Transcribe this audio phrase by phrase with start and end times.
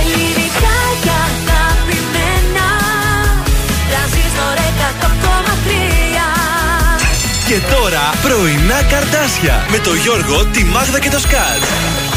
[0.00, 2.68] Ελληνικά και αγαπημένα
[3.90, 5.72] Τρανζίστορ 100,3
[7.48, 11.62] Και τώρα πρωινά καρτάσια με το Γιώργο, τη Μάγδα και το Σκάτ.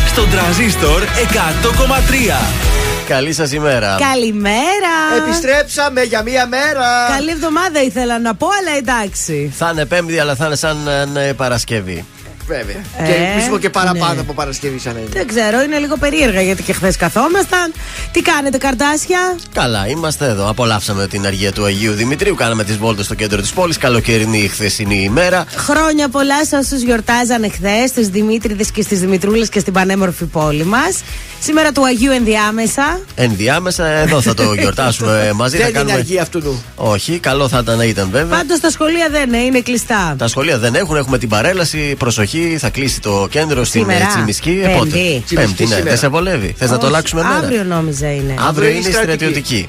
[0.07, 2.65] Στον τραζίστορ 100,3.
[3.07, 3.97] Καλή σας ημέρα.
[4.11, 4.95] Καλημέρα!
[5.25, 6.85] Επιστρέψαμε για μία μέρα.
[7.15, 9.53] Καλή εβδομάδα ήθελα να πω, αλλά εντάξει.
[9.57, 10.77] Θα είναι Πέμπτη, αλλά θα είναι σαν
[11.15, 12.05] ε, Παρασκευή.
[12.47, 12.75] Βέβαια.
[12.97, 14.19] Ε, και ελπίζουμε και παραπάνω ναι.
[14.19, 15.09] από Παρασκευή σαν να είναι.
[15.13, 17.73] Δεν ξέρω, είναι λίγο περίεργα γιατί και χθες καθόμασταν.
[18.11, 19.37] Τι κάνετε, καρτάσια.
[19.53, 20.49] Καλά, είμαστε εδώ.
[20.49, 22.35] Απολαύσαμε την αργία του Αγίου Δημητρίου.
[22.35, 23.77] Κάναμε τις βόλτες στο κέντρο της πόλης.
[23.77, 25.45] Καλοκαιρινή η χθεσινή ημέρα.
[25.55, 30.63] Χρόνια πολλά σε όσους γιορτάζανε χθες, στις Δημήτριδες και στις Δημητρούλες και στην πανέμορφη πόλη
[30.63, 31.03] μας.
[31.39, 32.99] Σήμερα του Αγίου ενδιάμεσα.
[33.15, 35.57] Ενδιάμεσα εδώ θα το γιορτάσουμε μαζί.
[35.57, 35.97] Δεν θα είναι κάνουμε...
[35.97, 36.63] αργία αυτού νου.
[36.75, 38.37] Όχι, καλό θα ήταν να ήταν βέβαια.
[38.37, 40.15] Πάντως τα σχολεία δεν είναι, είναι κλειστά.
[40.17, 41.95] Τα σχολεία δεν έχουν, έχουμε την παρέλαση.
[41.97, 44.05] Προσοχή, θα κλείσει το κέντρο στην Σήμερα.
[44.05, 44.59] Τσιμισκή.
[44.61, 44.77] Πέμπτη.
[44.77, 45.67] Πότε; Τσιμισκή Πέμπτη, ναι.
[45.69, 45.83] σήμερα.
[45.83, 46.55] Δεν σε βολεύει.
[46.57, 47.35] Θες να το Όχι, αλλάξουμε μέρα.
[47.35, 48.33] Αύριο νόμιζα είναι.
[48.47, 49.15] Αύριο είναι η στρατιωτική.
[49.15, 49.67] στρατιωτική.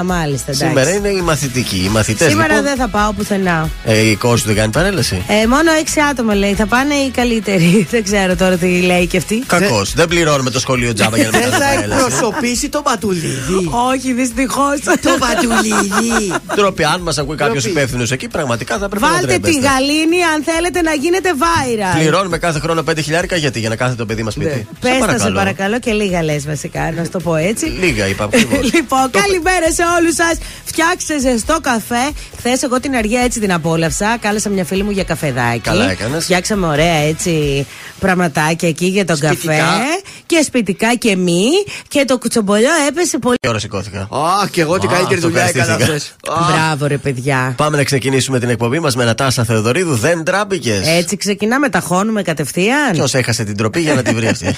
[0.00, 0.66] Α, μάλιστα, εντάξει.
[0.66, 1.76] Σήμερα είναι η μαθητική.
[1.84, 2.62] Οι μαθητές Σήμερα λοιπόν.
[2.64, 3.68] δεν θα πάω πουθενά.
[3.84, 5.22] Ε, η κόρη του δεν κάνει παρέλαση.
[5.42, 6.54] Ε, μόνο έξι άτομα λέει.
[6.54, 7.68] Θα πάνε οι καλύτεροι.
[7.90, 9.42] Δεν ξέρω τώρα τι λέει και αυτή.
[9.46, 9.92] Κακός.
[9.94, 12.02] Δεν πληρώνουμε το σχολείο τζάμπα για να μην Δεν κάνουμε θα παρέλαση.
[12.06, 13.70] εκπροσωπήσει το Μπατουλίδι.
[13.92, 14.80] Όχι, δυστυχώς.
[14.84, 16.32] Το Μπατουλίδι.
[16.56, 17.78] Τρόποι, αν μας ακούει κάποιος Ντροπή.
[17.78, 19.60] υπεύθυνος εκεί, πραγματικά θα πρέπει να Βάλτε τη ντρέπεστε.
[19.68, 21.30] γαλήνη αν θέλετε να γίνετε
[21.78, 21.98] viral.
[21.98, 24.66] Πληρώνουμε κάθε χρόνο 5 χιλιάρικα γιατί για να κάθεται το παιδί μας σπίτι.
[24.80, 24.90] Ναι.
[24.90, 27.66] Πες τα σε παρακαλώ και λίγα λες βασικά, να σου το πω έτσι.
[27.66, 28.72] Λίγα είπα ακριβώς.
[28.74, 30.38] λοιπόν, καλημέρα σε όλους σας.
[30.64, 32.10] Φτιάξτε ζεστό καφέ.
[32.36, 34.16] Χθες εγώ την αργία έτσι την απόλαυσα.
[34.20, 35.58] Κάλεσα μια φίλη μου για καφεδάκι.
[35.60, 36.24] Καλά έκανες.
[36.24, 37.66] Φτιάξαμε ωραία έτσι
[38.00, 39.52] πραγματάκια εκεί για τον Σπιτικά.
[39.56, 39.82] καφέ.
[40.26, 41.42] Και σπιτικά και μη.
[41.88, 43.36] Και το κουτσομπολιό έπεσε πολύ.
[43.40, 46.32] Τι ώρα σηκώθηκα; Α, και εγώ την Α, καλύτερη αυτό δουλειά έκανα ευχαριστήθηκα.
[46.32, 46.54] χθες.
[46.56, 47.52] Μπράβο, ρε παιδιά.
[47.56, 49.94] Πάμε να ξεκινήσουμε την εκπομπή μας με Νατάσα Θεοδωρίδου.
[49.94, 50.80] Δεν τράπηκε.
[50.84, 52.92] Έτσι ξεκινάμε, τα χώνουμε κατευθείαν.
[52.92, 54.54] Ποιος έχασε την τροπή για να τη βρεις αυτή.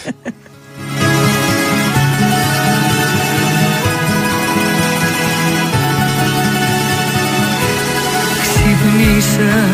[8.42, 9.69] Ξυπνήσα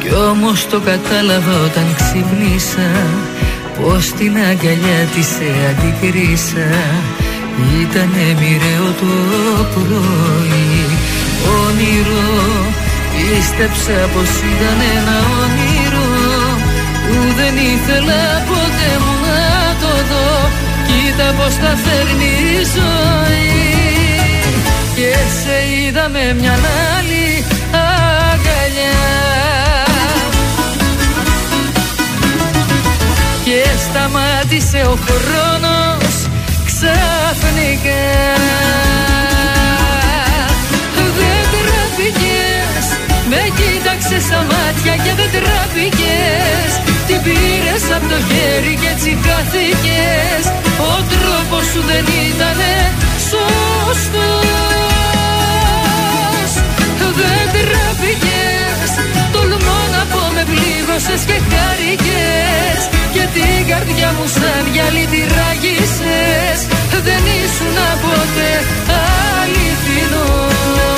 [0.00, 2.90] κι όμως το κατάλαβα όταν ξυπνήσα
[3.80, 6.68] Πως την αγκαλιά της σε αντικρίσα
[7.80, 9.12] Ήτανε μοιραίο το
[9.74, 10.84] πρωί
[11.64, 12.28] Όνειρο
[13.12, 15.77] Πίστεψα πως ήταν ένα όνειρο
[17.18, 20.50] Που δεν ήθελα ποτέ μου να το δω.
[20.86, 23.68] Κοίτα πως τα φέρνει η ζωή.
[24.94, 26.52] Και σε είδα με μια
[26.96, 28.98] άλλη αγκαλιά.
[33.44, 36.14] Και σταμάτησε ο χρόνος
[36.68, 38.06] ξαφνικά.
[41.18, 42.86] Δεν τραπήκες
[43.28, 46.70] Με κοίταξες στα μάτια και δεν τραπήκες
[47.08, 50.44] Την πήρες από το χέρι και έτσι χάθηκες.
[50.90, 52.74] Ο τρόπος σου δεν ήτανε
[53.30, 54.50] σωστός.
[57.18, 58.90] Δεν τραπήκες.
[59.32, 62.80] Τολμώ να πω με πλήγωσες και χάρηκες.
[63.14, 66.60] Και την καρδιά μου σαν γυαλί τη ράγισες
[67.06, 68.52] Δεν ήσουν ποτέ
[69.40, 70.97] αληθινός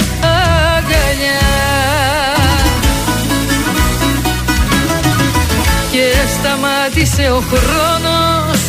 [5.91, 8.59] Και σταμάτησε ο χρόνος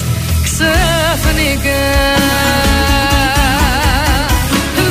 [0.47, 1.85] ξαφνικά.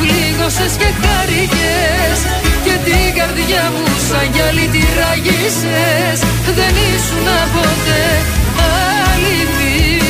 [0.00, 2.18] πλήγωσες και χάρηκες
[2.64, 6.18] Και την καρδιά μου σαν γυαλί τη ράγισες
[6.58, 8.04] Δεν ήσουν ποτέ
[9.30, 10.09] Είμαι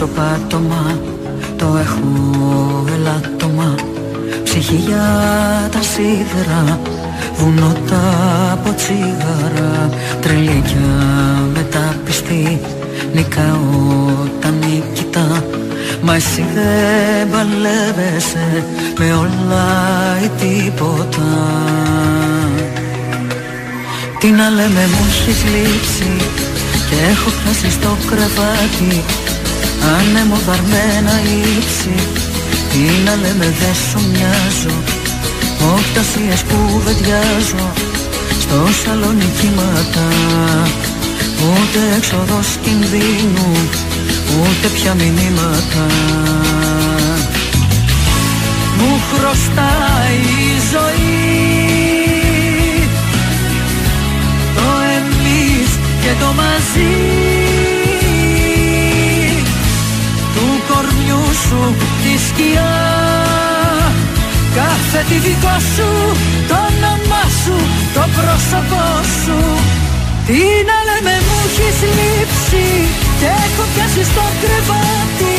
[0.00, 0.98] Στο πάτωμα
[1.56, 3.74] Το έχω ελάττωμα
[4.44, 5.06] Ψυχή για
[5.72, 6.78] τα σίδερα
[7.36, 8.02] Βουνό τα
[8.52, 10.90] από τσίγαρα Τρελίκια
[11.54, 12.60] μεταπιστή
[13.14, 13.68] Νικάω
[14.40, 15.44] τα νικητά
[16.02, 18.64] Μα εσύ δεν παλεύεσαι
[18.98, 19.68] Με όλα
[20.24, 21.30] ή τίποτα.
[24.20, 26.16] Τι να λέμε μου έχεις λείψει
[26.90, 29.19] και έχω χάσει στο κρεβάτι
[29.98, 31.14] Άνεμο βαρμένα
[31.56, 31.94] ύψη
[32.70, 34.76] Τι να λέμε δεν σου μοιάζω.
[35.76, 37.72] Οκτασίες που βεντιάζω
[38.40, 40.08] Στο σαλόνι κύματα
[41.48, 43.52] Ούτε έξοδος κινδύνου
[44.38, 45.86] Ούτε πια μηνύματα.
[48.78, 51.18] Μου χρωστάει η ζωή.
[54.54, 54.62] Το
[54.96, 55.70] εμείς
[56.02, 57.39] και το μαζί
[61.44, 61.60] σου
[62.02, 62.72] τη σκιά.
[64.58, 65.90] Κάθε τι δικό σου,
[66.48, 67.56] το όνομά σου,
[67.96, 68.86] το πρόσωπό
[69.22, 69.38] σου.
[70.26, 72.66] Τι να λέμε μου έχεις λείψει
[73.20, 75.38] και έχω πιάσει στο κρεβάτι.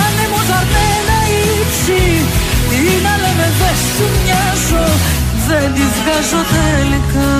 [0.00, 1.18] Άνεμο δαρμένα
[1.58, 2.02] ύψη.
[2.70, 4.86] Τι να λέμε δεν σου μοιάζω,
[5.46, 7.30] δεν τη βγάζω τελικά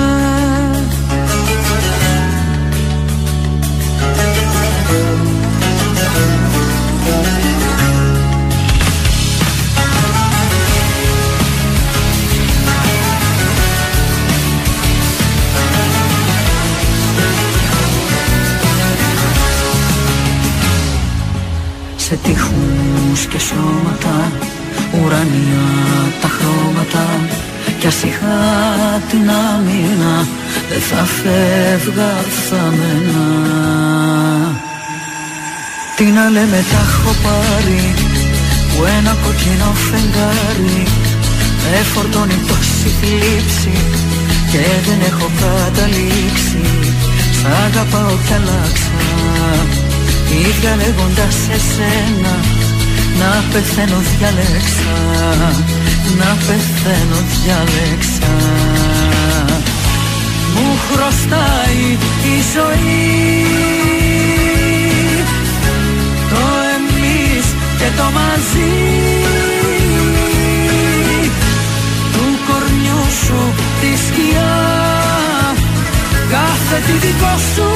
[22.13, 24.31] Σε τείχους και σώματα
[24.93, 25.65] Ουρανία
[26.21, 27.05] τα χρώματα.
[27.79, 28.37] Κι ας είχα
[29.09, 30.27] την άμυνα
[30.69, 32.11] Δεν θα φεύγα
[32.47, 33.23] θα μένα
[35.97, 37.93] Τι να λέμε τα έχω πάρει
[38.69, 40.83] Που ένα κοκκινό φεγγάρι
[41.63, 43.75] Με φορτώνει τόση θλίψη
[44.51, 46.63] Και δεν έχω καταλήξει.
[47.37, 49.82] Σ' αγαπάω κι αλλάξα
[50.39, 52.35] Ίδια λέγοντας εσένα
[53.19, 54.95] Να πεθαίνω διάλεξα
[56.17, 58.33] Να πεθαίνω διάλεξα.
[60.55, 63.45] Μου χρωστάει η ζωή.
[66.29, 66.43] Το
[66.75, 67.45] εμείς
[67.77, 68.73] και το μαζί.
[72.13, 74.53] Του κορμιού σου τη σκιά.
[76.29, 77.69] Κάθε τι δικό σου,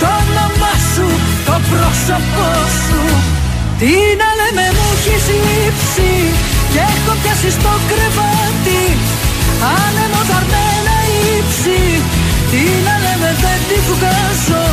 [0.00, 1.06] το όνομά σου,
[1.46, 2.50] το πρόσωπό
[2.84, 3.02] σου.
[3.80, 6.12] Τι να λέμε μου έχεις λείψει
[6.72, 8.82] και έχω πιάσει στο κρεβάτι.
[9.82, 10.96] Άνεμο δαρμένα
[11.34, 11.80] ύψη.
[12.50, 14.64] Τι να λέμε δεν τη βγάζω.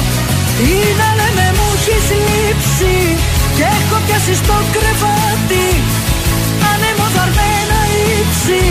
[0.57, 2.95] Τι να λέμε μου έχεις λείψει
[3.57, 5.67] και έχω πιάσει στο κρεβάτι.
[6.71, 7.79] Άνεμο δαρμένα
[8.17, 8.63] ύψη.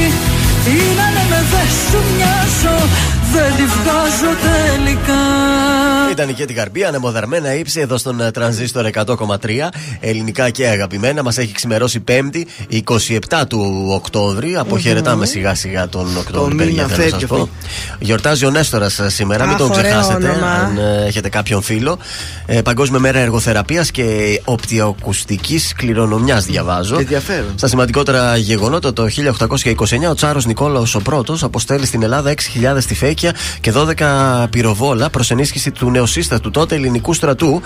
[0.65, 2.77] Τι να λέμε δεν σου μοιάζω
[3.33, 5.21] δεν τη βγάζω τελικά.
[6.11, 9.37] Ήταν η Κέτη Καρμπή, ανεμοδαρμένα ύψη εδώ στον ε, τρανζίστορ 100,3.
[10.01, 11.23] Ελληνικά και αγαπημένα.
[11.23, 12.43] Μας έχει ξημερώσει 5η,
[13.31, 14.57] 27 του Οκτώβρη.
[14.57, 17.49] Αποχαιρετάμε σιγά σιγά τον Οκτώβρη, μήνα παιδιά, θέλω να φεύγει, σας πω.
[17.99, 20.29] Γιορτάζει ο Νέστορας σήμερα, μην Αχ, τον ωραίο ξεχάσετε.
[20.29, 20.51] όνομα.
[20.53, 21.99] Αν ε, έχετε κάποιον φίλο.
[22.47, 26.99] Ε, Παγκόσμια μέρα εργοθεραπείας και οπτιοακουστικής κληρονομιάς, διαβάζω.
[26.99, 27.53] Ενδιαφέρον.
[27.57, 32.95] Στα σημαντικότερα γεγονότα, το 1829 ο Τσάρος Νικόλαος ο πρώτος αποστέλει στην Ελλάδα 6.000 στη
[33.31, 33.73] Φέκια και
[34.43, 37.63] 12 πυροβόλα προς ενίσχυση του νεοσύστατου τότε ελληνικού στρατού.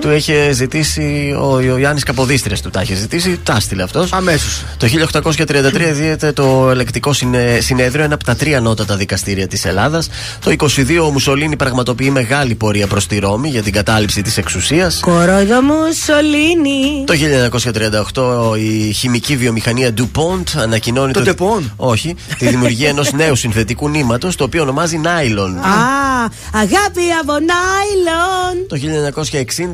[0.00, 2.70] Του είχε ζητήσει ο Ιωάννη Καποδίστρια του.
[2.70, 4.12] Τα είχε ζητήσει, τα έστειλε αυτός.
[4.12, 4.64] Αμέσως.
[4.76, 10.08] Το 1833 δίεται το ελεκτικό συνε- συνέδριο, ένα από τα τρία ανώτατα δικαστήρια της Ελλάδας.
[10.40, 15.00] Το 22 ο Μουσολίνη πραγματοποιεί μεγάλη πορεία προς τη Ρώμη για την κατάληψη της εξουσίας.
[15.00, 17.04] Κορόιδο μου, Σολίνη.
[17.06, 21.64] Το 1938 η χημική βιομηχανία DuPont ανακοινώνει Το Dupont?
[21.76, 25.54] Όχι, τη δημιουργία ενός νέου συνθετικού νήματος το οποίο ονομάζει Nylon.
[25.56, 28.66] Α, αγάπη από νάιλον.
[28.68, 28.76] Το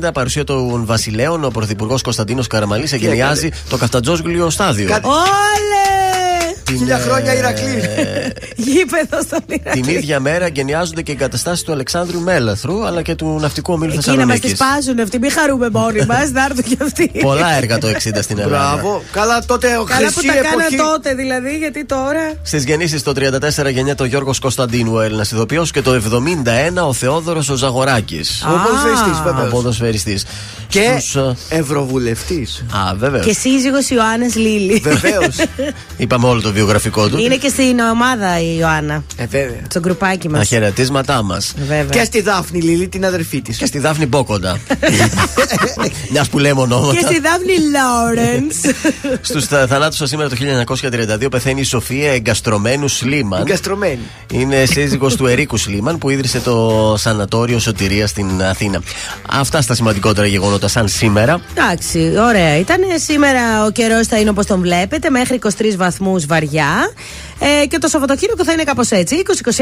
[0.05, 4.87] 1960 παρουσία των Βασιλέων ο Πρωθυπουργός Κωνσταντίνος Καραμαλής εγκαινιάζει το Καφτατζόγλιο στάδιο.
[4.87, 6.22] Κάτι- Όλες!
[6.73, 7.81] Την, Χίλια ε, χρόνια Ηρακλή.
[8.65, 9.81] Γήπεδο στον Ηρακλή.
[9.81, 13.93] Την ίδια μέρα εγκαινιάζονται και οι εγκαταστάσεις του Αλεξάνδρου Μέλαθρου αλλά και του ναυτικού ομίλου
[13.93, 14.55] Εκεί να μας τη Θεσσαλονίκη.
[14.79, 17.11] σπάζουν αυτοί, μην χαρούμε μόνοι μας, να έρθουν κι αυτοί.
[17.21, 18.73] Πολλά έργα το 60 στην Ελλάδα.
[18.73, 19.03] Μπράβο.
[19.11, 20.75] Καλά τότε ο Καλά που χρυσή τα κάνα εποχή.
[20.75, 22.33] τότε δηλαδή, γιατί τώρα.
[22.43, 26.93] Στις γεννήσεις το 34 γεννιέται ο Γιώργος Κωνσταντίνου, ο Έλληνας ηθοποιό, και το 71 ο
[26.93, 28.43] Θεόδωρος ο Ζαγοράκης.
[28.47, 29.45] Ο ποδοσφαιριστής, Ο βέβαια.
[29.49, 30.19] ποδοσφαιριστή.
[30.67, 32.63] Και Στους, ε, ευρωβουλευτής.
[32.71, 33.21] Α, βέβαια.
[33.21, 34.79] Και σύζυγος Ιωάννα Λίλη.
[34.83, 35.35] Βεβαίως.
[35.97, 37.17] Είπαμε όλο το βιογραφικό του.
[37.17, 39.03] Είναι και στην ομάδα η Ιωάννα.
[39.15, 39.61] Ε, βέβαια.
[39.69, 40.39] Στο γκρουπάκι μας.
[40.39, 41.53] Τα χαιρετίσματά μας.
[41.57, 41.83] Βέβαια.
[41.89, 43.57] Και στη Δάφνη Λίλη την αδερφή της.
[43.57, 44.59] Και στη Δάφνη Μπόκοντα.
[46.11, 46.99] Μιας που λέμε Και ονόματα.
[47.07, 48.55] στη Δάφνη Λόρενς.
[49.29, 50.35] Στους θανάτους σας σήμερα το
[51.25, 53.41] 1932 πεθαίνει η Σοφία Εγκαστρωμένου Σλίμαν.
[53.41, 53.99] Εγκαστρωμένη.
[54.31, 58.81] Είναι σύζυγος του Ερίκου Σλίμαν που ίδρυσε το σανατόριο Σωτηρίας στην Αθήνα.
[59.29, 61.41] Αυτά στα σημαντικότερα γεγονότα σαν σήμερα.
[61.55, 62.57] Εντάξει, ωραία.
[62.57, 66.52] Ήταν σήμερα ο καιρός θα είναι όπως τον βλέπετε, μέχρι 23 βαθμούς βαριά.
[66.53, 66.89] παιδιά.
[67.61, 69.15] Ε, και το Σαββατοκύριακο θα είναι κάπως έτσι.
[69.15, 69.55] 20, 21, 22,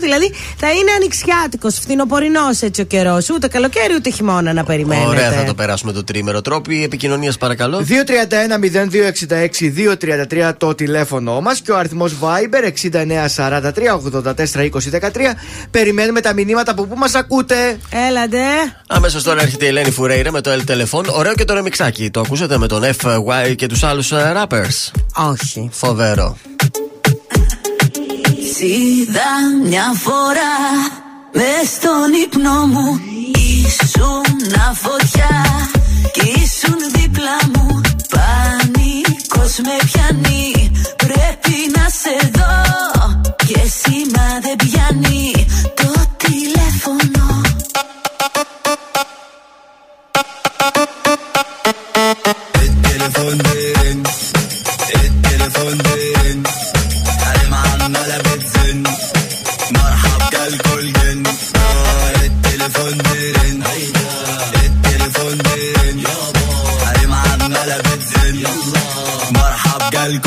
[0.00, 3.30] δηλαδή θα είναι ανοιξιάτικος, φθινοπορεινός έτσι ο καιρός.
[3.30, 5.08] Ούτε καλοκαίρι ούτε χειμώνα να περιμένετε.
[5.08, 6.40] Ωραία, θα το περάσουμε το τρίμερο.
[6.40, 7.84] Τρόποι επικοινωνία, παρακαλώ.
[10.48, 15.34] 231-0266-233 το τηλέφωνο μας και ο αριθμός Viber 6943-842013.
[15.70, 17.78] Περιμένουμε τα μηνύματα από πού μας ακούτε.
[18.08, 18.38] Έλατε.
[18.86, 21.12] Αμέσως τώρα έρχεται η Ελένη Φουρέιρα με το El Telephone.
[21.12, 22.10] Ωραίο και το ρεμιξάκι.
[22.10, 24.90] Το ακούσατε με τον FY και τους άλλους rappers.
[25.30, 25.68] Όχι.
[25.72, 26.36] Φοβερό
[28.56, 29.30] σ' είδα
[29.62, 30.54] μια φορά
[31.32, 33.00] μες στον ύπνο μου.
[33.34, 34.24] Ήσουν
[34.74, 35.44] φωτιά
[36.12, 37.80] κι ήσουν δίπλα μου.
[38.10, 42.54] Πάνικος με πιάνει πρέπει να σε δω.
[43.36, 47.24] Και σήμα δεν πιάνει το τηλέφωνο.
[55.00, 56.15] El teléfono,
[70.06, 70.18] Δεν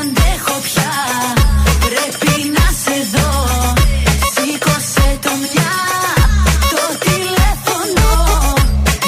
[0.00, 0.92] αντέχω πια,
[1.84, 3.30] πρέπει να σε εδώ.
[4.34, 5.74] Σήκωσε το μια,
[6.74, 8.08] το τηλέφωνο.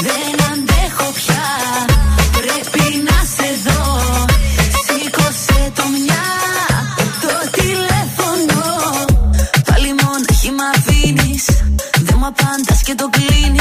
[0.07, 1.47] Δεν αντέχω πια,
[2.37, 3.83] πρέπει να είσαι εδώ.
[4.87, 6.27] Σήκωσε το μια,
[7.23, 8.63] το τηλέφωνο.
[9.65, 11.45] Πάλι μόνα χει μ' αφήνεις,
[12.07, 12.17] δεν
[12.85, 13.60] και το κλείνεις.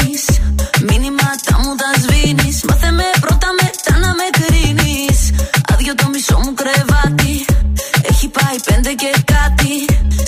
[8.90, 9.72] πέντε και κάτι.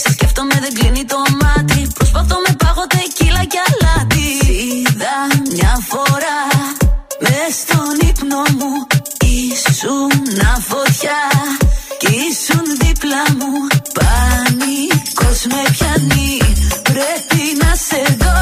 [0.02, 1.87] Σε σκέφτομαι, δεν κλείνει το μάτι.
[1.95, 4.28] Προσπαθώ με πάγο τεκίλα και αλάτι.
[4.62, 5.16] Είδα
[5.52, 6.40] μια φορά
[7.21, 8.73] μες στον ύπνο μου.
[9.21, 10.11] Ήσουν
[10.69, 11.23] φωτιά
[11.99, 13.52] και ήσουν δίπλα μου.
[13.97, 16.38] Πανικός με πιάνει.
[16.83, 18.40] Πρέπει να σε δω.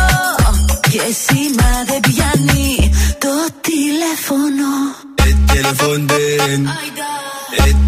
[0.90, 3.32] Και σήμα δεν πιάνει το
[3.66, 4.68] τηλέφωνο.
[5.14, 5.32] Ε,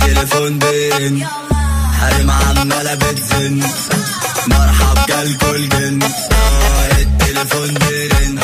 [0.04, 1.51] τηλέφωνο, ε.
[2.02, 3.60] حريم عمالة بتزن.
[4.46, 5.98] مرحب جالكوا الجن
[7.00, 8.38] التليفون آه، بيرن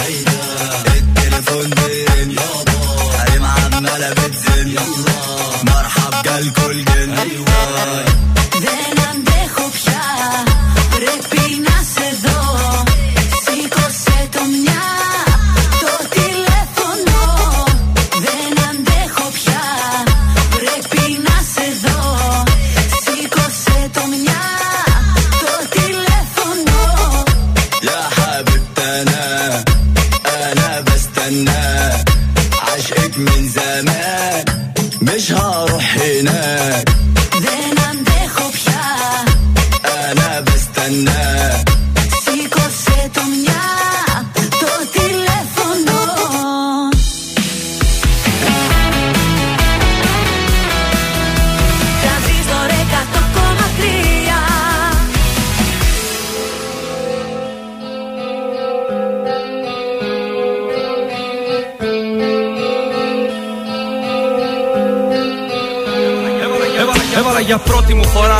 [67.48, 68.38] για πρώτη μου φορά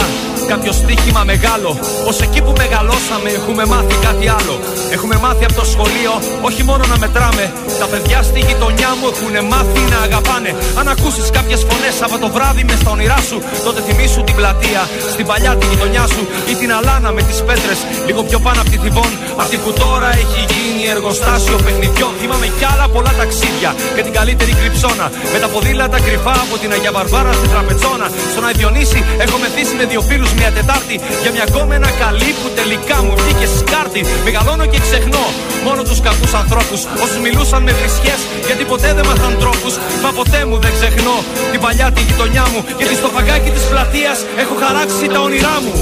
[0.52, 1.70] κάποιο στοίχημα μεγάλο.
[2.04, 4.54] Πω εκεί που μεγαλώσαμε έχουμε μάθει κάτι άλλο.
[4.96, 6.12] Έχουμε μάθει από το σχολείο
[6.48, 7.44] όχι μόνο να μετράμε.
[7.80, 10.50] Τα παιδιά στη γειτονιά μου έχουν μάθει να αγαπάνε.
[10.80, 14.82] Αν ακούσεις κάποιες φωνές από το βράδυ μες στα όνειρά σου, τότε θυμήσου την πλατεία,
[15.14, 17.78] στην παλιά τη γειτονιά σου ή την αλάνα με τις πέτρες.
[18.08, 19.10] Λίγο πιο πάνω από τη θυβόν,
[19.42, 22.12] αυτή που τώρα έχει γίνει εργοστάσιο παιχνιδιών.
[22.20, 25.06] Θυμάμαι κι άλλα πολλά ταξίδια και την καλύτερη κρυψώνα.
[25.32, 28.06] Με τα ποδήλατα κρυφά από την Αγία Βαρβάρα στην Τραπεζόνα.
[28.32, 32.96] Στον Αϊδιονύση έχω μεθύσει με δύο φίλους μια Τετάρτη για μια γκόμενα καλή που τελικά
[33.04, 34.00] μου βγήκε σκάρτη.
[34.26, 35.24] Μεγαλώνω και ξεχνώ
[35.66, 36.80] μόνο τους κακούς ανθρώπους.
[37.04, 38.14] Όσους μιλούσαν με βρισιέ
[38.48, 39.74] γιατί ποτέ δεν μάθαν τρόπους.
[40.02, 41.16] Μα ποτέ μου δεν ξεχνώ
[41.52, 42.60] την παλιά τη γειτονιά μου.
[42.78, 45.74] Γιατί στο φαγκάκι της πλατείας έχω χαράξει τα όνειρά μου.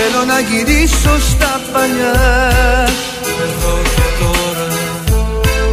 [0.00, 2.20] Θέλω να γυρίσω στα παλιά
[3.44, 4.68] Εδώ και τώρα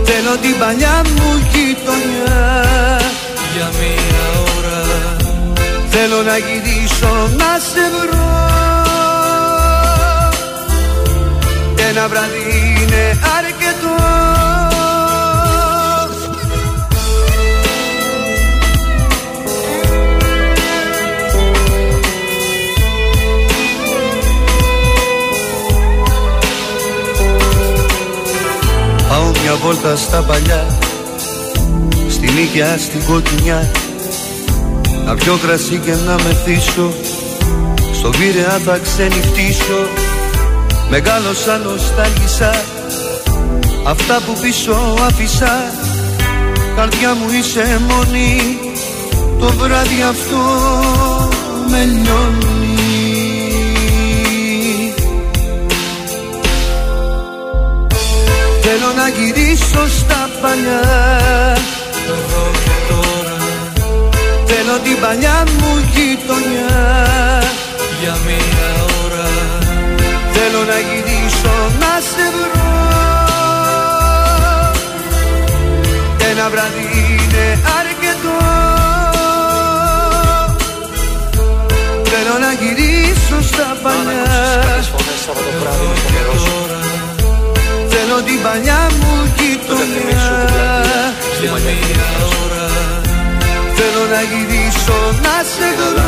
[0.03, 2.61] Θέλω την παλιά μου γειτονιά
[3.53, 4.44] για μία ώρα
[6.07, 8.23] Θέλω να γυρίσω να σε βρω.
[11.89, 12.37] Ένα βράδυ
[12.81, 13.95] είναι αρκετό.
[29.09, 30.65] Πάω μια βόλτα στα παλιά
[32.09, 33.71] Στην Ήγια, στην Κοκκινιά
[35.05, 36.93] Να πιω κρασί και να μεθύσω
[37.93, 39.87] Στο Πειραιά θα ξενυχτήσω.
[40.89, 42.63] Μεγάλωσα νοστάλγησα.
[43.83, 45.73] Αυτά που πίσω άφησα.
[46.75, 48.57] Καρδιά μου είσαι μόνη.
[49.39, 50.41] Το βράδυ αυτό
[51.69, 52.53] με λιώνει.
[58.61, 61.15] Θέλω να γυρίσω στα παλιά
[64.83, 66.75] την παλιά μου γειτονιά.
[68.01, 68.69] Για μία
[69.05, 69.27] ώρα
[70.33, 72.73] Θέλω να γυρίσω να σε βρω.
[76.29, 77.45] Ένα βράδυ είναι
[77.79, 78.37] αρκετό.
[82.03, 84.25] Θέλω να γυρίσω στα παλιά
[87.89, 90.49] Θέλω την παλιά μου γειτονιά.
[91.41, 92.05] για μία
[92.43, 92.54] ώρα
[93.97, 96.03] Θέλω να γυρίσω να σε βρω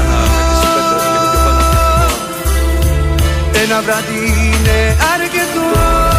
[3.64, 6.17] Ένα βράδυ είναι αρκετό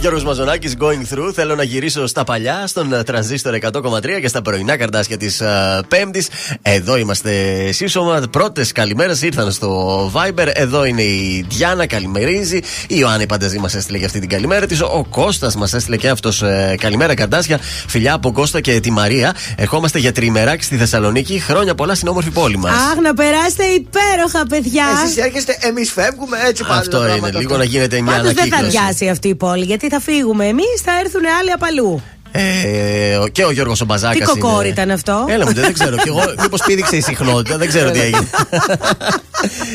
[0.00, 1.30] Γιώργος Μαζονάκης going through.
[1.34, 5.42] Θέλω να γυρίσω στα παλιά, στον ε, τρανζίστορ 100,3 και στα πρωινά καρτάσια της
[5.88, 6.28] Πέμπτης.
[6.62, 7.32] Εδώ είμαστε
[7.72, 8.22] σύσσωμα.
[8.30, 10.48] Πρώτες καλημέρες ήρθαν στο Viber.
[10.52, 12.56] Εδώ είναι η Διάννα, καλημερίζει.
[12.56, 14.80] Η Ιωάννη Πανταζή μας έστειλε για αυτή την καλημέρα της.
[14.80, 16.42] Ο Κώστας μας έστειλε και αυτός
[16.80, 17.58] καλημέρα καρτάσια.
[17.86, 19.34] Φιλιά από Κώστα και τη Μαρία.
[19.56, 21.38] Ερχόμαστε για τριμεράκι στη Θεσσαλονίκη.
[21.40, 22.72] Χρόνια πολλά στην όμορφη πόλη μας.
[22.72, 24.84] Αχ, να περάσετε υπέροχα, παιδιά.
[25.04, 26.78] Εσείς έρχεστε, εμείς φεύγουμε έτσι πάλι.
[26.78, 27.30] Αυτό είναι.
[27.38, 28.78] Λίγο να γίνεται μια Πάντως δεν θα ανακύκλωση.
[28.78, 32.02] αδειάσει αυτή η πόλη, γιατί θα φύγουμε εμείς, θα έρθουν άλλοι απ' αλλού.
[32.32, 34.32] Ε, ο- και ο Γιώργος ο Μπαζάκας.
[34.32, 35.96] Τι κοκόρι ήταν αυτό; Έλα μου, δεν ξέρω.
[35.96, 38.28] Και εγώ μήπως πήδηξε η συχνότητα, δεν ξέρω τι έγινε.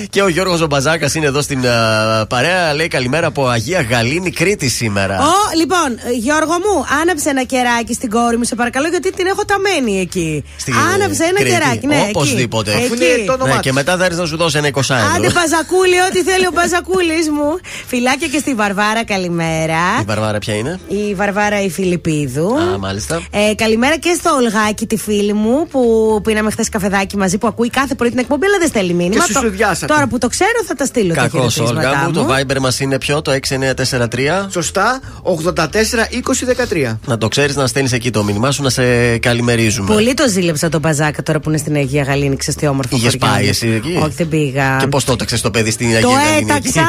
[0.10, 2.74] και ο Γιώργος ο Μπαζάκας είναι εδώ στην α, παρέα.
[2.74, 5.20] Λέει καλημέρα από Αγία Γαλήνη, Κρήτη σήμερα.
[5.20, 9.46] Ω, λοιπόν, Γιώργο μου, άναψε ένα κεράκι στην κόρη μου, σε παρακαλώ, γιατί την έχω
[9.46, 10.44] ταμένη εκεί.
[10.58, 11.52] Στη άναψε ένα Κρήτη.
[11.52, 11.96] κεράκι, ναι.
[11.96, 12.10] εκεί.
[12.16, 12.72] Οπωσδήποτε.
[12.72, 12.84] Εκεί.
[12.84, 13.62] Αφού είναι το όνομά Ναι, της.
[13.62, 14.80] και μετά θα έρθει να σου δώσει ένα 20
[15.16, 15.42] Άντε, ευρώ.
[15.42, 17.50] Μπαζακούλη, ό,τι θέλει ο Μπαζακούλης μου.
[17.88, 19.80] Φιλάκια και στη Βαρβάρα, καλημέρα.
[20.02, 22.45] Η Βαρβάρα ποια είναι; Η Βαρβάρα η Φιλιππίδου.
[22.54, 23.22] Α, μάλιστα.
[23.32, 25.82] Ε, καλημέρα και στο Ολγάκι, τη φίλη μου, που
[26.24, 29.26] πίναμε χθες καφεδάκι μαζί, που ακούει κάθε πρωί την εκπομπή, αλλά δεν στέλνει μήνυμα.
[29.26, 29.94] σου Το- σουδιάσατε.
[29.94, 32.12] Τώρα που το ξέρω, θα τα στείλω τα Κακός χαιρετίσματά Όλγα μου.
[32.12, 34.48] Το Viber μας είναι ποιο, το 6943.
[34.52, 37.00] Σωστά, 84-20-13.
[37.06, 39.94] Να το ξέρεις να στέλνεις εκεί το μήνυμά σου να σε καλημερίζουμε.
[39.94, 43.12] Πολύ το ζήλεψα τον Μπαζάκα τώρα που είναι στην Αγία Γαλήνη, ξέρεις τι όμορφο Είχες
[43.20, 43.50] χωριό πάει είναι.
[43.50, 44.78] εσύ εκεί; Όχι, δεν πήγα.
[44.80, 46.82] Και πώς το έταξες το παιδί στην Αγία Το Γαλήνη εκεί; έταξα.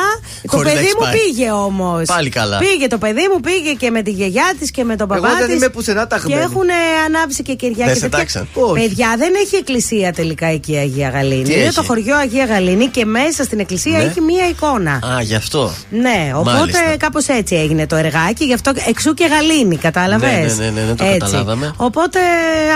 [0.42, 1.12] το Χωρίς να παιδί έχεις μου πάει.
[1.12, 2.06] πήγε όμως.
[2.06, 2.58] Πάλι καλά.
[2.58, 5.34] Πήγε το παιδί μου, πήγε και με τη γιαγιά της και με τον Εγώ παπά
[5.46, 6.40] δεν της είμαι πουθενά Και ταγμένη.
[6.42, 6.68] έχουν
[7.06, 8.18] ανάψει και κεριά Δεν και σε τέτοια.
[8.18, 8.48] τάξαν.
[8.54, 8.86] Όχι.
[8.88, 11.42] Παιδιά, δεν έχει εκκλησία τελικά εκεί η Αγία Γαλήνη.
[11.42, 14.04] Τι είναι έχει; το χωριό Αγία Γαλήνη και μέσα στην εκκλησία Ναι.
[14.04, 14.92] έχει μία εικόνα.
[14.92, 15.72] Α, γι' αυτό.
[15.90, 16.80] Ναι, οπότε Μάλιστα.
[16.98, 20.94] κάπως έτσι έγινε το εργάκι, γι' αυτό εξού και γαλήνη, κατάλαβες; Ναι, ναι, ναι, ναι,
[20.94, 21.72] το καταλάβαμε.
[21.76, 22.18] Οπότε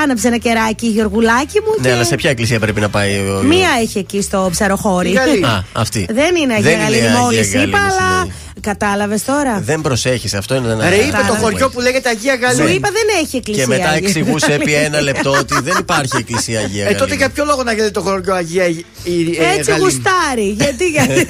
[0.02, 1.74] άναψε ένα κεράκι η Γιωργουλάκη μου.
[1.80, 3.42] Ναι, και αλλά σε ποια εκκλησία πρέπει να πάει ο.
[3.44, 5.09] Μία έχει εκεί στο ψαροχώρι.
[5.09, 5.44] Η Γαλήνη.
[5.52, 6.06] Α, αυτή.
[6.11, 8.35] Δεν είναι Αγία Δεν είναι Γαλήνη, Αγία μόλις Γαλήνης, είπα, αλλά συνέβη.
[8.61, 11.42] Κατάλαβες τώρα; Δεν προσέχεις, αυτό είναι ένα Ρε, είπε το Κατάλαβες.
[11.42, 12.75] χωριό που λέγεται Αγία Σου Γαλλία.
[12.77, 13.62] είπα δεν έχει εκκλησία.
[13.64, 14.09] Και μετά Άγιε.
[14.09, 17.16] εξηγούσε επί ένα λεπτό ότι δεν υπάρχει εκκλησία Αγία Ε, τότε Γαλλία.
[17.16, 20.49] για ποιο λόγο να γίνεται το χωριό Αγία η- η- ε, Έτσι Γαλλία; γουστάρει.
[20.59, 21.27] Γιατί, γιατί.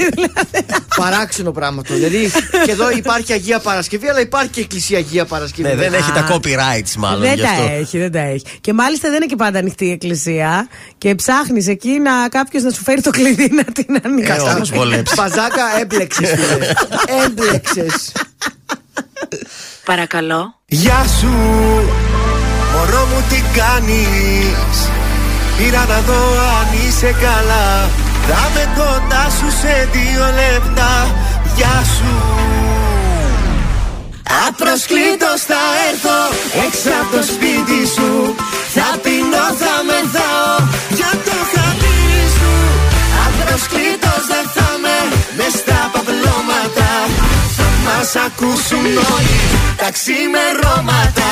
[0.97, 1.95] Παράξενο πράγμα αυτό.
[1.95, 2.31] Δηλαδή
[2.65, 5.69] και εδώ υπάρχει Αγία Παρασκευή, αλλά υπάρχει και Εκκλησία Αγία Παρασκευή.
[5.69, 7.73] Ναι, δεν Α, έχει τα copyrights μάλλον δεν γι' τα αυτό.
[7.81, 8.45] έχει, δεν τα έχει.
[8.61, 10.69] Και μάλιστα δεν είναι και πάντα ανοιχτή η εκκλησία.
[10.99, 14.33] Και ψάχνεις εκεί να κάποιος να σου φέρει το κλειδί να την ανοίξει.
[14.33, 15.17] Ε, όμως βολέψεις.
[15.17, 16.31] Μπαζάκα έμπλεξες.
[17.25, 18.13] Έμπλεξες.
[19.93, 20.55] Παρακαλώ.
[20.67, 21.33] Γεια σου,
[22.73, 24.77] μωρό μου τι κάνεις;
[25.57, 26.23] Πήρα να δω
[26.59, 27.69] αν είσαι καλά.
[28.29, 30.93] Θα με κοντά σου σε δύο λεπτά.
[31.57, 32.13] Γεια σου.
[34.49, 36.19] Απροσκλήτως θα έρθω
[36.67, 38.11] έξω από το σπίτι σου.
[38.75, 40.50] Θα πεινώ, θα μεθάω
[47.97, 49.41] μας ακούσουν όλοι
[49.77, 51.31] τα ξημερώματα.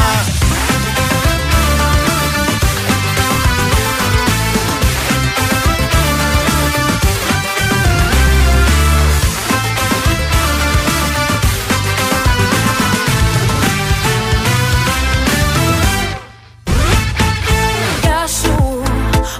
[18.02, 18.82] Γεια σου,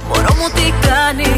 [0.08, 1.37] μωρό μου τι κάνεις;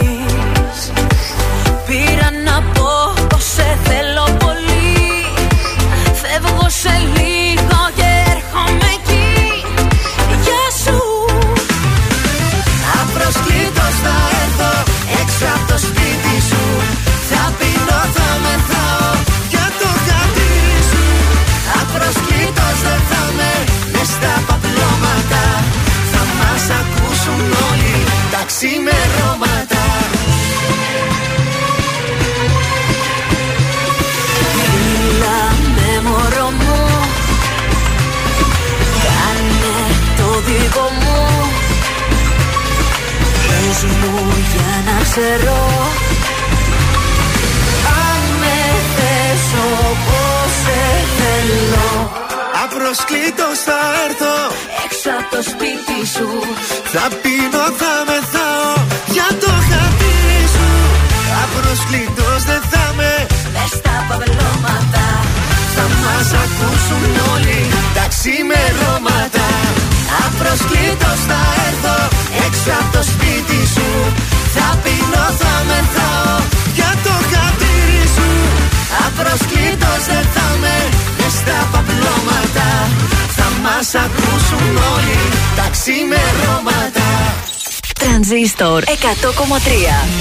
[88.31, 88.91] Τρανζίστορ 100,3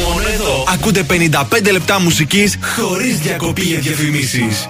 [0.07, 0.63] Μόνο εδώ.
[0.73, 4.69] Ακούτε 55 λεπτά μουσικής χωρίς διακοπή για διαφημίσεις.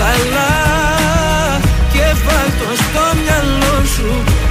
[0.00, 0.54] καλά
[1.92, 4.10] και βάλ το στο μυαλό σου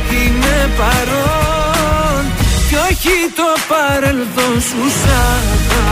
[0.09, 2.23] Είμαι παρόν.
[2.67, 5.09] Κι όχι το παρελθόν σου σ'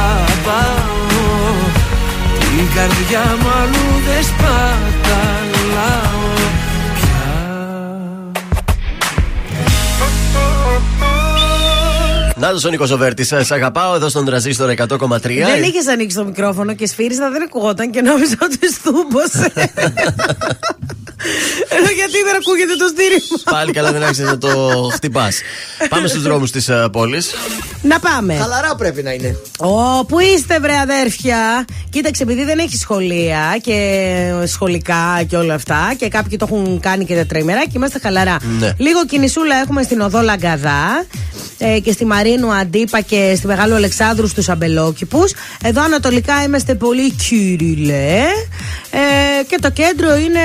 [0.06, 1.02] αγαπάω.
[2.40, 6.23] Την καρδιά μου αλλού δεν σπαταλάω
[12.44, 13.24] Να ο Νίκο Ζοβέρτη.
[13.24, 15.20] Σας αγαπάω εδώ στον τραζίστορ 100,3.
[15.22, 19.52] Δεν είχες ανοίξει το μικρόφωνο και σφύριζα, δεν ακουγόταν και νόμιζα ότι στούμποσε.
[21.70, 23.38] Ενώ γιατί δεν ακούγεται το στήριγμα.
[23.52, 24.50] Πάλι καλά δεν άρχισε να το
[24.94, 25.42] χτυπάς.
[25.90, 27.32] Πάμε στους δρόμους της πόλης.
[27.82, 28.36] Να πάμε.
[28.36, 29.38] Χαλαρά πρέπει να είναι.
[29.60, 33.78] Ω, πού είστε, βρε αδέρφια; Κοίταξε, επειδή δεν έχει σχολεία και
[34.46, 38.38] σχολικά και όλα αυτά και κάποιοι το έχουν κάνει και τετραημερά και είμαστε χαλαρά.
[38.60, 38.72] Ναι.
[38.78, 41.06] Λίγο κινησούλα έχουμε στην οδό Λαγκαδά
[41.58, 45.34] ε, και στη Μαρίνου Αντίπα και στη Μεγάλου Αλεξάνδρου στους Αμπελόκηπους.
[45.64, 48.22] Εδώ ανατολικά είμαστε πολύ κύριλε.
[48.92, 50.42] Ε, και το κέντρο είναι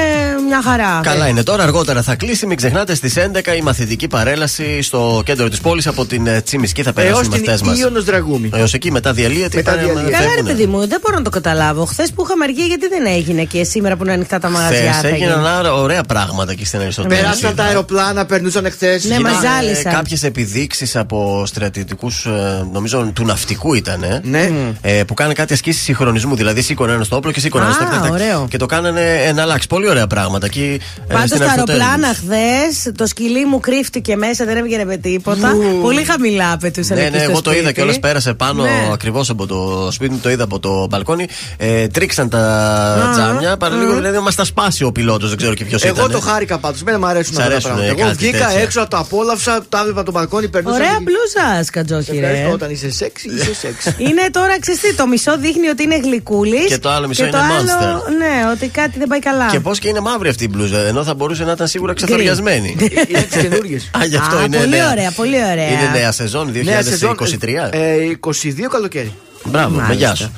[0.49, 1.01] μια χαρά.
[1.03, 2.47] Καλά είναι τώρα, αργότερα θα κλείσει.
[2.47, 6.83] Μην ξεχνάτε στις 11 η μαθητική παρέλαση στο κέντρο της πόλης από την ε, Τσιμισκή
[6.83, 7.79] θα περάσουν Έω οι την μαθητές μας.
[7.79, 8.51] Ιωνος Δραγούμη.
[8.55, 9.57] Έως εκεί μετά διαλύεται.
[9.57, 10.11] Μετά πάνε- διαλύεται.
[10.11, 10.51] Καλά, ρε φεύγουνε.
[10.53, 11.85] παιδί μου, δεν μπορώ να το καταλάβω.
[11.85, 14.79] Χθες που είχαμε αργία, γιατί δεν έγινε και σήμερα που είναι ανοιχτά τα μαγαζιά.
[14.93, 17.21] Χθες θα έγιναν γίνει; άρα ωραία πράγματα εκεί στην Αριστοτέλη.
[17.21, 19.05] Περάσαν τα αεροπλάνα, περνούσαν εχθές.
[19.05, 19.93] Ναι, μας ζάλισαν.
[19.93, 22.27] Κάποιες επιδείξεις από στρατιωτικούς,
[22.73, 24.05] νομίζω του ναυτικού ήταν.
[24.23, 24.51] Ναι.
[24.81, 26.35] Ε, που κάνανε κάτι ασκήσεις συγχρονισμού.
[26.37, 28.47] Δηλαδή σήκωνε ένας στο όπλο και σήκωνε Α, ένα στο τακ, τακ, ωραίο.
[28.51, 29.67] Και το κάνανε εναλλάξει.
[29.67, 30.49] Πολύ ωραία πράγματα.
[30.61, 31.83] Εκεί, ε, Πάντως στην τα Αριστοτέλη.
[31.83, 35.55] αεροπλάνα χθες, το σκυλί μου κρύφτηκε μέσα, δεν έβγαινε με τίποτα.
[35.83, 37.63] Πολύ χαμηλά πετούσαν Ναι, εκεί ναι, στο εγώ το σπίτι.
[37.63, 38.89] είδα και όλα πέρασε πάνω Ναι.
[38.93, 41.27] ακριβώς από το σπίτι μου, το είδα από το μπαλκόνι.
[41.57, 43.57] Ε, τρίξαν τα Α, τζάμια.
[43.57, 43.95] Παραλίγο α.
[43.95, 45.95] δηλαδή μας τα σπάσει ο πιλότος, δεν ξέρω και ποιος ήταν.
[45.99, 46.83] Εγώ το χάρηκα πάντως.
[46.83, 47.93] Μένα μου αρέσουν Σ' αυτά τα αρέσουν, πράγματα.
[47.97, 48.61] ε, Εγώ κάτι βγήκα τέτοια.
[48.63, 50.77] έξω, το απόλαυσα, τα έβλεπα το μπαλκόνι, περνούσα.
[50.77, 52.53] Ωραία και- μπλούζα, σκατζόχι, Ευχαριστώ, ρε.
[52.53, 53.85] Όταν είσαι σεξ, είσαι σεξ.
[54.09, 56.67] Είναι τώρα, ξέρεις τι, το μισό δείχνει ότι είναι γλυκούλης.
[56.67, 58.13] Και το άλλο μισό είναι το άλλο, monster.
[58.19, 59.47] Ναι, ότι κάτι δεν πάει καλά.
[59.51, 62.77] Και πώς και είναι μαύρη αυτή η μπλούζα, ενώ θα μπορούσε να ήταν σίγουρα ξεθοριασμένη.
[63.09, 63.79] Είναι τις καινούριε.
[63.99, 64.91] Α, γι' αυτό Α, είναι πολύ νέα.
[64.91, 65.69] ωραία, πολύ ωραία.
[65.69, 67.49] Είναι νέα σεζόν 2023.
[67.71, 68.31] Ε, 22
[68.71, 69.13] καλοκαίρι.
[69.45, 69.95] Μπράβο, με Μάλιστα.
[69.95, 70.33] γεια σου.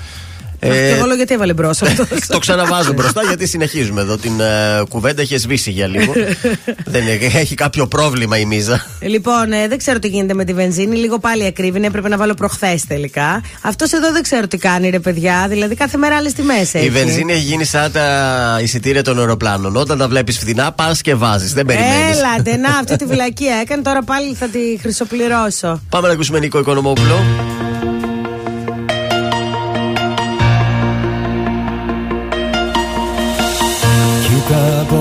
[0.61, 4.17] Και Ε, εγώ λέω γιατί έβαλε μπρος αυτός; το ξαναβάζω μπροστά γιατί συνεχίζουμε εδώ.
[4.17, 6.13] Την ε, κουβέντα έχει σβήσει για λίγο.
[6.93, 8.87] Δεν είναι- έχει κάποιο πρόβλημα η Μίζα.
[9.01, 10.97] Λοιπόν, ε, δεν ξέρω τι γίνεται με τη βενζίνη.
[10.97, 11.81] Λίγο πάλι ακρίβει.
[11.85, 13.43] Έπρεπε να βάλω προχθές τελικά.
[13.61, 15.47] Αυτός εδώ δεν ξέρω τι κάνει, ρε παιδιά.
[15.49, 16.85] Δηλαδή κάθε μέρα άλλες τιμές έχει.
[16.85, 19.77] Η βενζίνη έχει γίνει σαν τα εισιτήρια των αεροπλάνων.
[19.77, 21.53] Όταν τα βλέπεις φθηνά, πας και βάζεις.
[21.53, 22.17] Δεν περιμένεις.
[22.19, 23.83] Έλατε, να, αυτή τη βλακία έκανε.
[23.83, 25.81] Τώρα πάλι θα τη χρυσοπληρώσω.
[25.89, 27.25] Πάμε να ακούσουμε Νίκο Οικονομόπουλο.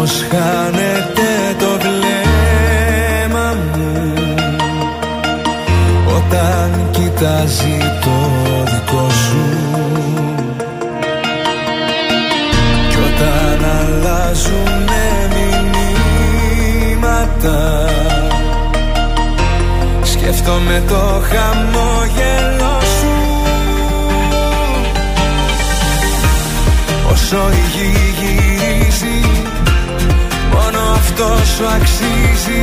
[0.10, 3.94] Πως χάνεται το βλέμμα μου
[6.18, 8.18] Όταν κοιτάζει το
[8.66, 9.46] δικό σου;
[12.90, 15.08] Κι όταν αλλάζουνε
[16.82, 17.60] μηνύματα
[20.04, 23.14] Σκέφτομαι το χαμόγελο σου.
[27.12, 28.39] Όσο η γη γυρίζει
[31.22, 32.62] τόσο αξίζει.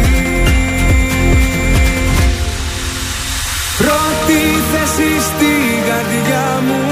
[3.81, 4.41] Πρώτη
[4.71, 5.53] θέση στη
[5.89, 6.83] καρδιά μου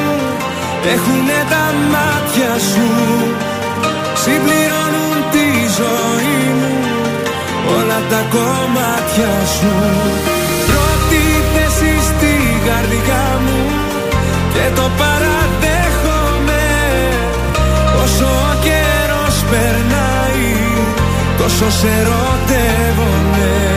[0.92, 2.88] Έχουνε τα μάτια σου.
[4.22, 5.48] Συμπληρώνουν τη
[5.79, 6.74] ζωή μου
[7.77, 9.72] Όλα τα κομμάτια σου.
[10.70, 11.22] Πρώτη
[11.53, 12.35] θέση στη
[12.66, 13.61] καρδιά μου
[14.55, 15.74] Και το παραδέχομαι
[21.44, 23.74] τόσο σε ερωτεύομαι.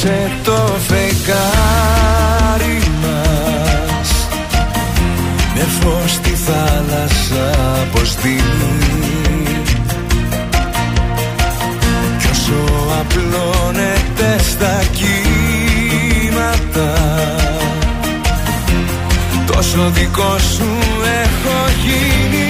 [0.00, 4.10] σε το φεγγάρι μας.
[5.54, 7.46] Με φως στη θάλασσα
[7.82, 8.42] αποστείλει
[12.18, 12.62] Κι όσο
[13.00, 16.90] απλώνεται στα κύματα
[19.46, 20.68] Τόσο δικό σου
[21.22, 22.48] έχω γίνει.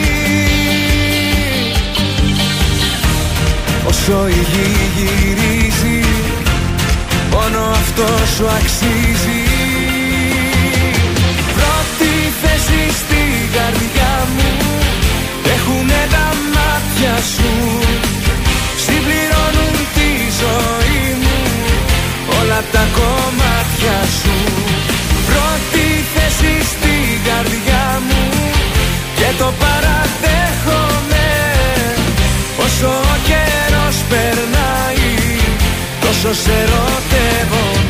[3.89, 5.30] Όσο η γη
[8.01, 9.43] τόσο αξίζει.
[11.57, 14.51] Πρώτη θέση στην καρδιά μου
[15.55, 17.53] Έχουνε τα μάτια σου.
[18.85, 20.11] Συμπληρώνουν τη
[20.43, 21.39] ζωή μου
[22.39, 24.37] Όλα τα κομμάτια σου.
[25.29, 28.23] Πρώτη θέση στην καρδιά μου
[29.19, 31.29] Και το παραδέχομαι.
[32.65, 35.09] Όσο ο καιρός περνάει
[36.01, 37.90] Τόσο σε ερωτεύομαι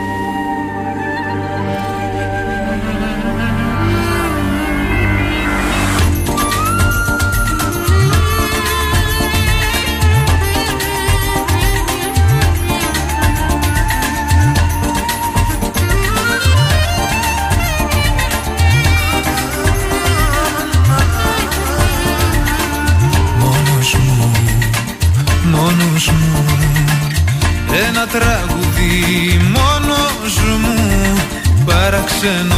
[32.23, 32.50] listen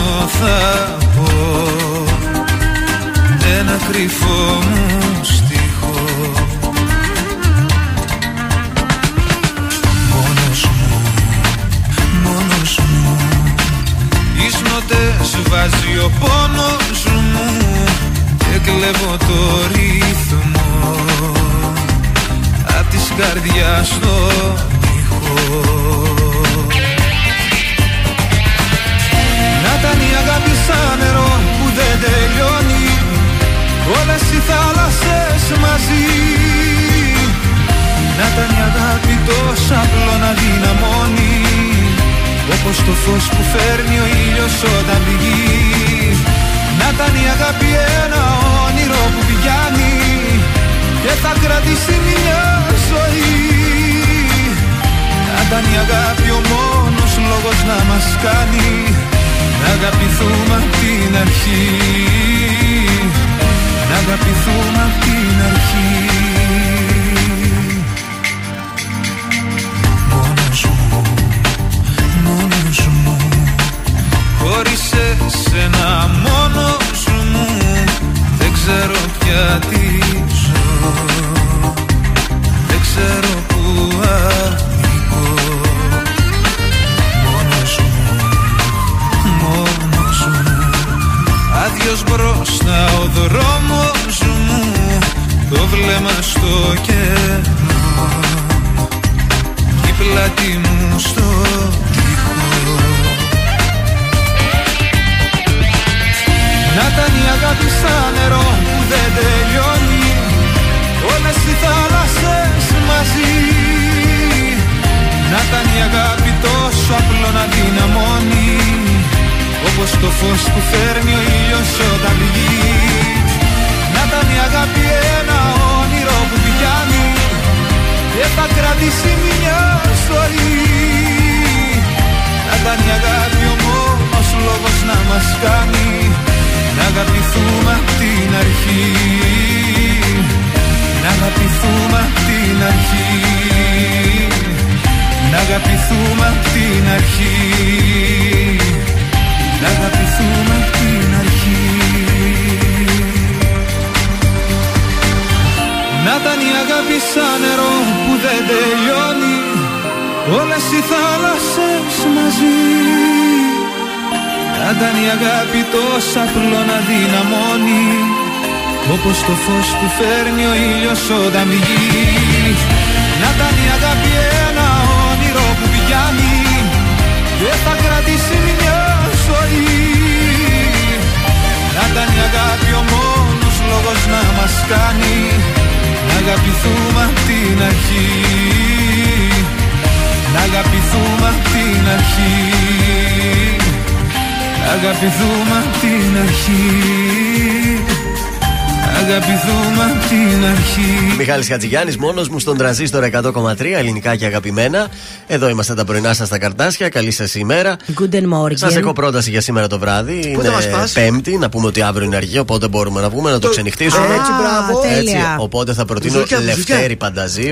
[201.53, 204.87] αρχή Μιχάλης Χατζηγιάννης μόνος μου στον τρανζίστορ 100,3 ελληνικά και αγαπημένα.
[205.27, 206.89] Εδώ είμαστε τα πρωινά σας στα καρτάσια.
[206.89, 207.77] Καλή σας ημέρα.
[207.99, 208.55] Good morning.
[208.55, 210.31] Σας έχω πρόταση για σήμερα το βράδυ.
[210.35, 213.09] Πού θα μας είναι πας; Πέμπτη, να πούμε ότι αύριο είναι αργή, οπότε μπορούμε να
[213.09, 214.05] βγούμε να το, ξενυχτήσουμε.
[214.05, 214.81] Έτσι, μπράβο.
[214.81, 215.37] τέλεια.
[215.39, 216.75] οπότε θα προτείνω Μπουζούκια, μπουζούκια.
[216.75, 217.51] Λευτέρη Πανταζή.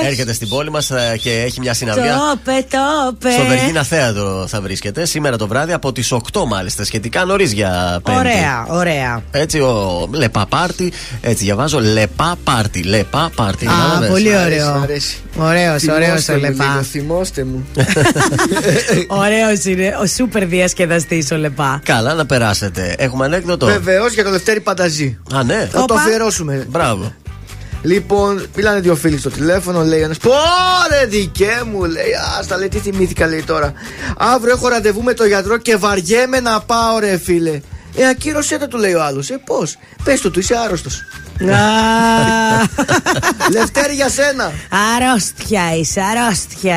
[0.00, 0.06] Ω, βεβαίως.
[0.06, 0.08] Ωρε!
[0.08, 0.90] Έρχεται στην πόλη μας
[1.22, 2.16] και έχει μια συναυλία.
[2.28, 3.30] Τόπε, τόπε.
[3.32, 8.00] Στο Βεργίνα Θέατρο θα βρίσκεται σήμερα το βράδυ από τις 8 μάλιστα, σχετικά νωρίς για
[8.04, 8.18] Πέμπτη.
[8.20, 9.22] Ωραία, ωραία.
[9.30, 10.92] Έτσι, ο Λεπά Πάρτι.
[11.20, 12.82] Έτσι, διαβάζω Λεπά Πάρτι.
[12.82, 13.66] Λεπά Πάρτι.
[13.66, 14.78] Α, κατάλαβες; πολύ Μ' αρέσει, ωραίο.
[14.78, 15.16] μ' αρέσει.
[15.36, 16.82] Ωραίος, ωραίος Θυμώστε ο μου λίγο, Λεπά.
[16.90, 17.66] Θυμώστε μου.
[19.22, 19.96] Ωραίος είναι.
[20.02, 21.80] Ο σούπερ διασκεδαστής ο Λεπά.
[21.84, 22.94] Καλά, να περάσετε.
[22.98, 23.66] Έχουμε ανέκδοτο.
[23.66, 25.18] Βεβαίως για το Δευτέρη Πανταζή.
[25.34, 25.68] Α, ναι.
[25.72, 25.94] Θα το Όπα.
[25.94, 26.66] αφιερώσουμε.
[26.68, 27.12] Μπράβο.
[27.82, 30.16] Λοιπόν, πήλανε δύο φίλοι στο τηλέφωνο, λέει ένας.
[30.18, 32.10] Πόρε δικέ μου, λέει.
[32.38, 33.72] Άστα, λέει, τι θυμήθηκα, λέει τώρα.
[34.16, 37.60] Αύριο έχω ραντεβού με τον γιατρό και βαριέμαι να πάω, ρε φίλε.
[37.96, 39.30] Ε, ακύρωσέ το, του λέει ο άλλος.
[39.30, 41.04] Ε, πώς; Πες του, του είσαι άρρωστος.
[41.40, 41.56] Α,
[43.54, 44.52] Λευτέρη για σένα.
[44.96, 46.76] Αρρώστια είσαι, αρρώστια.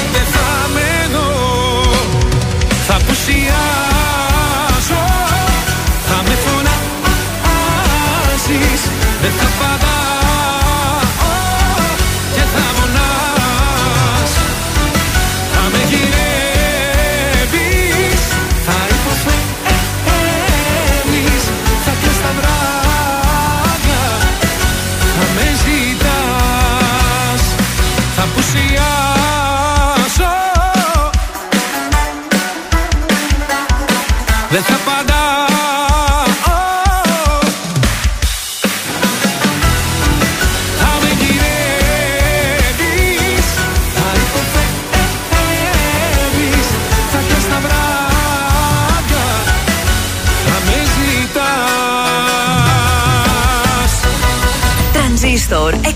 [9.29, 10.00] φωνάζεις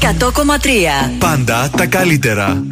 [0.06, 2.64] 100,3 Πάντα τα καλύτερα.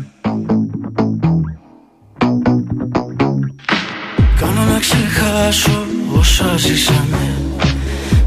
[4.40, 5.86] Κάνω να ξεχάσω
[6.18, 7.38] όσα ζήσαμε.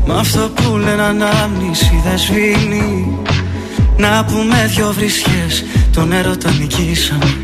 [0.07, 3.19] Μ' αυτό που λένε ανάμνηση δεν σβήνει.
[3.97, 7.37] Να πούμε δυο βρισιές τον έρωτα νικήσαμε.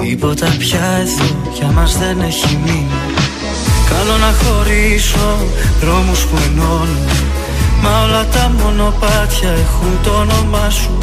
[0.00, 3.00] Τίποτα πια εδώ για μας δεν έχει μείνει.
[3.88, 5.36] Καλό να χωρίσω
[5.80, 7.37] δρόμους που ενώνουν
[7.82, 10.98] Μα όλα τα μονοπάτια έχουν το όνομά σου.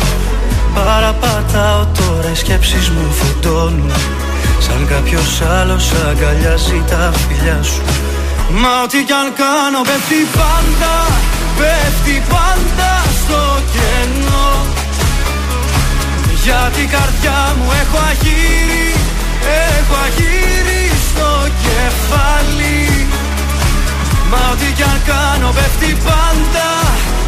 [0.76, 3.92] Παραπατάω τώρα οι σκέψεις μου φωτώνουν
[4.60, 7.82] Σαν κάποιος άλλος αγκαλιάζει τα φιλιά σου.
[8.50, 10.96] Μα ό,τι κι αν κάνω πέφτει πάντα
[11.58, 13.42] Πέφτει πάντα στο
[13.74, 14.50] κενό.
[16.44, 18.90] Γιατί η καρδιά μου έχω αγύρι
[19.78, 21.30] Έχω αγύρι στο
[21.66, 23.08] κεφάλι
[24.32, 26.70] Μα ό,τι κι αν κάνω πέφτει πάντα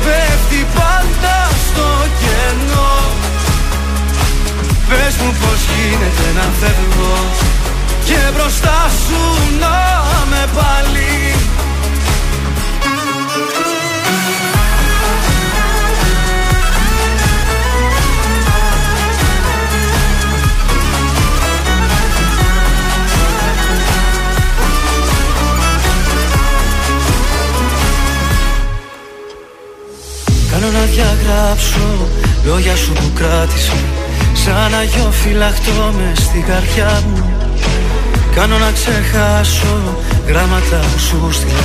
[0.06, 1.36] Πέφτει πάντα
[1.68, 1.88] στο
[2.22, 2.94] κενό.
[4.90, 7.18] Πες μου πως γίνεται να φεύγω
[8.06, 9.22] Και μπροστά σου
[9.60, 9.78] να
[10.30, 11.36] με πάλι
[30.68, 32.08] Κάνω να διαγράψω
[32.46, 33.74] λόγια σου που κράτησα
[34.34, 37.36] Σαν αγιό φυλαχτό μες στην καρδιά μου.
[38.36, 39.76] Κάνω να ξεχάσω
[40.28, 41.64] γράμματα που σου στείλα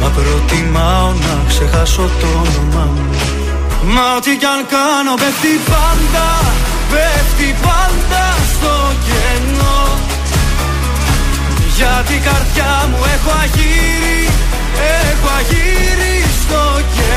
[0.00, 3.08] Μα προτιμάω να ξεχάσω το όνομά μου.
[3.94, 6.28] Μα ό,τι κι αν κάνω πέφτει πάντα
[6.92, 8.74] Πέφτει πάντα στο
[9.06, 9.82] κενό.
[11.76, 14.22] Γιατί η καρδιά μου έχω αγύρι
[15.08, 16.62] Έχω αγύρι στο
[16.94, 17.15] κεφάλι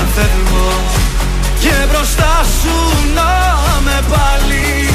[0.00, 0.72] να φεύγω
[1.60, 2.74] Και μπροστά σου
[3.14, 4.88] να με πάλι.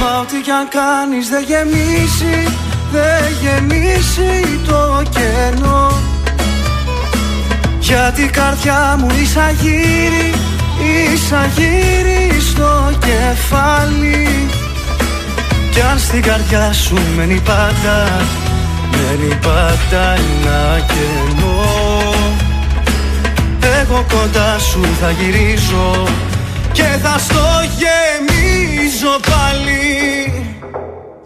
[0.00, 2.56] Μα ό,τι κι αν κάνεις δεν γεμίσει
[2.92, 6.09] Δεν γεμίσει το κενό
[7.90, 10.32] Γιατί η καρδιά μου εισαγύρει
[11.12, 14.48] Εισαγύρει στο κεφάλι.
[15.70, 18.08] Κι αν στην καρδιά σου μένει πάντα
[18.90, 22.14] Μένει πάντα ένα κενό.
[23.80, 26.06] Εγώ κοντά σου θα γυρίζω
[26.72, 27.46] Και θα στο
[27.80, 30.32] γεμίζω πάλι.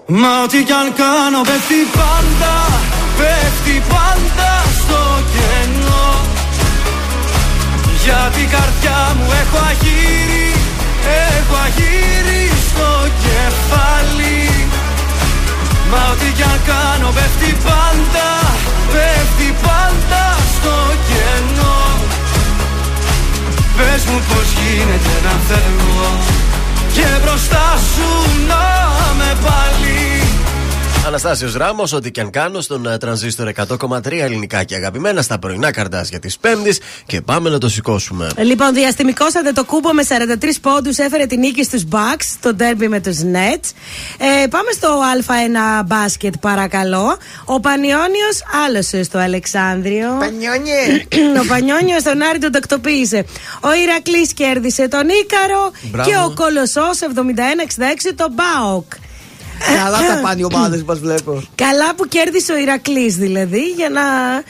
[0.06, 2.54] Μα ό,τι κι αν κάνω πέφτει πάντα
[3.18, 4.63] Πέφτει πάντα
[8.05, 10.48] Γιατί η καρδιά μου έχω αγύρι
[11.36, 12.90] Έχω αγύρι στο
[13.24, 14.42] κεφάλι.
[15.90, 18.28] Μα ό,τι κι αν κάνω πέφτει πάντα
[18.92, 20.24] Πέφτει πάντα
[20.55, 20.74] στο
[21.09, 21.80] κενό.
[23.76, 26.11] Πες μου πως γίνεται να φεύγω
[26.92, 28.09] Και μπροστά σου
[28.48, 28.64] να
[29.18, 30.23] με πάλι
[31.07, 35.70] Αναστάσιος Ράμος, ό,τι και αν κάνω στον ε, τρανζίστορ 100,3 ελληνικά και αγαπημένα στα πρωινά
[35.70, 38.28] καρτάσια της Πέμπτης και πάμε να το σηκώσουμε.
[38.36, 40.02] Λοιπόν, διαστημικό Αντετοκούμπο με
[40.42, 43.70] 43 πόντους έφερε την νίκη στους Bucks στο ντέρμπι με τους Nets.
[44.42, 47.16] Ε, πάμε στο Α1 μπάσκετ, παρακαλώ.
[47.44, 50.16] Ο Πανιόνιος άλωσε στο Αλεξάνδριο.
[50.18, 51.07] Πανιόνιε!
[51.42, 53.24] ο Πανιόνιος τον Άρη τον τακτοποίησε.
[53.61, 56.11] Ο Ηρακλής κέρδισε τον Ίκαρο Μπράβο.
[56.11, 56.98] και ο Κολοσσός
[58.09, 58.92] 71-66 τον Μπάοκ.
[59.76, 61.42] Καλά τα πάνε οι ομάδε μας βλέπω.
[61.55, 64.02] Καλά που κέρδισε ο Ηρακλής δηλαδή για να,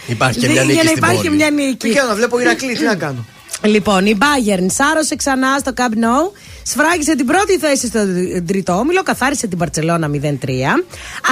[0.06, 1.36] Υπάρχει και δι- μια νίκη για να στην υπάρχει πόλη.
[1.36, 1.76] μια νίκη.
[1.88, 3.24] Τι κάνω, βλέπω Ηρακλή, τι να κάνω.
[3.62, 6.32] Λοιπόν, η Bayern σάρωσε ξανά στο Camp Nou
[6.66, 8.00] Σφράγισε την πρώτη θέση στο
[8.46, 10.18] τρίτο όμιλο, καθάρισε την Παρσελώνα 0-3.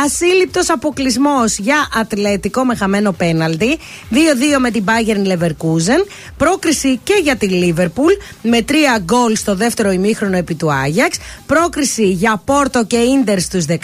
[0.04, 3.78] Ασύλληπτος αποκλεισμός για Ατλέτικο με χαμένο πέναλτι.
[4.10, 4.16] 2-2
[4.58, 6.06] με την Bayern Leverkusen.
[6.36, 8.72] Πρόκριση και για τη Liverpool με 3
[9.02, 11.18] γκολ στο δεύτερο ημίχρονο επί του Άγιαξ.
[11.46, 13.74] Πρόκριση για Πόρτο και Ίντερ στους 16.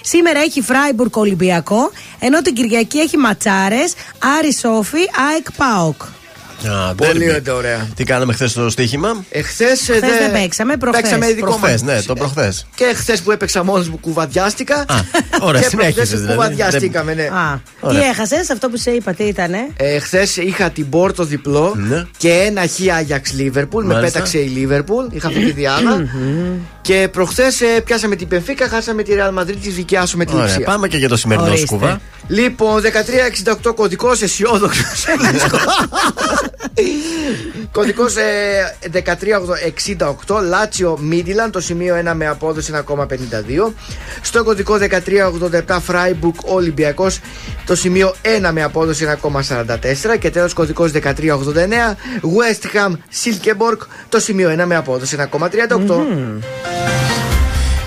[0.00, 1.90] Σήμερα έχει Φράιμπουργκ Ολυμπιακό.
[2.18, 3.94] Ενώ την Κυριακή έχει Ματσάρες,
[4.38, 5.00] Άρη Σόφι,
[5.30, 6.02] ΑΕΚ Πάοκ.
[6.68, 7.54] Α, Πολύ derby.
[7.54, 7.88] ωραία.
[7.96, 11.02] Τι κάναμε χθες στο στοίχημα; Εχθέ Χθες δεν παίξαμε, προχθές.
[11.02, 11.94] Παίξαμε ειδικό Προχθές, μας.
[11.94, 12.66] ναι, το προχθές.
[12.74, 14.84] Και χθες που έπαιξα μόνος μου κουβαδιάστηκα.
[15.40, 16.34] ωραία, και συνέχισες προχθές δηλαδή.
[16.36, 17.22] κουβαδιαστήκαμε, ναι.
[17.22, 18.04] Α, τι Ωραία.
[18.08, 19.52] έχασες, αυτό που σε είπα, τι ήταν.
[19.76, 22.06] Ε, Χθες είχα την Πόρτο διπλό Ναι.
[22.16, 23.84] και ένα χ Άγιαξ Λίβερπουλ.
[23.86, 24.12] Με Μάλιστα.
[24.12, 25.04] πέταξε η Λίβερπουλ.
[25.10, 26.04] Είχα αυτή τη διάδα.
[26.82, 30.64] και προχθές πιάσαμε την Πενφύκα, χάσαμε τη Ρεάλ Μαδρίτη, τη δικιάσουμε τη Ωραία, Λιψία.
[30.64, 31.66] πάμε και για το σημερινό Ορίστε.
[31.66, 32.00] σκούβα.
[32.28, 35.04] Λοιπόν, 1368 κωδικός αισιόδοξος.
[37.72, 38.14] κωδικός
[40.26, 43.72] 1368 Λάτσιο Μίντιλαντ, το σημείο 1 με απόδοση 1,52.
[44.22, 44.78] Στο κωδικό
[45.68, 47.20] 1387 Φράιμπουργκ Ολυμπιακός,
[47.66, 48.14] το σημείο
[48.46, 50.18] 1 με απόδοση 1,44.
[50.18, 57.33] Και τέλος κωδικός 1389 West Ham Silkeborg, το σημείο 1 με απόδοση 1,38.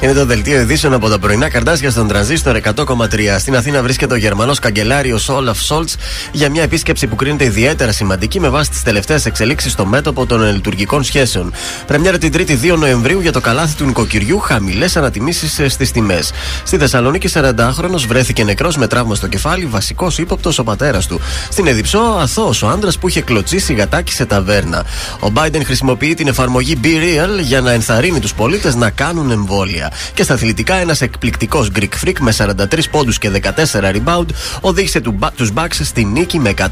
[0.02, 3.36] Είναι το δελτίο ειδήσεων από τα πρωινά Καρντάσια στον Τρανζίστορ 100,3.
[3.40, 5.96] Στην Αθήνα βρίσκεται ο Γερμανός καγκελάριος Όλαφ Σολτς
[6.32, 10.54] για μια επίσκεψη που κρίνεται ιδιαίτερα σημαντική με βάση τις τελευταίες εξελίξεις στο μέτωπο των
[10.54, 11.54] λειτουργικών σχέσεων.
[11.88, 16.32] Πρεμιέρα την 3η 2 Νοεμβρίου για το καλάθι του νοικοκυριού, χαμηλές ανατιμήσεις στις τιμές.
[16.64, 21.20] Στη Θεσσαλονίκη, 40χρονο βρέθηκε νεκρός με τραύμα στο κεφάλι, βασικός ύποπτος ο πατέρας του.
[21.50, 24.86] Στην Εδιψό, αθώος ο άντρας που είχε κλωτσίσει γατάκι σε ταβέρνα.
[25.20, 29.87] Ο Biden χρησιμοποιεί την εφαρμογή Be Real για να ενθαρρύνει τους πολίτες να κάνουν εμβόλια.
[30.14, 34.26] Και στα αθλητικά, ένας εκπληκτικός Greek Freak με 43 πόντους και 14 rebound
[34.62, 35.20] οδήγησε του
[35.56, 36.72] Bucks στη νίκη με 110-99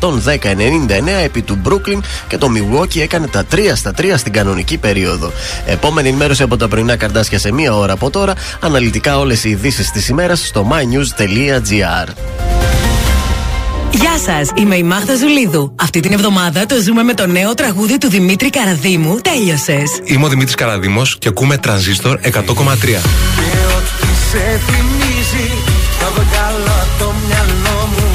[1.24, 5.32] επί του Brooklyn και το Milwaukee έκανε τα 3 στα 3 στην κανονική περίοδο.
[5.66, 8.34] Επόμενη ενημέρωση από τα πρωινά καρτάσια σε μία ώρα από τώρα.
[8.60, 12.14] Αναλυτικά όλες οι ειδήσεις της ημέρας στο mynews.gr.
[14.00, 15.76] Γεια σας, είμαι η Μάγδα Ζουλίδου.
[15.82, 19.20] Αυτή την εβδομάδα το ζούμε με το νέο τραγούδι του Δημήτρη Καραδίμου.
[19.22, 20.00] Τέλειωσες.
[20.04, 22.30] Είμαι ο Δημήτρης Καραδήμος και ακούμε Τρανζίστορ 100,3.
[22.30, 25.48] Και ό,τι σε θυμίζει
[26.00, 28.10] θα βγάλω από το μυαλό μου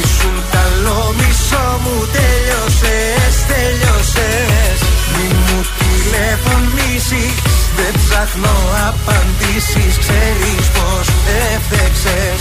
[0.00, 4.78] Ήσουν καλό μισό μου Τέλειωσες, τέλειωσες
[5.14, 7.34] Μη μου τηλεφωνήσεις
[7.78, 8.56] Δεν ψάχνω
[8.88, 11.06] απαντήσεις Ξέρεις πως
[11.52, 12.40] έφτεξες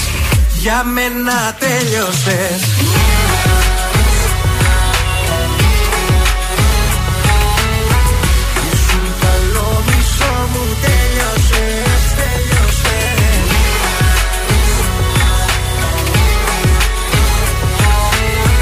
[0.67, 2.61] Για μένα τέλειωσες.
[8.71, 13.47] Ήσουν καλό μισό μου Τέλειωσες, τέλειωσες.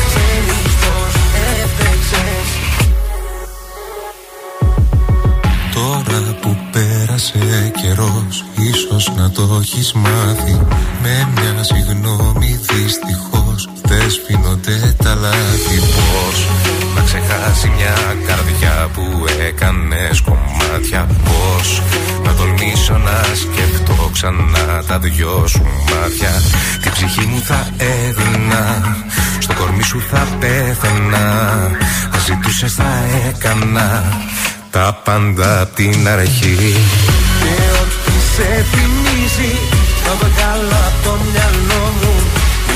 [0.07, 1.15] Ξέρεις πως
[1.59, 2.49] έφτεξες
[5.73, 6.57] Τώρα που
[7.15, 10.59] πέρασε καιρός Ίσως να το έχεις μάθει.
[11.01, 15.77] Με μια συγγνώμη δυστυχώς Δεν σφινονται τα λάθη.
[15.79, 16.47] Πώς
[16.95, 17.95] να ξεχάσει μια
[18.27, 21.81] καρδιά που έκανες κομμάτια Πώς
[22.23, 26.33] να τολμήσω να σκεφτώ ξανά τα δυο σου μάτια.
[26.81, 28.95] Την ψυχή μου θα έδινα
[29.39, 31.25] Στο κορμί σου θα πέθαινα.
[32.13, 32.89] Αν ζητούσες θα
[33.27, 34.03] έκανα
[34.75, 36.75] τα πάντα απ' την αρχή.
[37.41, 39.53] Και ό,τι σε θυμίζει
[40.03, 42.13] θα βγάλω από το μυαλό μου.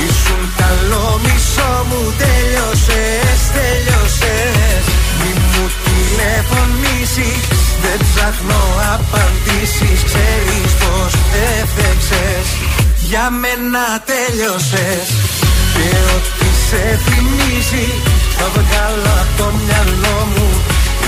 [0.05, 4.83] Ήσουν καλό μισό μου Τέλειωσες, τέλειωσες.
[5.19, 7.41] Μη μου τηλεφωνήσεις
[7.83, 8.61] Δεν ψάχνω
[8.95, 9.99] απαντήσεις.
[10.09, 11.11] Ξέρεις πως
[11.59, 12.47] έφτεξες
[13.09, 15.07] Για μένα τέλειωσες.
[15.75, 17.87] Και ό,τι σε θυμίζει
[18.37, 20.49] θα βγάλω από το μυαλό μου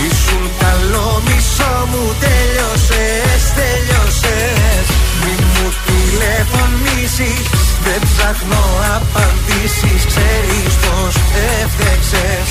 [0.08, 4.86] Ήσουν καλό μισό μου Τέλειωσες, τέλειωσες
[5.24, 7.48] Μη μου τηλεφωνήσεις
[7.84, 8.64] Δεν ψάχνω
[8.96, 11.16] απαντήσεις Ξέρεις πως
[11.62, 12.48] έφτεξες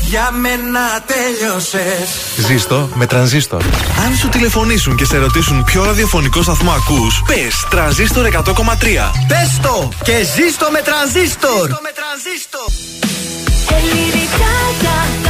[0.00, 2.08] Για μένα τέλειωσες
[2.46, 3.62] Ζήστο με τρανζίστορ.
[4.06, 9.10] Αν σου τηλεφωνήσουν και σε ρωτήσουν ποιο ραδιοφωνικό σταθμό ακούς, πες τρανζίστορ 100,3.
[9.28, 11.70] Πες το και ζήστο με τρανζίστορ.
[13.76, 15.29] Ελληνικά και αγαπημένα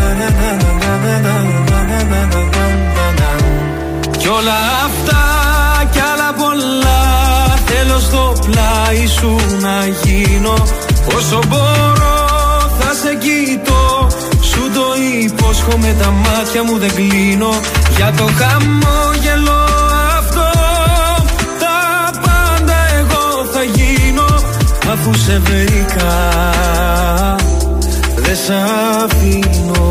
[4.17, 5.21] Κι όλα αυτά
[5.91, 7.01] κι άλλα πολλά
[7.65, 10.53] Θέλω στο πλάι σου να γίνω.
[11.17, 12.17] Όσο μπορώ
[12.79, 14.07] θα σε κοιτώ.
[14.41, 14.85] Σου το
[15.23, 17.49] υπόσχομαι τα μάτια μου δεν κλείνω.
[17.95, 19.59] Για το χαμόγελο
[20.17, 20.49] αυτό
[21.59, 24.25] Τα πάντα εγώ θα γίνω.
[24.91, 26.13] Αφού σε βρήκα
[28.15, 28.49] δεν σ'
[29.03, 29.90] αφήνω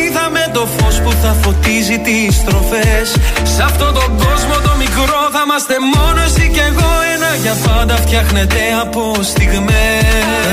[0.53, 3.07] το φως που θα φωτίζει τις στροφές.
[3.43, 6.89] Σε αυτόν τον κόσμο το μικρό θα είμαστε μόνο εσύ και εγώ.
[7.15, 10.51] Ένα για πάντα φτιάχνεται από στιγμές.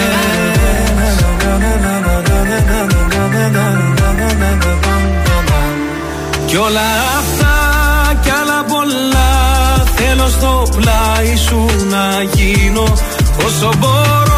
[6.47, 6.89] Κι όλα
[7.19, 7.57] αυτά
[8.23, 9.31] κι άλλα πολλά
[9.97, 12.83] Θέλω στο πλάι σου να γίνω
[13.47, 14.38] Όσο μπορώ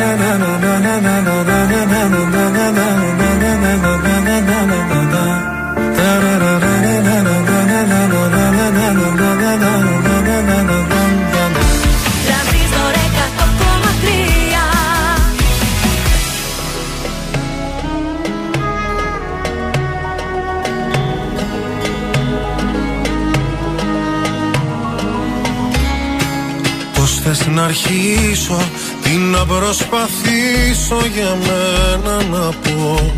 [27.53, 28.57] να αρχίσω
[29.03, 33.13] Τι να προσπαθήσω για μένα να πω.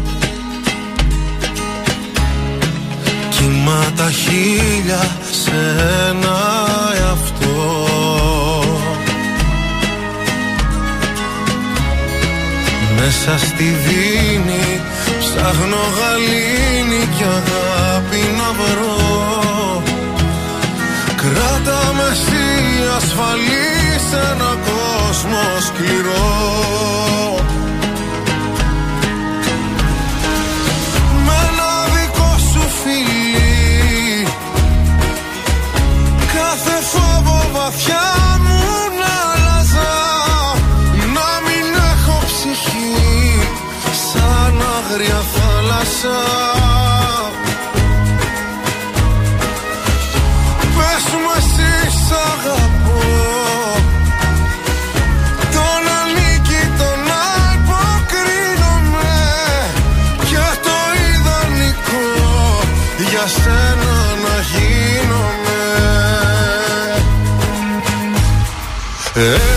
[3.29, 5.75] Κύμα τα χίλια σε
[6.09, 6.39] ένα
[6.97, 7.61] εαυτό.
[12.99, 14.81] Μέσα στη δίνη
[15.19, 19.83] ψάχνω γαλήνη και αγάπη να βρω.
[21.15, 22.43] Κράτα με εσύ
[22.97, 24.82] ασφαλή σε ένα κόσμο
[25.13, 26.23] σκληρό
[31.25, 34.27] Με ένα δικό σου φιλί
[36.33, 38.05] Κάθε φόβο βαθιά
[38.39, 38.59] μου
[38.99, 39.93] να άλλαζα
[41.13, 43.47] Να μην έχω ψυχή.
[44.11, 46.21] Σαν άγρια θάλασσα.
[50.75, 53.92] Πες μου εσύ σ' αγαπώ
[63.25, 63.93] για σένα
[64.23, 65.61] να γίνομαι.
[69.15, 69.52] Εγώ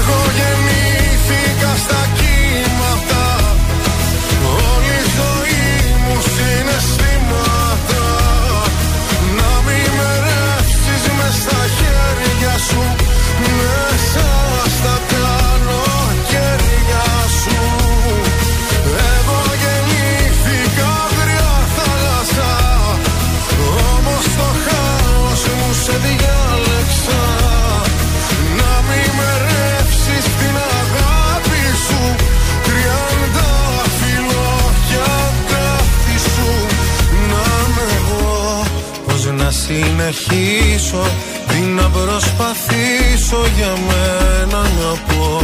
[40.37, 41.03] συνεχίσω
[41.47, 45.41] Τι να προσπαθήσω για μένα να πω.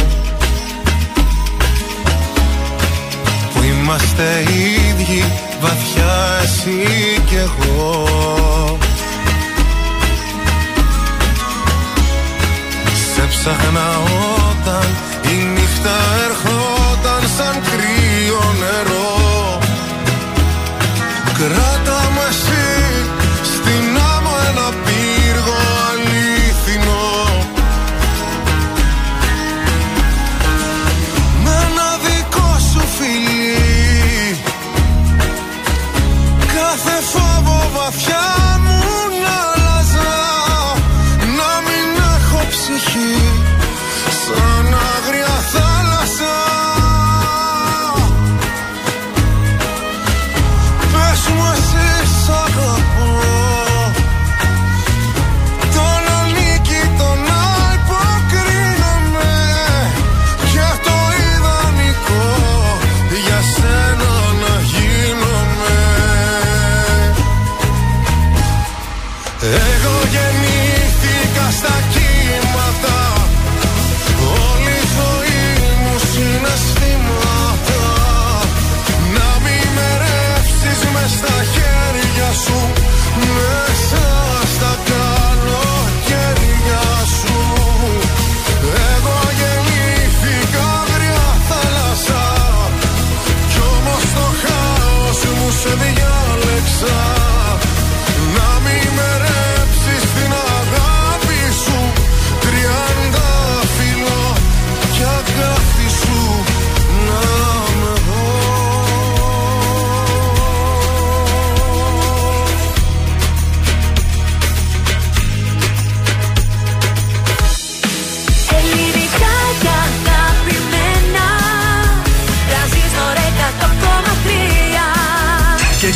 [3.53, 4.43] Που είμαστε
[4.89, 5.25] ίδιοι
[5.61, 6.87] βαθιά εσύ
[7.25, 8.07] κι εγώ.
[13.15, 13.89] Σε ψάχνα
[14.49, 14.87] όταν
[15.31, 19.02] η νύχτα ερχόταν σαν κρύο νερό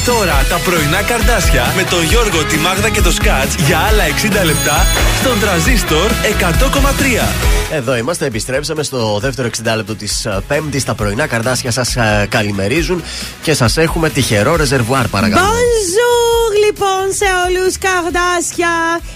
[0.07, 4.03] τώρα τα πρωινά καρδάσια με τον Γιώργο, τη Μάγδα και το Σκάτς για άλλα
[4.41, 4.85] 60 λεπτά
[5.19, 7.27] στον τραζίστορ 100,3.
[7.71, 10.83] Εδώ είμαστε, επιστρέψαμε στο δεύτερο 60 λεπτό της Πέμπτης.
[10.83, 11.95] Τα πρωινά καρδάσια σας
[12.29, 13.03] καλημερίζουν
[13.41, 15.45] και σας έχουμε τυχερό ρεζερβουάρ, παρακαλώ.
[15.45, 18.69] Bonjour λοιπόν σε όλους καρδάσια.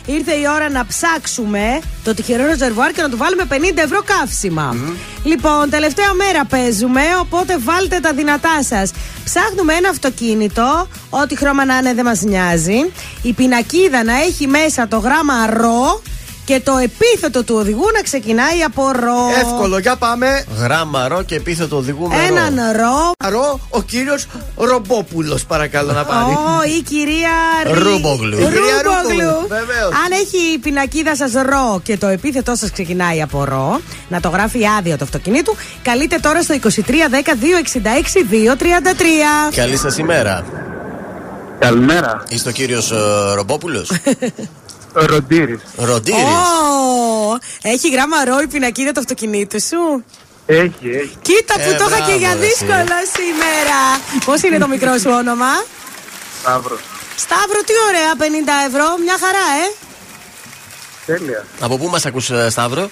[0.05, 4.75] Ήρθε η ώρα να ψάξουμε το τυχερό ρεζερβουάρ και να του βάλουμε 50 ευρώ καύσιμα.
[5.23, 8.91] Λοιπόν, τελευταία μέρα παίζουμε, οπότε βάλτε τα δυνατά σας.
[9.33, 12.91] Ψάχνουμε ένα αυτοκίνητο, ό,τι χρώμα να είναι δεν μας νοιάζει.
[13.21, 16.01] Η πινακίδα να έχει μέσα το γράμμα ρο
[16.45, 19.17] και το επίθετο του οδηγού να ξεκινάει από ρο.
[19.41, 20.43] Εύκολο, για πάμε.
[20.57, 23.11] Γράμμα ρο και επίθετο οδηγού με Έναν ρο.
[23.31, 24.25] Ρο, ο κύριος
[24.57, 26.31] Ρομπόπουλος, παρακαλώ να πάρει.
[26.31, 27.29] Ω, η κυρία
[27.65, 28.37] Ρι- Ρούμπογλου.
[28.39, 29.19] Η κυρία Ρούμπογλου.
[29.19, 29.91] Ρούμπογλου, βεβαίως.
[30.05, 33.79] Αν έχει η πινακίδα σας ρο και το επίθετό σας ξεκινάει από ρο,
[34.09, 38.23] να το γράφει άδεια το αυτοκινήτου, καλείτε τώρα στο 2310 266
[39.49, 39.51] 233.
[39.55, 40.43] Καλή σας ημέρα.
[41.59, 42.23] Καλημέρα.
[42.27, 42.93] Είστε ο κύριος
[43.35, 43.91] Ρομπόπουλος;
[44.93, 45.59] Ροντήρης.
[45.75, 46.21] Ροντήρης.
[46.21, 50.03] Ω, έχει γράμμα ρο η πινακίδα του αυτοκινήτου σου;
[50.45, 51.17] Έχει, έχει.
[51.21, 53.77] Κοίτα που Ε, το είχα και μπράβο, για ρε, δύσκολο σήμερα.
[54.25, 55.51] Πώς είναι το μικρό σου όνομα,
[56.41, 56.79] Σταύρος.
[57.15, 59.67] Σταύρο, τι ωραία, 50 ευρώ, μια χαρά, ε.
[61.05, 61.45] Τέλεια.
[61.59, 62.89] Από πού μας ακούς ε, Σταύρο;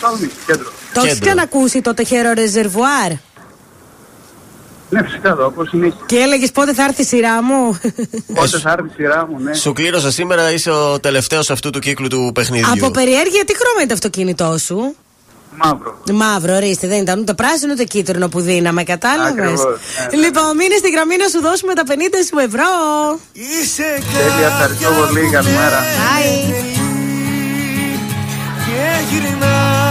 [0.00, 0.72] Σαλονίκη, κέντρο.
[0.94, 1.26] Το έχεις Κέντρο.
[1.26, 3.10] ξανακούσει το τεχέρο ρεζερβουάρ;
[4.90, 6.00] Ναι, φυσικά το ακούω συνέχεια.
[6.06, 7.80] Και έλεγες πότε θα έρθει η σειρά μου;
[8.34, 9.54] Πότε θα έρθει η σειρά μου, ναι.
[9.54, 12.72] Σου κλήρωσα σήμερα, είσαι ο τελευταίος αυτού του κύκλου του παιχνιδιού.
[12.72, 14.94] Από περιέργεια, τι χρώμα είναι το αυτοκίνητό σου;
[15.56, 15.98] Μαύρο.
[16.12, 19.64] Μαύρο, ορίστε, δεν ήταν ούτε πράσινο ούτε κίτρινο που δίναμε, κατάλαβες; Ακριβώς,
[20.10, 20.24] ναι, ναι.
[20.24, 21.90] Λοιπόν, μείνε στην γραμμή να σου δώσουμε τα 50
[22.28, 22.70] σου ευρώ.
[24.12, 25.30] Τέλεια, ευχαριστώ πολύ.
[25.30, 25.78] Καλημέρα.
[25.80, 26.52] Bye.
[28.64, 29.87] Και γυρνάει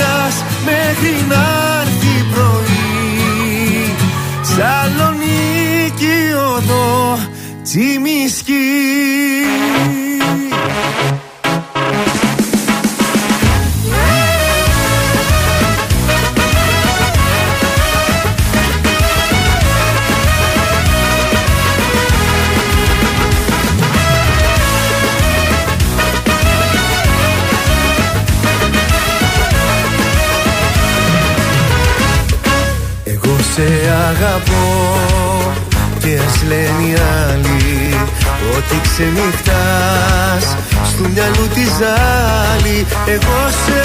[0.00, 1.44] Ξενυχτάς μέχρι να
[1.80, 3.94] έρθει πρωί.
[4.42, 6.18] Σαλονίκη
[6.56, 7.18] οδό
[7.62, 8.52] Τσιμισκή
[33.54, 33.66] σε
[34.10, 34.68] αγαπώ.
[35.98, 36.94] Και ας λένε οι
[37.24, 37.94] άλλοι
[38.56, 40.44] Ότι ξενυχτάς.
[40.90, 43.78] Στου μυαλού τη ζάλη Εγώ σε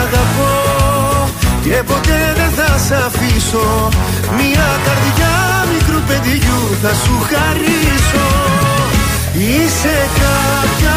[0.00, 0.54] αγαπώ.
[1.64, 3.88] Και ποτέ δεν θα σ' αφήσω.
[4.38, 5.34] Μια καρδιά
[5.72, 8.28] μικρού παιδιού θα σου χαρίσω.
[9.32, 10.96] Είσαι κάποια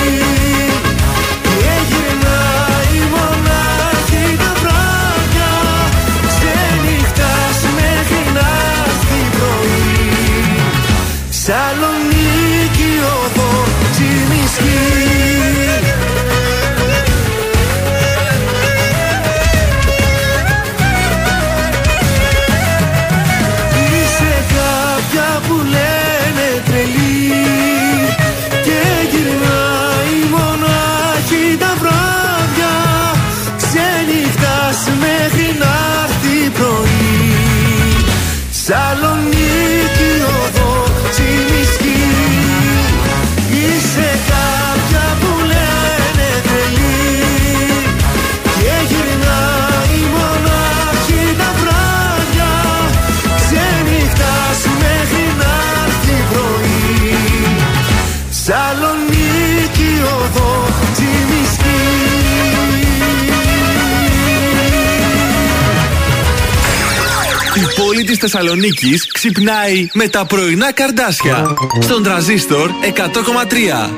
[68.21, 71.55] Η πόλη της Θεσσαλονίκης ξυπνάει με τα πρωινά καρδάσια.
[71.79, 73.89] Στον τραζίστορ 100,3.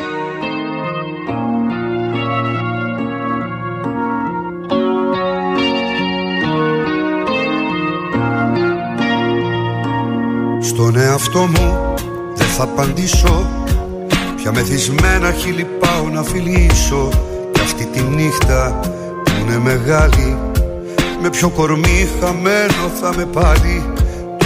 [10.61, 11.93] Στον εαυτό μου
[12.36, 13.65] δεν θα απαντήσω
[14.36, 17.09] Πια μεθυσμένα χείλη πάω να φιλήσω
[17.51, 18.80] Κι αυτή τη νύχτα
[19.24, 20.38] που είναι μεγάλη
[21.21, 23.84] Με ποιο κορμί χαμένο θα με πάλι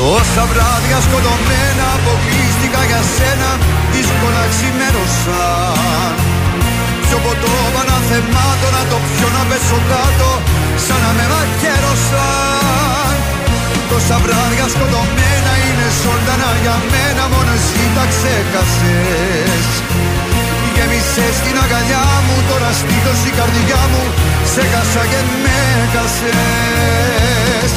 [0.00, 3.50] Τόσα βράδια σκοτωμένα αποκλείστηκα για σένα
[3.92, 6.12] δύσκολα ξημέρωσαν
[7.04, 10.30] Πιο ποτό παναθεμάτω να το πιω να πέσω κάτω
[10.84, 13.14] σαν να με μαχαίρωσαν
[13.90, 19.66] Τόσα βράδια σκοτωμένα είναι ζωντανά για μένα Μόνο εσύ τα ξέχασες.
[20.74, 24.02] Γέμισες την αγκαλιά μου Τώρα στήθος η καρδιά μου
[24.52, 25.58] Σε χάσα και με
[25.92, 27.72] χάσες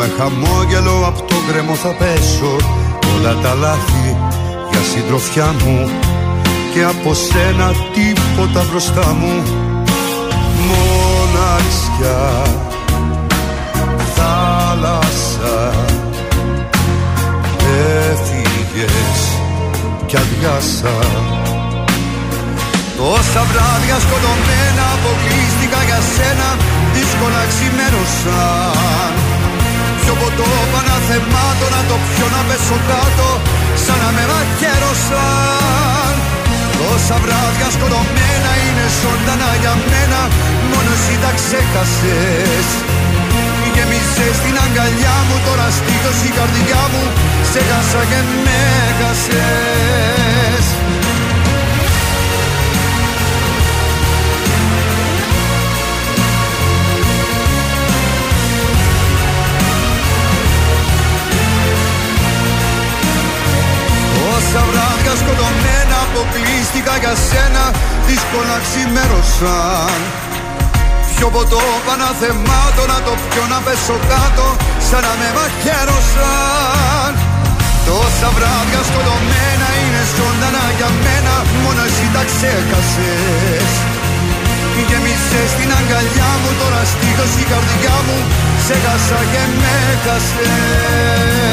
[0.00, 2.56] με χαμόγελο από το γκρεμό θα πέσω.
[3.14, 4.16] Όλα τα λάθη
[4.70, 5.90] για συντροφιά μου
[6.72, 9.34] Και από σένα τίποτα μπροστά μου.
[10.68, 12.42] Μοναξιά
[14.16, 15.72] Θάλασσα
[18.10, 19.20] Έφυγες
[20.06, 20.96] κι αδειάσα.
[22.96, 26.48] Τόσα βράδια σκοτωμένα αποκλείστηκα για σένα
[26.94, 29.29] Δύσκολα ξημέρωσαν
[30.10, 33.28] Πιο ποτό παναθεμάτω να το πιω να πέσω κάτω
[33.84, 36.12] Σαν να με μαχαίρωσαν
[36.78, 40.20] Τόσα βράδια σκοτωμένα είναι ζωντανά για μένα
[40.70, 42.68] Μόνο εσύ τα ξέχασες.
[43.74, 47.02] Γέμισες στην αγκαλιά μου Τώρα στήθος η καρδιά μου
[47.50, 48.60] Σε χάσα και με
[48.98, 50.66] χάσες
[66.90, 67.64] ήσυχα για σένα
[68.06, 70.00] δύσκολα ξημέρωσαν
[71.14, 74.46] Πιο ποτό παναθεμάτο να το πιω να πέσω κάτω
[74.88, 77.12] σαν να με μαχαίρωσαν.
[77.86, 83.72] Τόσα βράδια σκοτωμένα είναι ζωντανά για μένα Μόνο εσύ τα ξέχασες.
[84.88, 88.18] Γέμισες στην αγκαλιά μου Τώρα στήθος η καρδιά μου
[88.66, 91.50] Σε χάσα και με χασες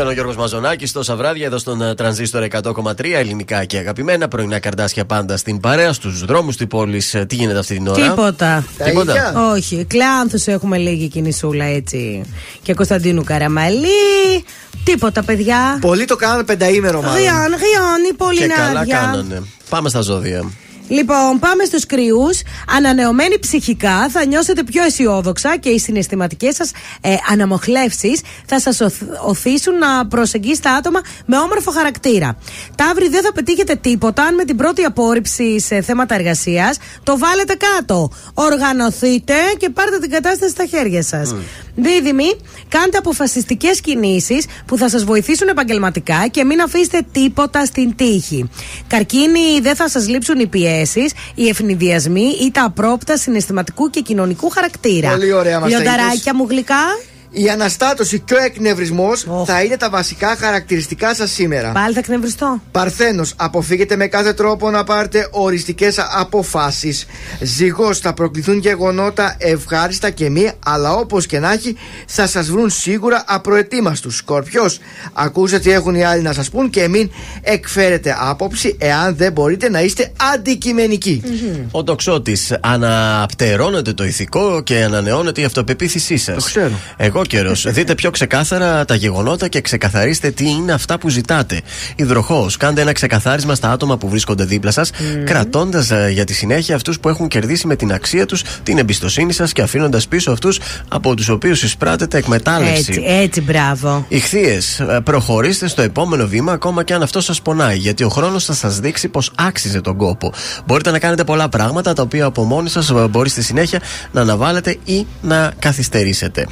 [0.00, 4.28] Ήταν ο Γιώργος Μαζονάκης τόσα βράδια εδώ στον ε, Τρανζίστορ 100,3 ελληνικά και αγαπημένα.
[4.28, 7.16] Πρωινά καρδάσια πάντα στην παρέα, στους δρόμους της πόλης.
[7.26, 8.64] Τι γίνεται αυτή την ώρα; Τίποτα.
[8.84, 9.50] Τίποτα.
[9.52, 9.84] Όχι.
[9.88, 12.22] Κλάνθους έχουμε λίγη κινησούλα έτσι.
[12.62, 14.44] Και Κωνσταντίνου Καραμαλή.
[14.84, 15.78] Τίποτα, παιδιά.
[15.80, 17.16] Πολλοί το κάνανε πενταήμερο μάλλον.
[17.16, 18.96] Ριάν, ριάν, πολύ Και καλά νάδια.
[18.96, 19.42] κάνανε.
[19.68, 20.50] Πάμε στα ζώδια.
[20.90, 22.40] Λοιπόν, πάμε στους κρυούς.
[22.76, 26.70] Ανανεωμένοι ψυχικά, θα νιώσετε πιο αισιόδοξα και οι συναισθηματικές σας
[27.00, 32.36] ε, αναμοχλεύσεις θα σας οθ- οθήσουν να προσεγγίσετε άτομα με όμορφο χαρακτήρα.
[32.74, 37.54] Ταύροι δεν θα πετύχετε τίποτα αν με την πρώτη απόρριψη σε θέματα εργασίας το βάλετε
[37.54, 38.10] κάτω.
[38.34, 41.34] Οργανωθείτε και πάρτε την κατάσταση στα χέρια σας.
[41.74, 42.36] Δίδυμοι,
[42.68, 48.50] κάντε αποφασιστικές κινήσεις που θα σας βοηθήσουν επαγγελματικά και μην αφήσετε τίποτα στην τύχη.
[48.86, 50.46] Καρκίνοι, δεν θα σας λείψουν οι
[50.80, 55.10] πιέσεις, οι ευνηδιασμοί ή τα απρόπτα συναισθηματικού και κοινωνικού χαρακτήρα.
[55.10, 56.32] Πολύ ωραία μας τα Λιονταράκια είπες.
[56.34, 56.84] μου γλυκά.
[57.32, 61.72] Η αναστάτωση και ο εκνευρισμός θα είναι τα βασικά χαρακτηριστικά σας σήμερα.
[61.72, 62.60] Πάλι θα εκνευριστώ.
[62.70, 67.06] Παρθένος, αποφύγετε με κάθε τρόπο να πάρετε οριστικές αποφάσεις.
[67.40, 71.76] Ζυγός, θα προκληθούν γεγονότα ευχάριστα και μη, αλλά όπως και να έχει,
[72.06, 74.16] θα σας βρουν σίγουρα απροετοίμαστους.
[74.16, 74.78] Σκορπιός,
[75.12, 77.10] ακούστε τι έχουν οι άλλοι να σας πούν και μην
[77.42, 81.22] εκφέρετε άποψη εάν δεν μπορείτε να είστε αντικειμενικοί.
[81.70, 86.34] Ο τοξότης αναπτερώνεται το ηθικό και ανανεώνεται η αυτοπεποίθησή σας.
[86.34, 86.78] Το ξέρω.
[86.96, 87.52] Εγώ καιρό.
[87.66, 91.60] Δείτε πιο ξεκάθαρα τα γεγονότα και ξεκαθαρίστε τι είναι αυτά που ζητάτε.
[91.96, 94.90] Υδροχός, κάντε ένα ξεκαθάρισμα στα άτομα που βρίσκονται δίπλα σας,
[95.24, 99.52] κρατώντας για τη συνέχεια αυτούς που έχουν κερδίσει με την αξία τους την εμπιστοσύνη σας
[99.52, 102.84] και αφήνοντας πίσω αυτούς από τους οποίους εισπράτετε εκμετάλλευση.
[102.88, 104.04] Έτσι, έτσι, μπράβο.
[104.08, 104.58] Ιχθύε,
[105.04, 108.78] προχωρήστε στο επόμενο βήμα ακόμα και αν αυτό σας πονάει, γιατί ο χρόνος θα σας
[108.78, 110.32] δείξει πως άξιζε τον κόπο.
[110.66, 113.80] Μπορείτε να κάνετε πολλά πράγματα τα οποία από μόνοι σας μπορεί στη συνέχεια
[114.12, 116.46] να αναβάλλετε ή να καθυστερήσετε.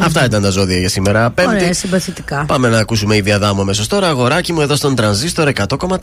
[0.00, 1.30] Αυτά ήταν τα ζώδια για σήμερα.
[1.30, 1.54] Πέμπτη.
[1.54, 2.44] Ωραία, συμπαθητικά.
[2.46, 4.08] Πάμε να ακούσουμε η διαδάμου αμέσω τώρα.
[4.08, 5.98] Αγοράκι μου εδώ στον τρανζίστορ 100,3.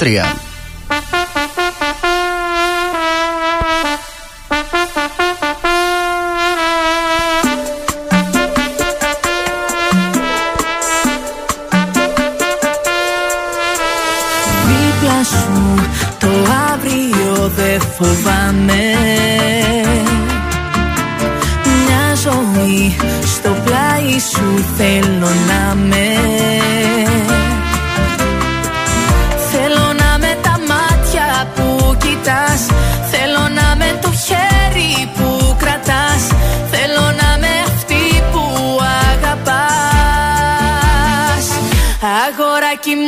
[14.68, 15.76] Δίπλα σου
[16.20, 16.28] το
[16.74, 18.31] αύριο δεν φοβάμαι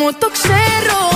[0.03, 1.12] μου το ξέρω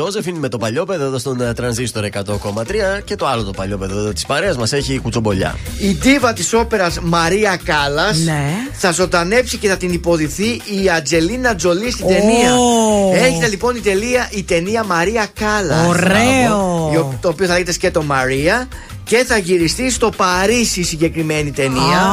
[0.00, 2.22] Ζόζεφιν με το παλιό εδώ στον ε, Τρανζίστορ 100,3
[3.04, 5.58] και το άλλο το παλιό εδώ της παρέας μας έχει κουτσομπολιά.
[5.78, 8.52] Η ντίβα της όπερας Μαρία Κάλλας ναι.
[8.72, 12.08] θα ζωντανέψει και θα την υποδηθεί η Ατζελίνα Τζολί στην oh.
[12.08, 12.54] ταινία.
[13.26, 15.86] Έχετε λοιπόν η, τελεία, η ταινία Μαρία Κάλλας.
[15.86, 17.18] Ωραίο!
[17.20, 18.68] Το οποίο θα λέγεται σκέτο Μαρία
[19.04, 22.10] και θα γυριστεί στο Παρίσι η συγκεκριμένη ταινία.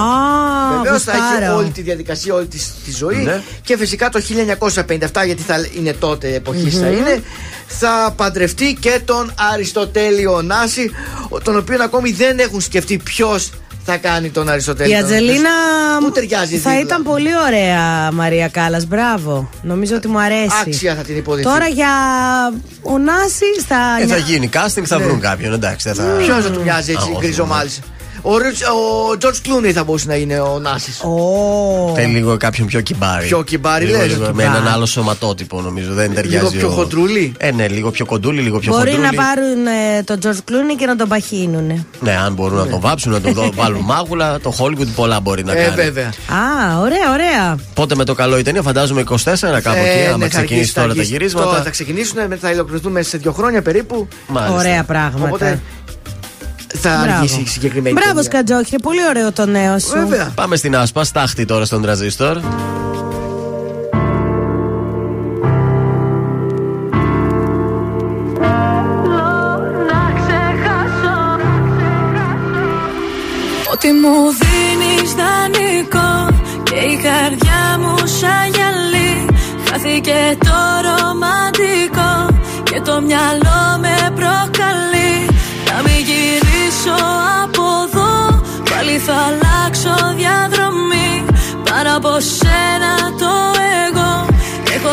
[0.82, 3.26] Βεβαίως θα έχει όλη τη διαδικασία, όλη της, της ζωής.
[3.26, 3.42] Ναι.
[3.62, 6.82] Και φυσικά το 1957, γιατί θα είναι τότε εποχής mm-hmm.
[6.82, 7.22] θα είναι,
[7.68, 10.92] θα παντρευτεί και τον Αριστοτέλειο Νάση,
[11.44, 13.50] τον οποίο ακόμη δεν έχουν σκεφτεί ποιος
[13.90, 14.92] θα κάνει τον Αριστοτέλη.
[14.92, 15.50] Η Ατζελίνα
[16.02, 16.58] Μου ταιριάζει.
[16.58, 18.86] Θα ήταν πολύ ωραία Μαρία Κάλλας.
[18.86, 19.50] μπράβο.
[19.62, 20.64] Νομίζω ότι μου αρέσει.
[20.66, 21.52] Άξια θα την υποδείξει.
[21.52, 21.90] Τώρα για
[22.82, 23.98] ο Νάση θα...
[24.02, 25.06] Ε, θα γίνει casting, θα ναι.
[25.06, 25.90] βρουν κάποιον, εντάξει.
[25.90, 26.04] Θα...
[26.04, 27.80] Ποιος θα του μοιάζει έτσι, γκριζομάλης.
[28.30, 31.02] Ο, Ριτς- ο George Clooney θα μπορούσε να είναι ο Νάσης.
[31.96, 33.26] Θέλει λίγο κάποιον πιο κυμπάρι.
[33.28, 34.48] Πιο κυμπάρι, Λίγο, λες, λίγο, Με κυμπάρι.
[34.48, 35.94] έναν άλλο σωματότυπο νομίζω.
[35.94, 36.36] Δεν ταιριάζει.
[36.38, 37.34] Λίγο πιο ο- χοντρούλι.
[37.38, 39.16] Ε, ναι, λίγο πιο κοντούλι, λίγο πιο Μπορεί χοντρούλι.
[39.16, 41.86] να πάρουν ε, τον George Clooney και να τον παχύνουνε.
[42.00, 45.44] Ναι, αν μπορούν να τον βάψουν, να τον δω- βάλουν μάγουλα, το Hollywood πολλά μπορεί
[45.44, 45.76] να Ε, κάνει.
[45.76, 46.08] βέβαια.
[46.08, 47.56] Α, ωραία, ωραία.
[47.74, 49.16] Πότε με το καλό η ταινία, φαντάζομαι 24
[49.62, 51.12] κάπου εκεί, άμα ναι, θα ξεκινήσει αρχίσει, θα τώρα τα αρχίσει.
[51.12, 51.48] γυρίσματα.
[51.50, 54.08] Τώρα θα ξεκινήσουν, μετά θα υλοκληρωθούν μέσα σε δύο χρόνια περίπου.
[54.28, 54.58] Μάλιστα.
[54.58, 55.60] Ωραία πράγματα.
[56.78, 57.18] Οπότε θα Μπράβο.
[57.18, 58.32] αργήσει η συγκεκριμένη Μπράβο, ταινία.
[58.32, 59.90] Σκατζόχυρε, πολύ ωραίο το νέο σου.
[59.90, 60.32] Βέβαια.
[60.36, 62.38] Πάμε στην άσπα, στάχτη τώρα στον τραζίστορ.
[69.90, 71.18] να ξεχάσω
[73.74, 79.26] Ότι μου δίνεις δανεικό Και η καρδιά μου σαν γυαλί
[79.70, 83.47] Χάθηκε το ρομαντικό Και το μυαλό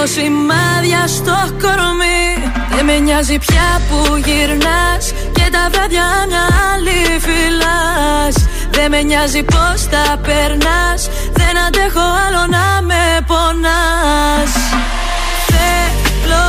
[0.07, 2.53] σημάδια στο κορμί.
[2.75, 8.35] Δεν με νοιάζει πια που γυρνάς Και τα βράδια μια άλλη φυλάς.
[8.71, 14.53] Δεν με νοιάζει πως τα περνάς Δεν αντέχω άλλο να με πονάς.
[15.51, 16.47] Θέλω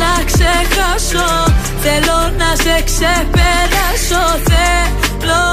[0.00, 1.52] να ξεχάσω
[1.84, 4.24] Θέλω να σε ξεπεράσω.
[4.48, 5.44] Θέλω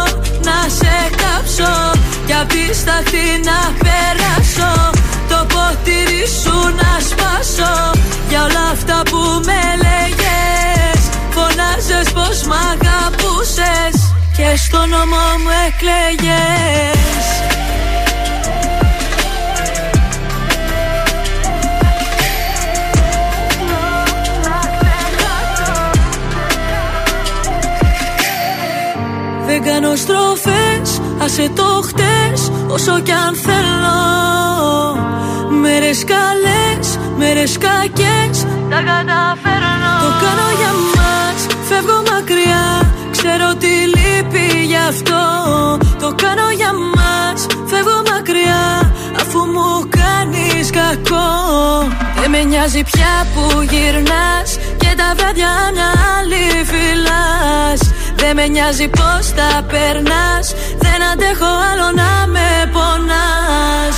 [0.48, 4.39] να σε κάψω Κι απ' τη σταχτή να περάσω.
[4.39, 4.39] Το
[5.70, 7.92] ποτήρι σου να σπάσω
[8.30, 11.02] Για όλα αυτά που με λέγες.
[11.30, 17.08] Φωνάζες πως μ' αγαπούσες Και στο νόμο μου εκλέγες.
[29.46, 34.39] Δεν κάνω στροφές, άσε το χτες Όσο κι αν θέλω
[35.90, 38.38] Μέρες καλές, μέρες κακές.
[38.70, 39.94] Τα καταφέρνω.
[40.04, 42.66] Το κάνω για μας, φεύγω μακριά.
[43.12, 45.22] Ξέρω τι λείπει γι' αυτό.
[46.00, 48.92] Το κάνω για μας, φεύγω μακριά.
[49.22, 51.30] Αφού μου κάνεις κακό.
[52.20, 54.50] Δεν με νοιάζει πια που γυρνάς.
[54.78, 57.80] Και τα βράδια μια άλλη φυλάς
[58.16, 60.46] δεν με νοιάζει πως τα περνάς.
[60.78, 63.98] Δεν αντέχω άλλο να με πονάς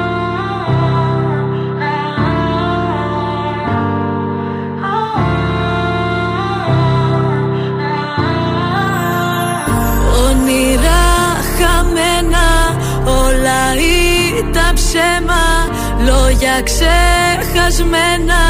[16.41, 18.41] Λόγια ξεχασμένα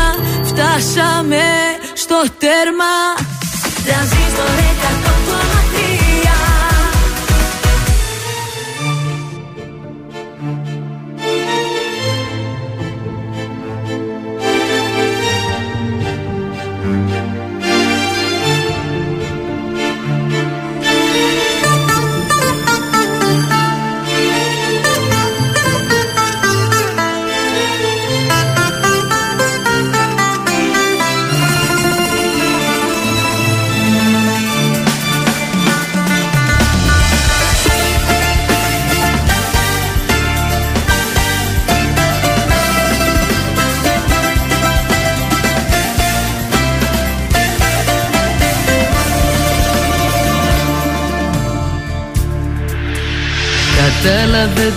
[0.44, 1.44] Φτάσαμε
[1.94, 2.94] στο τέρμα.
[3.86, 5.01] Τρανζίστορ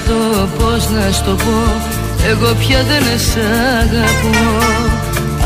[0.07, 1.59] το πώς να στο πω.
[2.31, 3.37] Εγώ πια δεν σ'
[3.81, 4.39] αγαπώ.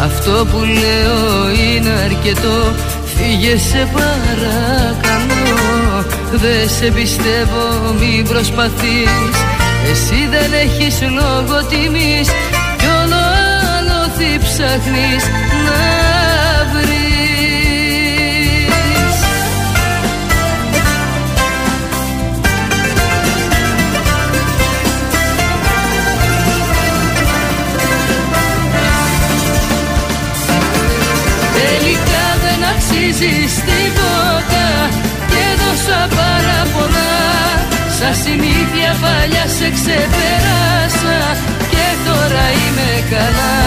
[0.03, 2.75] Αυτό που λέω είναι αρκετό.
[3.15, 5.59] Φύγε σε παρακαλώ.
[6.33, 7.65] Δεν σε πιστεύω
[7.99, 9.35] μη προσπαθείς.
[9.91, 12.29] Εσύ δεν έχεις λόγο τιμής.
[12.79, 13.21] Κι όλο
[13.77, 15.25] άλλο τι ψάχνεις.
[15.67, 16.28] Να
[33.21, 34.67] αξίζεις τίποτα
[35.33, 37.15] Και δώσα πάρα πολλά
[37.91, 41.19] Σ' Στα συνήθεια παλιά σε ξεπεράσα
[41.73, 43.59] Και τώρα είμαι καλά.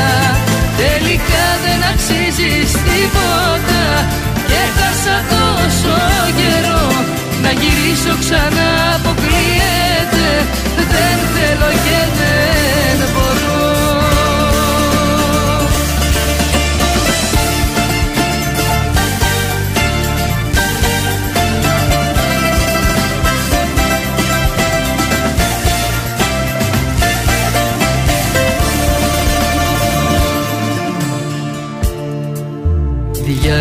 [0.81, 3.83] Τελικά δεν αξίζεις τίποτα
[4.47, 5.95] Και έχασα τόσο
[6.39, 6.85] καιρό.
[7.43, 10.29] Να γυρίσω ξανά αποκλείεται.
[10.93, 12.30] Δεν θέλω και δεν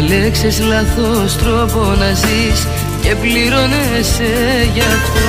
[0.01, 2.66] Διαλέξες λάθος τρόπο να ζεις
[3.02, 4.32] και πληρώνεσαι
[4.74, 5.28] γι' αυτό.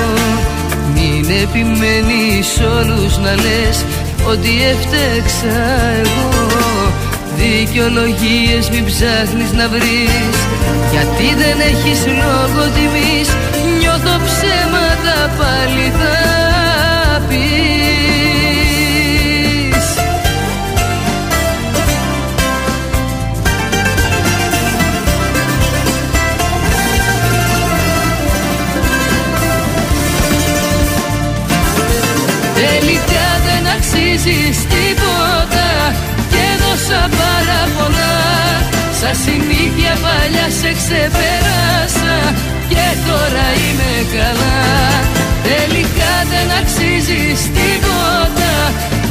[0.94, 3.84] Μην επιμένεις όλους να λες
[4.28, 5.58] ότι έφτεξα
[6.02, 6.30] εγώ.
[7.36, 10.36] Δικαιολογίες μην ψάχνεις να βρεις
[10.92, 13.28] Γιατί δεν έχεις λόγο τιμής.
[13.78, 16.16] Νιώθω ψέματα πάλι θα
[17.28, 17.71] πεις
[36.92, 38.14] Και δώσα πάρα πολλά
[39.00, 42.16] Σαν συνήθεια παλιά σε ξεπεράσα.
[42.72, 44.60] Και τώρα είμαι καλά.
[45.48, 48.52] Τελικά δεν αξίζεις τίποτα.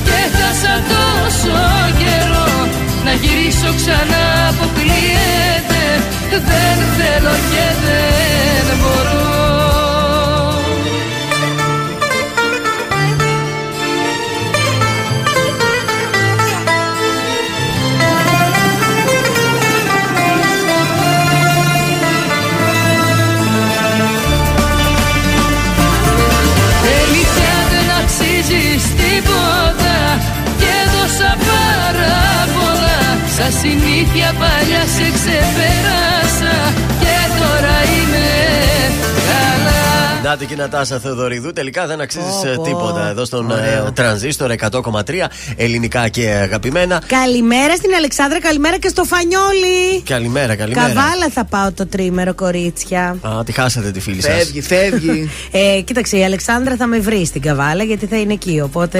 [0.06, 1.58] Και χάσα τόσο
[2.02, 2.52] καιρό
[3.06, 5.84] Να γυρίσω ξανά αποκλείεται
[6.30, 9.61] Δεν θέλω και δεν μπορώ
[33.42, 36.21] Σαν συνήθεια παλιά σε ξεπεράσα
[40.22, 41.52] καλά Νάτι και η Νατάσα Θεοδωριδού.
[41.54, 42.62] Τελικά δεν αξίζεις Πω, πω.
[42.62, 43.86] τίποτα εδώ στον Ωραίο.
[43.86, 47.02] ε, τρανζίστορ 100,3 ελληνικά και αγαπημένα.
[47.08, 50.02] Καλημέρα στην Αλεξάνδρα, καλημέρα και στο Φανιόλι.
[50.06, 50.88] Καλημέρα, καλημέρα.
[50.88, 53.18] Καβάλα θα πάω το τρίμερο, κορίτσια.
[53.22, 54.34] Α, τη χάσατε τη φίλη σας.
[54.34, 55.30] Φεύγει, φεύγει.
[55.78, 58.62] Ε, κοίταξε, η Αλεξάνδρα θα με βρει στην Καβάλα γιατί θα είναι εκεί.
[58.64, 59.00] Οπότε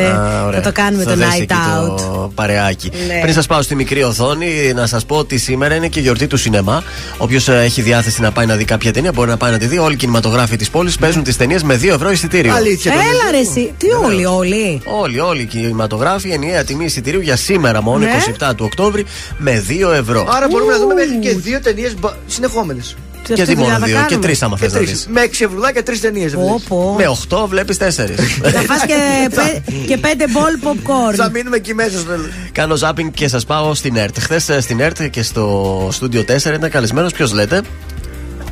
[0.54, 1.98] θα το κάνουμε το night out.
[1.98, 2.92] Το παρεάκι.
[3.08, 3.20] Ναι.
[3.22, 6.38] Πριν σας πάω στη μικρή οθόνη, να σας πω ότι σήμερα είναι και γιορτή του
[6.38, 6.84] σινεμά.
[7.18, 9.78] Όποιος έχει διάθεση να πάει να δει κάποια ταινία μπορεί να πάει να τη δει.
[9.78, 12.54] Όλοι οι κινηματογράφοι της πόλης παίζουν τις ταινίες με 2 ευρώ εισιτήριο.
[12.54, 12.92] Αλήθεια.
[12.94, 13.74] Έλα ρε εσύ.
[13.78, 14.82] Τι όλοι, όλοι.
[14.86, 18.12] Όλοι, όλοι οι κινηματογράφοι, ενιαία τιμή εισιτηρίου για σήμερα μόνο, Ναι.
[18.40, 19.06] 27 του Οκτώβρη,
[19.38, 20.28] με 2 ευρώ.
[20.30, 21.94] Άρα μπορούμε να δούμε μέχρι και δύο ταινίες
[22.28, 22.96] συνεχόμενες.
[23.36, 25.08] Γιατί μόνο δύο, και τρεις άμα θες να δεις.
[25.12, 26.32] Με έξι ευρουλάκια τρεις ταινίες.
[26.34, 26.96] Πω, πω.
[26.98, 27.82] Με 8 βλέπεις 4.
[28.54, 28.96] Θα φας και,
[29.36, 31.16] πέ- και πέντε μπολ popcorn.
[31.16, 32.24] Θα μείνουμε εκεί μέσα στο τέλο.
[32.52, 34.20] Κάνω ζάπινγκ και σας πάω στην ΕΡΤ.
[34.20, 37.62] Χθες στην ΕΡΤ και στο στούντιο 4 ήταν καλεσμένος, ποιος λέτε;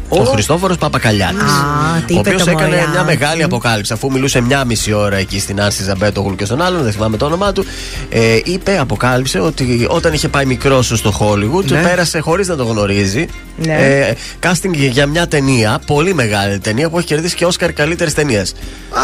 [0.10, 1.42] Ο Χριστόφορος Παπακαλιάτης.
[1.42, 2.90] Α, τι Ο είπε οποίος το έκανε μωράκι.
[2.92, 3.94] μια μεγάλη αποκάλυψη.
[3.94, 7.26] Αφού μιλούσε μια μισή ώρα εκεί στην Άρση Ζαμπέτογλου και στον άλλον, δεν θυμάμαι το
[7.26, 7.66] όνομά του.
[8.10, 11.82] Ε, είπε, αποκάλυψε ότι όταν είχε πάει μικρός στο Hollywood, Ναι.
[11.82, 13.28] πέρασε χωρίς να το γνωρίζει.
[13.58, 13.74] Ναι.
[13.76, 18.54] Ε, casting για μια ταινία, πολύ μεγάλη ταινία που έχει κερδίσει και Όσκαρ καλύτερης ταινίας.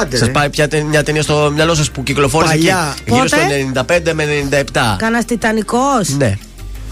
[0.01, 0.17] Άντε.
[0.17, 0.33] Σας ρε.
[0.33, 2.93] πάει πια τε- μια ταινία στο μυαλό σας που κυκλοφόρησε εκεί Παλιά.
[3.05, 4.95] γύρω στο Πότε; 95 με 97.
[4.97, 6.09] Κάνα τιτανικός.
[6.17, 6.33] Ναι.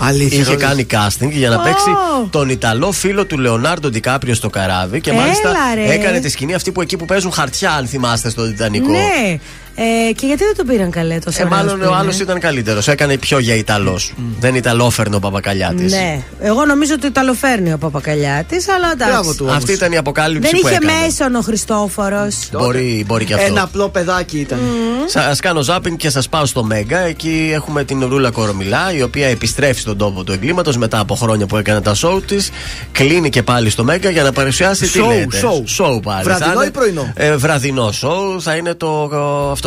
[0.08, 0.40] Αλήθεια.
[0.42, 0.66] Είχε Ρόζη.
[0.66, 1.62] κάνει casting για να Ω.
[1.64, 1.90] παίξει
[2.30, 5.94] τον Ιταλό φίλο του Λεωνάρντο Ντικάπριο στο καράβι και Έλα, μάλιστα ρε.
[5.94, 8.92] έκανε τη σκηνή αυτή που εκεί που παίζουν χαρτιά, αν θυμάστε, στο Τιτανικό.
[8.92, 9.40] Ναι.
[9.76, 12.24] Ε, και γιατί δεν τον πήραν καλέ τόσο Ε, μάλλον ωραίος που ο άλλος είναι.
[12.24, 12.88] ήταν καλύτερος.
[12.88, 14.14] Έκανε πιο για Ιταλός.
[14.40, 15.91] Δεν Ιταλόφερνο ο Παπακαλιάτης.
[15.91, 16.24] Ναι.
[16.40, 19.38] Εγώ νομίζω ότι το φέρνει ο Παπακαλιάτης, αλλά Μπράβο εντάξει.
[19.38, 19.45] του.
[19.48, 19.56] όμως.
[19.58, 20.91] Αυτή ήταν η αποκάλυψη Δεν που είχε έκανε.
[21.06, 22.36] μέσον ο Χριστόφορος.
[22.52, 23.50] Μπορεί, μπορεί και αυτός.
[23.50, 24.60] Ένα απλό παιδάκι ήταν.
[25.08, 27.00] Σα κάνω ζάπινγκ και σας πάω στο Μέγκα.
[27.00, 31.45] Εκεί έχουμε την Ρούλα Κορομιλά, η οποία επιστρέφει στον τόπο του εγκλήματος μετά από χρόνια
[31.45, 32.50] που έκανε τα σοου της.
[32.91, 35.40] Κλείνει και πάλι στο Μέγκα για να παρουσιάσει τι Show, λέτε.
[35.41, 35.86] show.
[35.86, 36.24] Show πάλι.
[36.24, 39.10] Βραδινό Θα είναι- ή πρωινό; Ε, βραδινό show θα είναι το,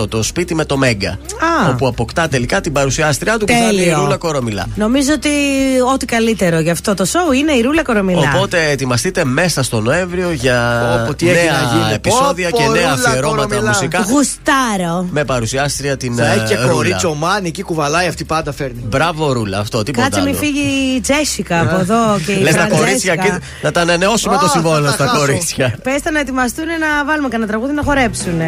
[0.02, 1.10] αυτό, το σπίτι με το Μέγκα.
[1.10, 1.70] Α.
[1.70, 4.00] Όπου αποκτά τελικά την παρουσιάστριά του που θα είναι η Τέλειο.
[4.00, 4.66] Ρούλα Κορομιλά.
[4.74, 5.28] Νομίζω ότι
[5.94, 8.32] ό,τι καλύτερο για αυτό το σοου είναι η Ρούλα Κορομιλά.
[8.34, 11.82] Οπότε ετοιμαστείτε μέσα στο Νοέμβριο για Πω, πω, τι έχει να γίνει.
[11.84, 13.68] νέα επεισόδια Πω, και πω, νέα Ρούλα αφιερώματα Κορομιλά.
[13.68, 14.06] μουσικά.
[14.10, 15.06] Γουστάρω.
[15.10, 16.72] Με παρουσιάστρια την Θα ε, έχει και Ρούλα.
[16.72, 18.84] κορίτσο μάνι εκεί κουβαλάει αυτή πάντα φέρνει.
[18.88, 20.38] Μπράβο, Ρούλα, αυτό τίποτα Κάτσε μην άλλο.
[20.38, 21.96] φύγει η Τζέσικα από εδώ
[22.26, 22.84] και η Λες τα Φραντζέσικα.
[22.84, 23.32] κορίτσια και
[23.62, 25.18] να τα ανανεώσουμε Α, το θα συμβόλαιο τα στα χάσω.
[25.18, 25.74] κορίτσια.
[25.82, 28.40] Πέστε να ετοιμαστούν να βάλουμε κανένα τραγούδι να χορέψουν.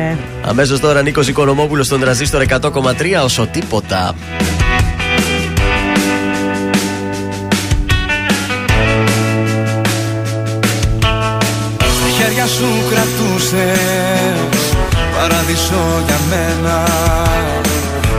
[0.47, 4.15] Αμέσως τώρα Νίκος Οικονομόπουλος στον τραζίστορ 100,3 όσο τίποτα.
[11.79, 14.39] Στα χέρια σου κρατούσες
[15.15, 16.85] παράδεισο για μένα.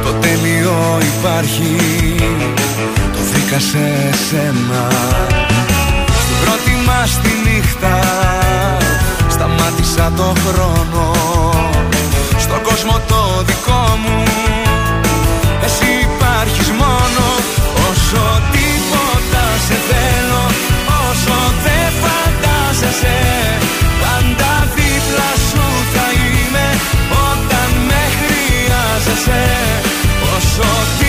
[0.03, 1.75] Το τέλειο υπάρχει
[3.11, 4.87] Το βρήκα σε σένα.
[6.05, 7.99] Στην πρώτη μας τη νύχτα
[9.29, 11.13] Σταμάτησα το χρόνο.
[11.13, 11.28] Στον
[12.81, 14.23] κόσμο το δικό μου.
[15.65, 17.25] Εσύ υπάρχεις μόνο
[17.89, 18.23] Όσο
[18.53, 20.43] τίποτα σε θέλω
[21.07, 23.19] Όσο δεν φαντάζεσαι
[24.01, 26.67] Πάντα δίπλα σου θα είμαι
[27.31, 29.43] Όταν με χρειάζεσαι
[30.35, 30.69] Όσο
[30.99, 31.08] τίποτα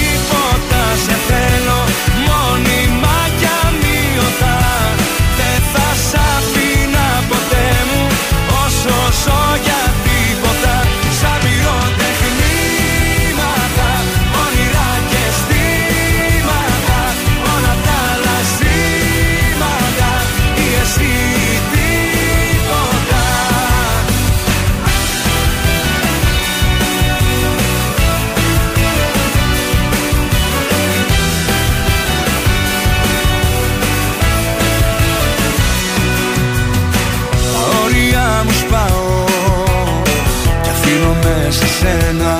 [41.81, 42.36] σένα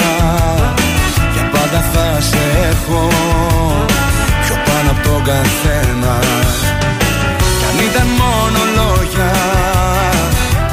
[1.33, 3.09] Για πάντα θα σε έχω
[4.45, 6.15] Πιο πάνω από τον καθένα.
[7.59, 9.31] Κι αν ήταν μόνο λόγια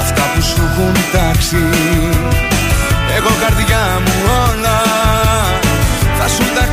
[0.04, 1.64] Αυτά που σου έχουν τάξει
[3.18, 4.80] Εγώ καρδιά μου όλα
[6.20, 6.66] Θα σου τα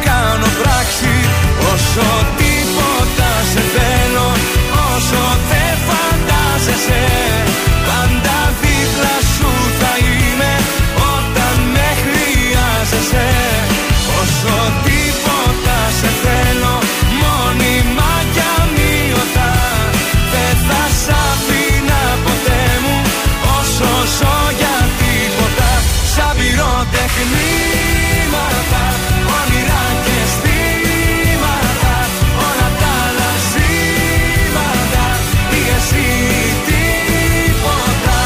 [27.15, 28.82] πυροτεχνήματα
[29.39, 31.95] Όνειρα και αισθήματα
[32.47, 35.07] Όλα τα άλλα ζήματα
[35.51, 36.07] Ή εσύ
[36.39, 38.20] ή τίποτα.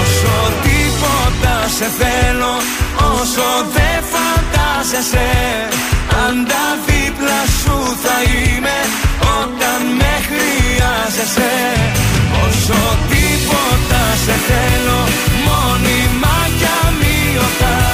[0.00, 2.54] Όσο τίποτα σε θέλω
[3.20, 4.01] Όσο δεν
[4.92, 5.68] φαντάζεσαι
[6.08, 8.78] Πάντα δίπλα σου θα είμαι
[9.40, 11.52] Όταν με χρειάζεσαι
[12.46, 15.00] Όσο τίποτα σε θέλω
[15.46, 17.91] Μόνιμα κι αμύωτα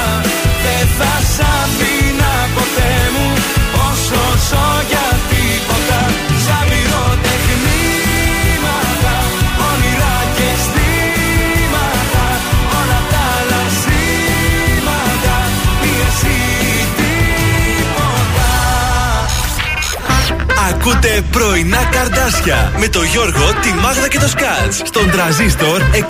[20.89, 26.05] Ακούτε πρωινά καρδάσια με το Γιώργο, τη Μάγδα και το Σκάτς στον τραζίστορ 100,3.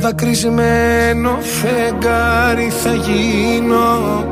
[0.00, 4.24] Δακρυσμένο φεγγάρι θα γίνω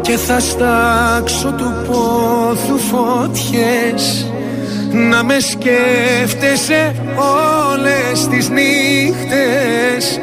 [0.00, 4.32] Και θα στάξω του πόθου φωτιές
[4.92, 10.19] Να με σκέφτεσαι όλες τις νύχτες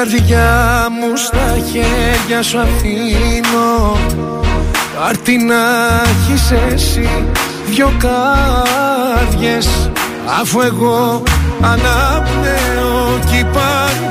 [0.00, 3.96] καρδιά μου στα χέρια σου αφήνω.
[4.98, 5.16] Πάρ'
[5.46, 5.62] να
[6.02, 7.08] έχεις εσύ
[7.66, 9.90] δυο κάρδιες.
[10.40, 11.22] Αφού εγώ
[11.60, 14.09] αναπνέω κι υπάρχω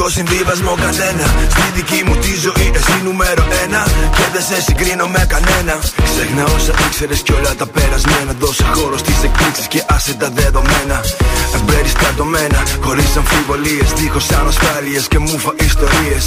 [0.00, 1.26] Δίχω συμβίβασμο κανένα.
[1.54, 3.82] Στη δική μου τη ζωή, εσύ νούμερο ένα.
[4.16, 5.74] Και δεν σε συγκρίνω με κανένα.
[6.08, 8.32] Ξέχνα όσα ήξερες και όλα τα περασμένα.
[8.40, 10.98] Δώσε χώρο στις εκπλήξει και άσε τα δεδομένα.
[11.56, 13.88] Εμπεριστατωμένα, χωρίς αμφιβολίες.
[13.98, 16.17] Δίχως ανασφάλειες και μουφα ιστορίε.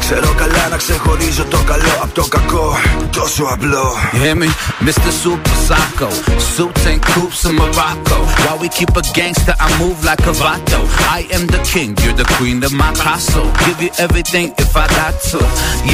[0.00, 2.76] Ξέρω καλά να ξεχωρίζω το καλό από το κακό.
[3.10, 3.86] Τόσο απλό.
[4.12, 4.48] You hear me?
[4.86, 5.10] Mr.
[5.22, 6.08] Super Psycho.
[6.54, 8.18] Suits and coops in Morocco.
[8.44, 10.80] While we keep a gangster, I move like a vato.
[11.18, 13.48] I am the king, you're the queen of my castle.
[13.66, 15.40] Give you everything if I got to.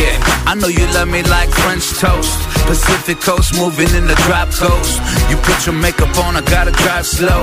[0.01, 0.17] Yeah,
[0.51, 2.35] I know you love me like French toast.
[2.71, 4.93] Pacific coast, moving in the drop coast.
[5.31, 7.43] You put your makeup on, I gotta drive slow.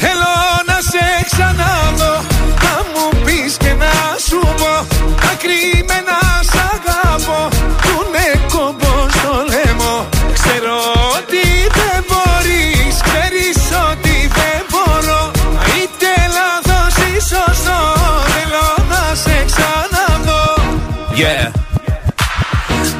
[0.00, 0.32] Θέλω
[0.66, 2.24] να σε ξαναδώ
[2.62, 6.00] Να μου πεις και να σου πω Τα κρυμμένα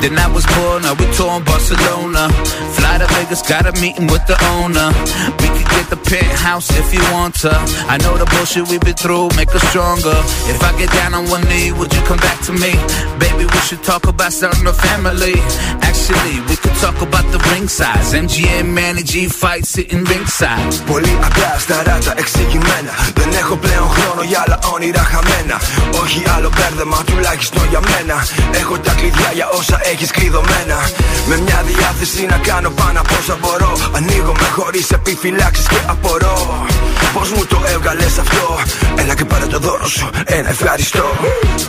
[0.03, 2.29] Then I was born, now we touring Barcelona.
[2.77, 4.89] Fly to Vegas, got a meeting with the owner.
[5.41, 7.53] We could get the penthouse if you want to.
[7.93, 10.19] I know the bullshit we've been through make us stronger.
[10.53, 12.73] If I get down on one knee, would you come back to me?
[13.19, 15.37] Baby, we should talk about starting a family.
[15.89, 18.13] Actually, we could talk about the ring size.
[18.13, 20.73] MGM, Manny G fight sitting ringside.
[20.87, 25.57] Πολύ απλά σταράτα εξηγημένα Δεν έχω πλέον χρόνο για άλλα όνειρα χαμένα
[26.03, 28.27] Όχι άλλο μπέρδεμα τουλάχιστον για μένα
[28.61, 30.80] Έχω τα κλειδιά για όσα έχεις κλειδωμένα.
[31.28, 33.72] Με μια διάθεση να κάνω πάνω από όσα μπορώ.
[33.96, 36.66] Ανοίγομαι χωρίς επιφυλάξεις και απορώ.
[37.14, 38.60] Πώς μου το έβγαλες αυτό;
[38.96, 40.10] Έλα και πάρε το δώρο σου.
[40.26, 41.06] Ένα ευχαριστώ.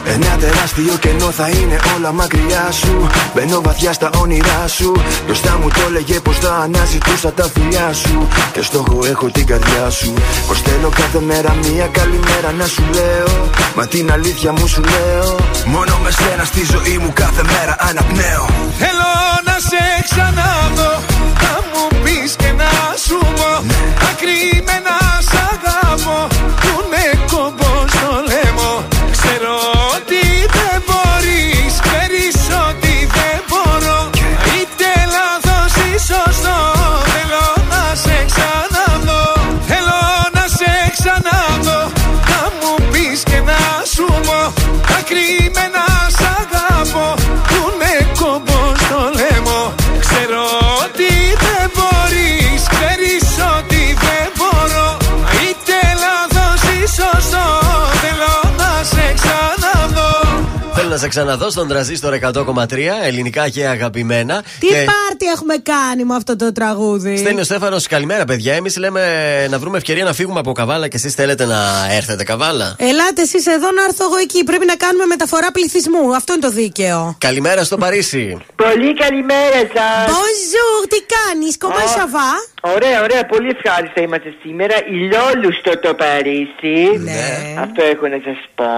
[0.04, 3.06] Ένα τεράστιο κενό θα είναι όλα μακριά σου.
[3.34, 4.92] Μπαίνω βαθιά στα όνειρά σου.
[5.26, 8.28] Μπροστά μου το έλεγε πως θα αναζητούσα τα φιλιά σου.
[8.52, 10.12] Και στόχο έχω την καρδιά σου.
[10.48, 13.50] Πως θέλω κάθε μέρα μία καλημέρα να σου λέω.
[13.76, 15.36] Μα την αλήθεια μου σου λέω.
[15.66, 17.76] Μόνο με σένα στη ζωή μου κάθε μέρα
[18.12, 18.46] αναπνέω
[18.78, 19.12] Θέλω
[19.44, 21.11] να σε ξαναδώ
[60.92, 64.42] να σε ξαναδώ στον τραζίστορ 100,3 ελληνικά και αγαπημένα.
[64.60, 64.74] Τι και...
[64.74, 68.54] πάρτι έχουμε κάνει με αυτό το τραγούδι; Στέλνει ο Στέφανος, καλημέρα παιδιά.
[68.54, 69.02] Εμείς λέμε
[69.50, 71.60] να βρούμε ευκαιρία να φύγουμε από καβάλα και εσείς θέλετε να
[71.90, 72.76] έρθετε καβάλα.
[72.78, 74.44] Ελάτε εσείς εδώ να έρθω εγώ εκεί.
[74.44, 76.14] Πρέπει να κάνουμε μεταφορά πληθυσμού.
[76.16, 77.16] Αυτό είναι το δίκαιο.
[77.18, 78.38] Καλημέρα στο Παρίσι.
[78.56, 80.06] Πολύ καλημέρα σας.
[80.16, 81.96] Bonjour, τι κάνεις, κομμάτι Α.
[81.98, 82.30] σαβά.
[82.74, 84.74] Ωραία, ωραία, πολύ ευχάριστα είμαστε σήμερα.
[84.96, 86.78] Ηλιόλουστο το Παρίσι.
[86.98, 87.22] Ναι.
[87.64, 88.74] Αυτό έχω να σας πω.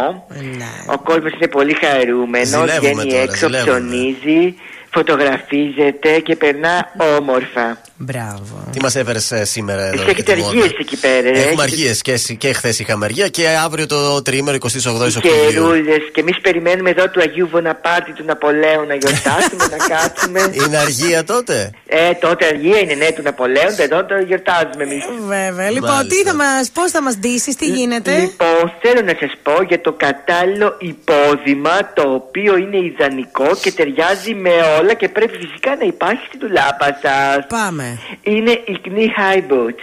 [0.94, 2.02] Ο κόσμος είναι πολύ χαρούμενο.
[2.44, 3.70] Ζηλεύουμε Βγαίνει τώρα, έξω, ζηλεύουμε.
[3.78, 4.54] ψωνίζει,
[4.94, 7.80] φωτογραφίζεται και περνά όμορφα.
[7.96, 8.68] Μπράβο.
[8.72, 9.94] Τι μας έφερες σήμερα εδώ.
[9.94, 12.52] Εσείς έχετε και τη μόδα; αργίες εκεί πέρα, ε; Έχουμε Έχετε- αργίε και, εσύ- και
[12.52, 15.50] χθες είχαμε αργία και αύριο το τρίμερο 28 Οκτωβρίου.
[15.52, 16.02] Καιρούλες.
[16.12, 20.40] Και εμείς περιμένουμε εδώ του Αγίου Βοναπάρτη του Ναπολέου να γιορτάσουμε, να κάτσουμε.
[20.66, 25.04] Είναι αργία τότε; Ε, τότε αργία είναι ναι του Ναπολέου, εδώ το γιορτάζουμε εμείς.
[25.28, 25.70] Βέβαια.
[25.70, 29.62] Λοιπόν, τι θα μας, πώς θα μας ντύσεις, τι γίνεται; Λοιπόν, θέλω να σας πω
[29.68, 34.50] για το κατάλληλο υπόδημα το οποίο είναι ιδανικό και ταιριάζει με
[34.80, 37.46] όλα και πρέπει φυσικά να υπάρχει στην τουλάπα σας.
[37.48, 37.98] Πάμε.
[38.22, 39.82] Είναι η knee high boots.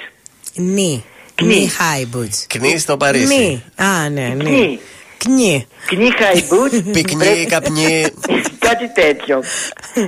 [0.53, 1.03] Νι.
[1.41, 1.43] Knee.
[1.43, 2.45] Knee high boots.
[2.47, 3.35] Κνή στο Παρίσι.
[3.35, 3.63] Νι.
[3.85, 4.43] Α, ναι, ναι.
[4.49, 4.77] Knee.
[5.17, 5.67] Κνί.
[5.91, 6.83] Knee high boots.
[6.93, 8.05] Πυκνή, πρέπει- καπνή.
[8.67, 9.43] Κάτι τέτοιο.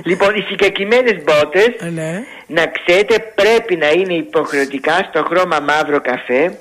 [0.04, 2.24] λοιπόν, οι συγκεκριμένες μπότες Ναι.
[2.46, 6.58] να ξέρετε πρέπει να είναι υποχρεωτικά στο χρώμα μαύρο καφέ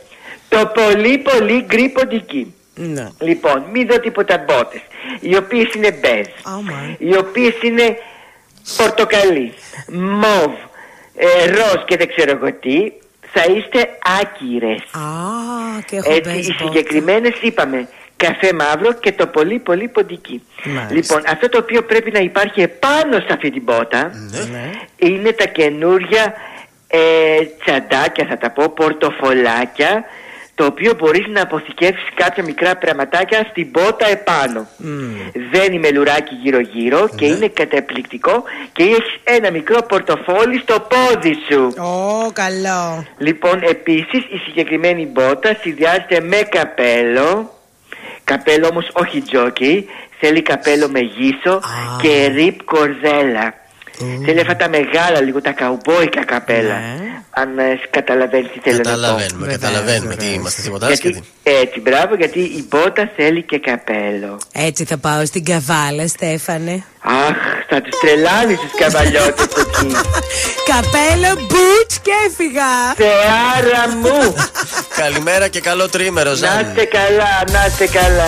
[0.50, 2.54] το πολύ πολύ γκρι ποντική.
[2.76, 3.08] Ναι.
[3.20, 4.82] Λοιπόν, μην δω τίποτα μπότες.
[5.20, 6.26] Οι οποίες είναι μπέζ.
[6.98, 7.98] Οι οποίες είναι
[8.78, 9.54] πορτοκαλί,
[9.92, 10.52] μοβ,
[11.16, 12.92] ε, ροζ και δεν ξέρω εγώ τι.
[13.36, 13.90] Θα είστε
[14.22, 14.80] άκυρες.
[14.92, 16.68] Α, και έχω Έτσι, μπέζ οι μπότες.
[16.68, 20.44] συγκεκριμένες είπαμε καφέ μαύρο και το πολύ πολύ ποντική.
[20.64, 20.94] Μάλιστα.
[20.94, 24.12] Λοιπόν, αυτό το οποίο πρέπει να υπάρχει επάνω σε αυτή την μπότα
[24.52, 24.70] Ναι.
[24.98, 26.34] είναι τα καινούρια
[26.88, 27.00] ε,
[27.66, 30.04] τσαντάκια, θα τα πω, πορτοφολάκια,
[30.56, 34.68] το οποίο μπορείς να αποθηκεύσεις κάποια μικρά πραγματάκια στην μπότα επάνω.
[35.52, 41.74] Δένει με λουράκι γύρω-γύρω και είναι καταπληκτικό και έχεις ένα μικρό πορτοφόλι στο πόδι σου.
[41.84, 43.06] Ω, καλό.
[43.18, 47.54] Λοιπόν, επίσης η συγκεκριμένη μπότα συνδυάζεται με καπέλο.
[48.24, 49.88] Καπέλο όμως όχι τζόκι.
[50.20, 51.62] Θέλει καπέλο με γύσο
[52.02, 53.54] και ρίπ κορδέλα.
[54.26, 56.76] Θέλει αυτά τα μεγάλα λίγο τα καουμπόικα καπέλα.
[57.36, 58.90] Αν ε, καταλαβαίνεις τι θέλω να πω.
[58.90, 61.24] Καταλαβαίνουμε, καταλαβαίνουμε τι είμαστε, τίποτα άσχετοι.
[61.44, 64.38] Γιατί, έτσι, μπράβο, γιατί η μπότα θέλει και καπέλο.
[64.54, 66.84] Έτσι θα πάω στην καβάλα, Στέφανε.
[67.02, 67.38] Αχ,
[67.70, 69.92] θα τους τρελάνεις τους καβαλιώτες εκεί.
[70.72, 72.70] Καπέλο, μπούτς και έφυγα.
[72.96, 74.36] Θεάρα μου.
[75.02, 76.60] Καλημέρα και καλό τρίμερο, Να Ζαν.
[76.70, 78.28] είστε καλά, να είστε καλά.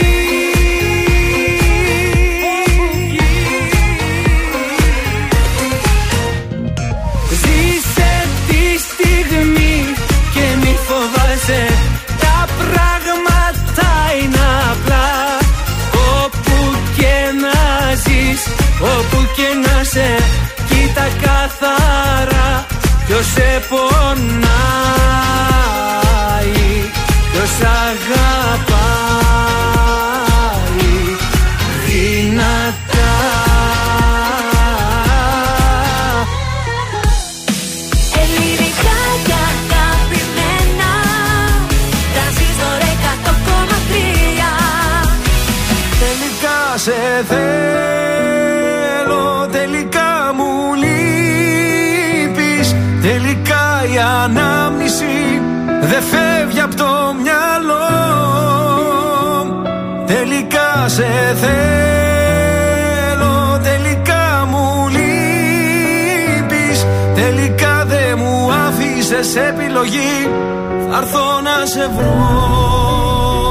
[18.81, 20.15] όπου και να σε
[20.69, 22.65] Κοίτα καθαρά
[23.07, 24.51] ποιος σε πονάει
[27.31, 28.81] Ποιος αγαπάει.
[31.85, 33.13] Δυνατά.
[38.21, 40.91] Ελληνικά και αγαπημένα
[42.13, 44.51] Τρανζίστορ 100,3
[45.99, 48.10] Τελικά σε θέλω,
[55.01, 55.41] ανάμνηση
[55.81, 57.87] δεν φεύγει από το μυαλό.
[60.05, 61.99] Τελικά σε θέλω,
[63.63, 66.85] τελικά μου λείπεις.
[67.15, 70.29] Τελικά δεν μου άφησες επιλογή
[70.91, 73.50] Θα έρθω να σε βρω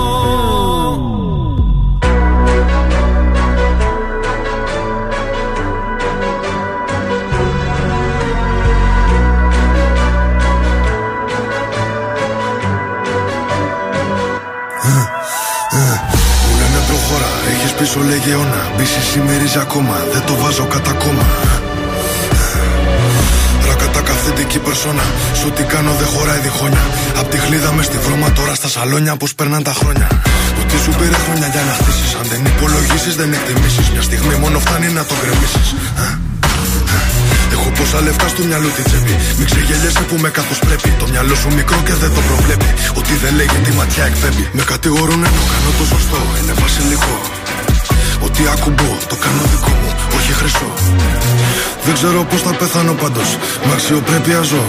[17.91, 21.27] έχεις πίσω λεγεώνα Μπίση σημερίζει ακόμα, δεν το βάζω κατά κόμμα
[23.67, 25.03] Ρακατά καθεντική περσόνα
[25.35, 26.85] Σου τι κάνω δεν χωράει διχόνια
[27.21, 30.09] Απ' τη χλίδα μες στη βρώμα τώρα στα σαλόνια Πως περνάνε τα χρόνια
[30.61, 34.59] Ότι σου πήρε χρόνια για να χτίσεις Αν δεν υπολογίσεις δεν εκτιμήσεις Μια στιγμή μόνο
[34.59, 35.69] φτάνει να το γκρεμίσεις
[37.55, 39.15] Έχω πόσα λεφτά στο μυαλό τη τσέπη.
[39.39, 40.89] Μην ξεγελιέσαι που με κάπως πρέπει.
[41.01, 42.69] Το μυαλό σου μικρό και δεν το προβλέπει.
[43.01, 44.47] Ότι δεν λέγει τη ματιά εκφεύγει.
[44.53, 46.19] Με κατηγορούν ενώ κάνω το σωστό.
[46.39, 46.60] Είναι βασιλικό.
[48.41, 50.71] Ό,τι ακουμπώ το κάνω δικό μου, όχι χρυσό.
[51.85, 53.37] Δεν ξέρω πώς θα πεθάνω πάντως.
[53.67, 54.65] Μ' αξιοπρέπεια ζω.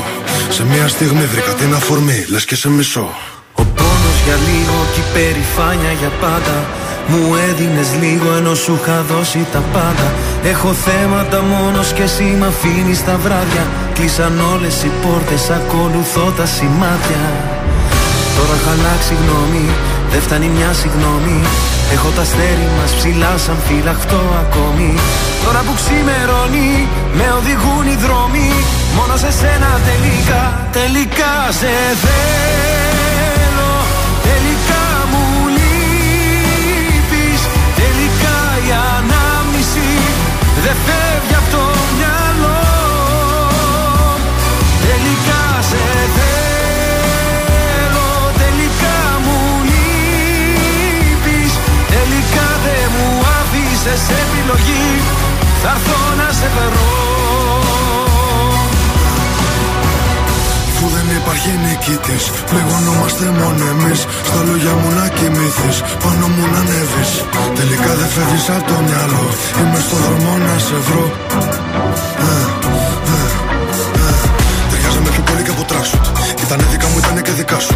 [0.50, 3.08] Σε μια στιγμή βρήκα την αφορμή, λες και σε μισό.
[3.54, 6.58] Ο πόνος για λίγο και η περηφάνεια για πάντα
[7.12, 10.08] Μου έδινες λίγο ενώ σου είχα δώσει τα πάντα
[10.44, 16.46] Έχω θέματα μόνος και εσύ μ' αφήνεις τα βράδια Κλείσαν όλες οι πόρτες, ακολουθώ τα
[16.56, 17.24] σημάδια
[18.36, 19.66] Τώρα έχω αλλάξει γνώμη,
[20.12, 21.38] δεν φτάνει μια συγγνώμη.
[21.94, 24.94] Έχω τα αστέρι μας ψηλά σαν φυλαχτό ακόμη.
[25.46, 26.72] Τώρα που ξημερώνει,
[27.18, 28.50] με οδηγούν οι δρόμοι.
[28.98, 30.44] Μόνο σε σένα τελικά,
[30.78, 31.74] τελικά σε
[32.04, 33.74] θέλω.
[34.28, 35.26] Τελικά μου
[35.56, 37.42] λείπεις
[37.82, 39.90] Τελικά η ανάμνηση.
[40.64, 41.21] Δεν φεύγει
[53.82, 54.86] άφησες επιλογή
[55.62, 56.90] Θα έρθω να σε βρω
[60.78, 62.24] Που δεν υπάρχει νικητής.
[62.50, 64.00] Πληγωνόμαστε μόνο εμείς.
[64.28, 65.78] Στα λόγια μου να κοιμηθείς.
[66.04, 67.12] Πάνω μου να ανέβεις.
[67.60, 69.26] Τελικά δεν φεύγεις από το μυαλό.
[69.60, 71.06] Είμαι στο δρόμο να σε βρω.
[72.26, 72.42] Ε,
[73.14, 73.28] ε,
[74.06, 74.14] ε.
[74.70, 76.06] Ταιριάζαμε πιο πολύ και από τράξουτ.
[76.44, 77.76] Ήτανε δικά μου, ήτανε και δικά σου.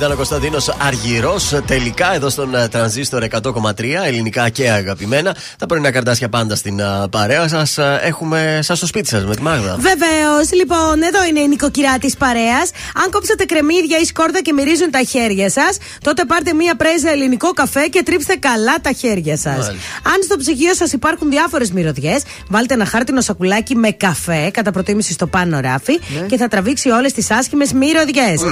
[0.00, 1.54] Ήταν ο Κωνσταντίνος Αργυρός.
[1.66, 5.36] Τελικά εδώ στον ε, τρανζίστορ 100,3 ελληνικά και αγαπημένα.
[5.58, 7.78] Τα πρωινά καρτάσια πάντα στην ε, παρέα σας.
[8.02, 9.76] Έχουμε σας στο σπίτι σας με τη Μάγδα.
[9.78, 12.70] Βεβαίως, λοιπόν, εδώ είναι η νοικοκυρά της παρέας.
[13.04, 17.50] Αν κόψετε κρεμμύδια ή σκόρδα και μυρίζουν τα χέρια σας, τότε πάρτε μία πρέζα ελληνικό
[17.52, 19.68] καφέ και τρίψτε καλά τα χέρια σας.
[20.02, 25.12] Αν στο ψυγείο σας υπάρχουν διάφορες μυρωδιές, βάλτε ένα χάρτινο σακουλάκι με καφέ, κατά προτίμηση
[25.12, 26.26] στο πάνω ράφι, Ναι.
[26.26, 28.42] και θα τραβήξει όλες τις άσχημες μυρωδιές.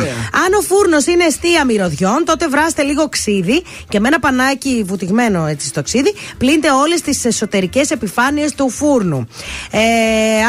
[0.44, 5.47] Αν ο φούρνος είναι αιστεία μυρωδιών, τότε βράστε λίγο ξύδι και με ένα πανάκι βουτυγμένο
[5.47, 9.28] έτσι στο ξύδι, πλύντε όλες τις εσωτερικές επιφάνειες του φούρνου.
[9.70, 9.81] Ε,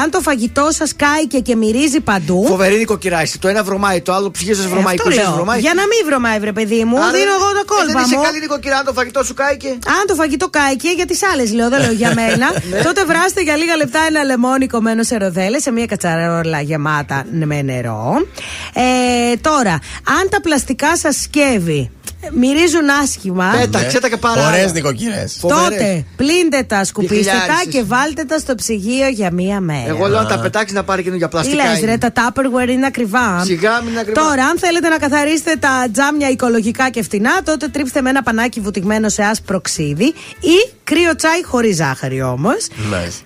[0.04, 2.46] αν το φαγητό σας κάηκε και μυρίζει παντού.
[2.48, 3.38] Φοβερή νοικοκυρά είσαι.
[3.38, 5.36] Το ένα βρωμάει, το άλλο ψυχέ σα βρωμάει, αυτό η κούση σας λέω.
[5.36, 5.60] βρωμάει.
[5.60, 8.16] Για να μην βρωμάει, βρε παιδί μου, Άρα, δίνω εγώ τα ε, κόλπα Δεν είσαι
[8.16, 8.24] μου.
[8.24, 9.68] καλή νοικοκυρά αν το φαγητό σου κάηκε.
[9.68, 12.82] Αν το φαγητό κάηκε, για τις άλλες λέω, δεν λέω για μένα, Ναι.
[12.82, 17.62] τότε βράστε για λίγα λεπτά ένα λεμόνι κομμένο σε ροδέλες σε μια κατσαρόλα γεμάτα με
[17.62, 18.26] νερό.
[18.74, 19.72] Ε, τώρα,
[20.20, 21.92] αν τα πλαστικά σας σκεύη
[22.34, 23.54] μυρίζουν άσχημα.
[23.60, 24.48] Πέταξε τα και παρά.
[24.48, 25.38] Ωραίες νοικοκυρές.
[25.42, 27.74] Τότε πλύντε τα σκουπιστικά χιλιάρισες.
[27.74, 29.88] και βάλτε τα στο ψυγείο για μία μέρα.
[29.88, 31.64] Εγώ λέω να τα πετάξεις να πάρει καινούργια Τι πλαστικά.
[31.64, 31.92] λες είναι.
[31.92, 33.44] ρε, τα Tupperware είναι ακριβά.
[33.44, 34.22] Σιγά μην είναι ακριβά.
[34.22, 38.60] Τώρα, αν θέλετε να καθαρίσετε τα τζάμια οικολογικά και φτηνά, τότε τρίψτε με ένα πανάκι
[38.60, 42.68] βουτυγμένο σε άσπρο ξύδι ή κρύο τσάι χωρίς ζάχαρη όμως.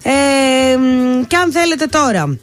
[0.03, 2.37] Ε, μ, και αν θέλετε τώρα.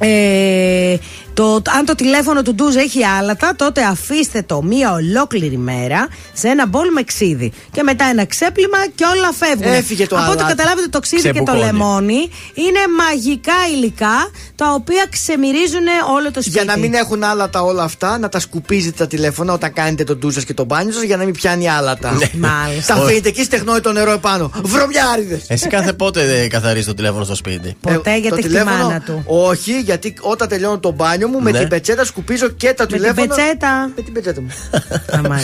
[0.00, 0.96] Ε,
[1.38, 6.48] το, αν το τηλέφωνο του ντουζ έχει άλατα, τότε αφήστε το μία ολόκληρη μέρα σε
[6.48, 7.52] ένα μπολ με ξύδι.
[7.72, 9.72] Και μετά ένα ξέπλυμα και όλα φεύγουν.
[9.72, 10.56] Έφυγε το Από ό,τι αλάτι.
[10.56, 11.64] καταλάβετε, το ξύδι και το Ξεμπουκώνει.
[11.72, 16.50] λεμόνι είναι μαγικά υλικά τα οποία ξεμυρίζουν όλο το σπίτι.
[16.50, 20.18] Για να μην έχουν άλατα όλα αυτά, να τα σκουπίζετε τα τηλέφωνα όταν κάνετε τον
[20.18, 22.12] ντου σας και το μπάνιο σας για να μην πιάνει άλατα.
[22.32, 22.94] Μάλιστα.
[22.94, 24.50] Τα αφήνετε εκεί στεγνώει το νερό επάνω.
[24.62, 25.44] Βρωμιάριδες.
[25.48, 28.76] Εσύ κάθε πότε καθαρίζεις το τηλέφωνο στο σπίτι; Ποτέ γιατί Ε, το έχει τη τηλέφωνο,
[28.86, 29.22] μάνα του.
[29.26, 31.58] Όχι, γιατί όταν τελειώνω το μπάνιο μου με Ναι.
[31.58, 33.26] την πετσέτα σκουπίζω και τα Με την τηλέφωνα.
[33.34, 33.90] πετσέτα.
[33.96, 34.50] Με την πετσέτα μου.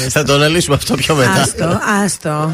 [0.08, 1.30] Θα το αναλύσουμε αυτό πιο μετά.
[1.40, 2.52] Άστο, άστο.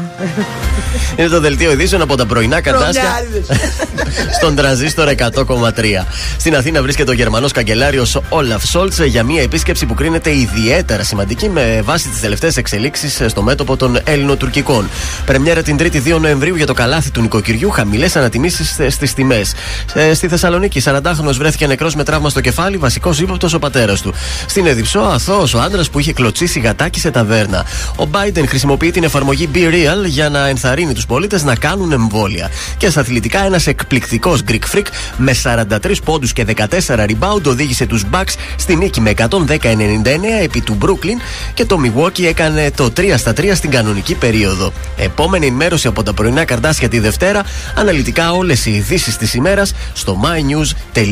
[1.15, 3.57] Είναι το δελτίο ειδήσεων από τα πρωινά καρτάσια Βρωμιάριδες.
[4.37, 6.05] στον τραζίστορ 100,3.
[6.39, 11.49] Στην Αθήνα βρίσκεται ο Γερμανός καγκελάριος Όλαφ Σόλτς για μια επίσκεψη που κρίνεται ιδιαίτερα σημαντική
[11.49, 14.89] με βάση τις τελευταίες εξελίξεις στο μέτωπο των Έλληνο-Τουρκικών.
[15.25, 19.53] Πρεμιέρα την 3η 2 Νοεμβρίου για το καλάθι του νοικοκυριού, χαμηλές ανατιμήσεις στις τιμές.
[20.13, 22.77] Στη Θεσσαλονίκη, 40χρονο βρέθηκε νεκρός με τραύμα στο κεφάλι.
[22.77, 24.13] Βασικός ύποπτο ο πατέρας του.
[24.47, 27.65] Στην Εδιψό, αθώος ο άντρας που είχε κλωτσίσει γατάκι σε ταβέρνα.
[27.95, 32.49] Ο Biden χρησιμοποιεί την εφαρμογή Be Real για να ενθαρρύνει τους πολίτες να κάνουν εμβόλια.
[32.77, 34.85] Και στα αθλητικά, ένας εκπληκτικός Greek Freak
[35.17, 39.23] με 43 πόντους και 14 rebound οδήγησε τους Bucks στη νίκη με 110-99
[40.43, 41.21] επί του Brooklyn
[41.53, 44.73] και το Milwaukee έκανε το 3 στα 3 στην κανονική περίοδο.
[44.97, 47.43] Επόμενη ενημέρωση από τα πρωινά καρτάσια τη Δευτέρα,
[47.75, 51.11] αναλυτικά όλες οι ειδήσεις της ημέρας στο mynews.gr.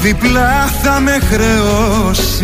[0.00, 2.40] διπλά θα με χρεώσεις.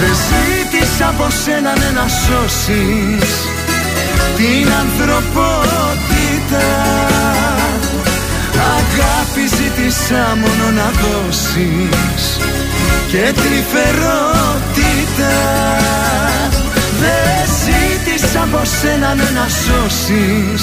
[0.00, 3.30] Δεν ζήτησα από σένα ναι, να σώσεις
[4.36, 6.66] την ανθρωπότητα.
[8.76, 12.24] Αγάπη ζήτησα μόνο να δώσεις
[13.08, 15.34] και τρυφερότητα.
[17.00, 20.62] Δεν ζήτησα από σένα ναι, να σώσεις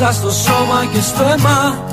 [0.00, 1.84] μέσα στο σώμα και στο αίμα.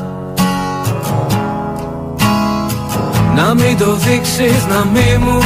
[3.36, 5.40] Να μην το δείξεις, να μην μου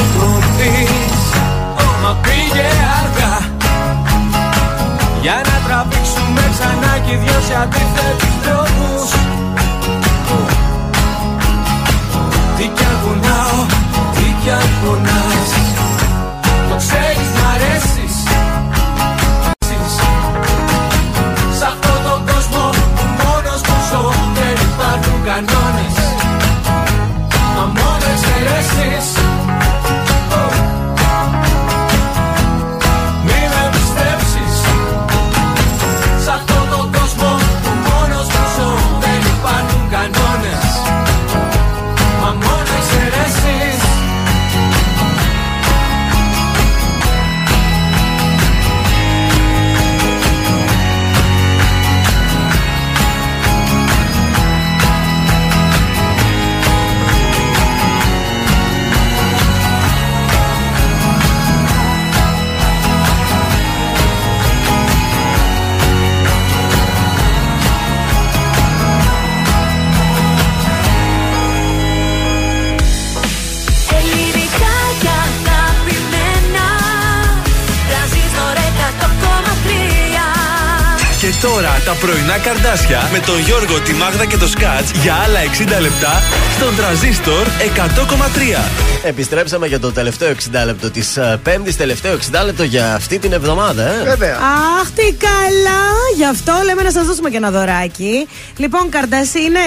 [82.43, 85.39] καρδάσια με τον Γιώργο, τη Μάγδα και το Σκάτς για άλλα
[85.77, 86.21] 60 λεπτά
[86.55, 89.03] στον τραζίστορ 100,3.
[89.03, 93.31] Επιστρέψαμε για το τελευταίο 60 λεπτό της ε, Πέμπτης, τελευταίο 60 λεπτό για αυτή την
[93.33, 94.03] εβδομάδα, ε.
[94.03, 94.35] Βέβαια.
[94.35, 95.81] Αχ, τι καλά!
[96.15, 98.27] Γι' αυτό λέμε να σας δώσουμε και ένα δωράκι.
[98.57, 99.65] Λοιπόν, καρδασίνε,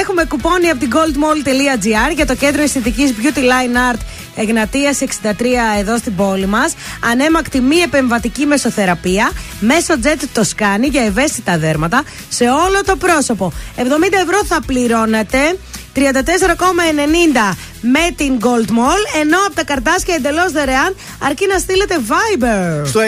[0.00, 4.00] έχουμε κουπόνι από την goldmall.gr για το κέντρο αισθητικής Beauty Line Art
[4.36, 5.44] Εγνατίας 63
[5.78, 6.74] εδώ στην πόλη μας.
[7.10, 9.30] Ανέμακτη μη επεμβατική μεσοθεραπεία
[9.64, 13.52] μέσω Jet το σκάνη για ευαίσθητα δέρματα σε όλο το πρόσωπο.
[13.76, 13.82] 70
[14.22, 15.58] ευρώ θα πληρώνετε
[15.94, 16.00] 34,90
[17.80, 20.96] με την Gold Mall ενώ από τα καρτάσια εντελώς δωρεάν
[21.26, 22.86] αρκεί να στείλετε Viber.
[22.86, 23.00] Στο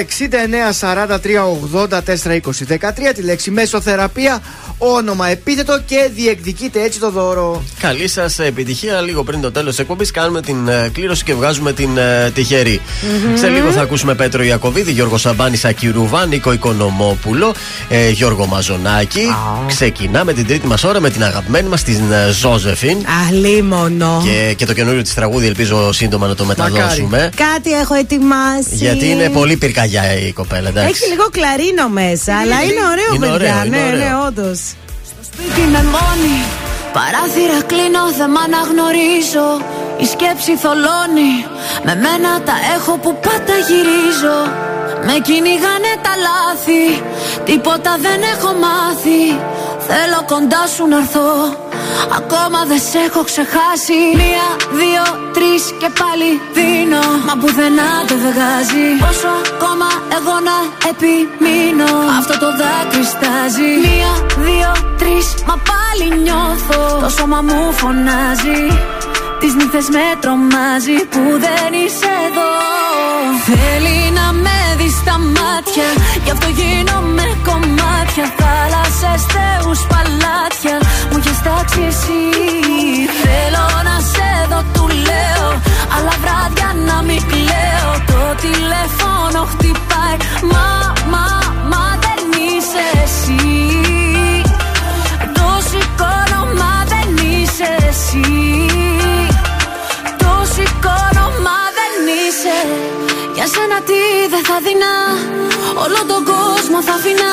[3.12, 4.43] 6943842013 τη λέξη μεσοθεραπεία,
[4.78, 7.62] όνομα, επίθετο και διεκδικείτε έτσι το δώρο.
[7.80, 9.01] Καλή σας επιτυχία.
[9.01, 12.80] Λίγο πριν το τέλος της εκπομπής κάνουμε την ε, κλήρωση και βγάζουμε την ε, τυχερη
[12.80, 13.38] mm-hmm.
[13.38, 17.55] Σε λίγο θα ακούσουμε Πέτρο Ιακοβίδη, Γιώργος Σαμπάνης Ακυρουβά, Νίκο Οικονομόπουλο,
[17.88, 19.26] ε, Γιώργο Μαζονάκη.
[19.30, 19.64] Oh.
[19.66, 22.98] Ξεκινάμε την τρίτη μας ώρα με την αγαπημένη μας την ε, Ζόζεφιν.
[23.28, 24.22] Αλίμονο.
[24.24, 27.09] Και, και το καινούριο της τραγούδι ελπίζω σύντομα να το μεταδώσουμε.
[27.09, 27.52] Μακάρι.
[27.55, 28.74] Κάτι έχω ετοιμάσει.
[28.86, 30.90] Γιατί είναι πολύ πυρκαγιά η κοπέλα, εντάξει.
[30.92, 33.34] Έχει λίγο κλαρίνο μέσα, αλλά είναι ωραίο, Είναι παιδιά.
[33.54, 33.98] ωραίο, είναι ναι, ωραίο.
[33.98, 34.48] ναι, όντω.
[35.28, 36.38] σπίτι με μόνη
[36.96, 39.48] Παράθυρα κλείνω, δεν μ' αναγνωρίζω
[40.02, 41.32] Η σκέψη θολώνει
[41.86, 44.38] Με μένα τα έχω που πάντα γυρίζω
[45.06, 46.84] Με κυνηγάνε τα λάθη
[47.48, 49.22] Τίποτα δεν έχω μάθει
[49.88, 51.30] Θέλω κοντά σου να έρθω
[52.20, 54.46] Ακόμα δεν σε έχω ξεχάσει Μία,
[54.80, 55.04] δύο,
[55.56, 57.04] τρεις και πάλι δίνω.
[57.26, 60.56] Μα πουθενά δεν βγάζει Πόσο ακόμα εγώ να
[60.90, 61.90] επιμείνω.
[62.18, 64.12] Αυτό το δάκρυ στάζει Μία,
[64.44, 66.80] δύο, τρεις Μα πάλι νιώθω.
[67.04, 68.62] Το σώμα μου φωνάζει.
[69.40, 72.52] Τις νύχτες με τρομάζει Που δεν είσαι εδώ.
[73.48, 75.88] Θέλει να με δεις στα μάτια.
[76.24, 77.26] Γι' αυτό γίνομαι
[78.16, 80.76] κομμάτια Θάλασσες, θεούς, παλάτια
[81.10, 82.22] Μου έχεις τάξει εσύ.
[83.22, 85.48] Θέλω να σε δω, του λέω
[85.94, 87.90] Αλλά βράδια να μην κλαίω.
[88.12, 90.16] Το τηλέφωνο χτυπάει
[90.52, 90.68] Μα,
[91.12, 91.26] μα,
[91.70, 93.44] μα δεν είσαι εσύ.
[95.36, 98.30] Το σηκώνω, μα δεν είσαι εσύ.
[100.22, 102.59] Το σηκώνω, μα δεν είσαι.
[103.34, 104.01] Για σένα τι
[104.32, 104.97] δεν θα δεινά.
[105.84, 107.32] Όλο τον κόσμο θα αφήνα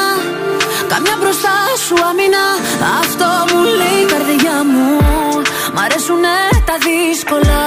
[0.93, 1.55] Καμιά μπροστά
[1.85, 2.45] σου αμήνα
[3.01, 4.89] Αυτό μου λέει η καρδιά μου.
[5.73, 6.37] Μ' αρέσουνε
[6.69, 7.61] τα δύσκολα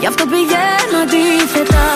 [0.00, 1.86] Γι' αυτό πηγαίνω αντίθετα.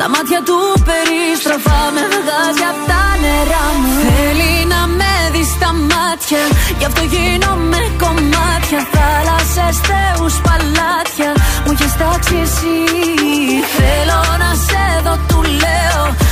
[0.00, 3.92] Τα μάτια του περιστροφά Με βγάζει απ' τα νερά μου.
[4.06, 6.42] Θέλει να με δει στα μάτια
[6.78, 8.80] Γι' αυτό γίνομαι κομμάτια.
[8.94, 11.30] Θάλασσες, θεούς, παλάτια
[11.64, 12.76] Μου έχεις τάξει εσύ.
[13.76, 16.02] Θέλω να σε δω, του λέω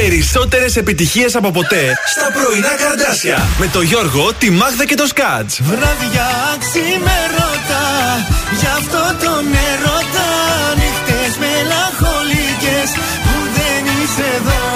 [0.00, 1.82] περισσότερες επιτυχίες από ποτέ
[2.14, 3.48] στα πρωινά καρδάσια.
[3.58, 5.60] Με το Γιώργο, τη Μάγδα και το Σκάτς.
[5.62, 6.28] Βράδια
[6.64, 7.84] ξημερώτα
[8.60, 10.28] Γι' αυτό τον ερώτα
[10.80, 12.88] Νύχτες μελαγχολικές
[13.26, 14.66] Που δεν είσαι εδώ.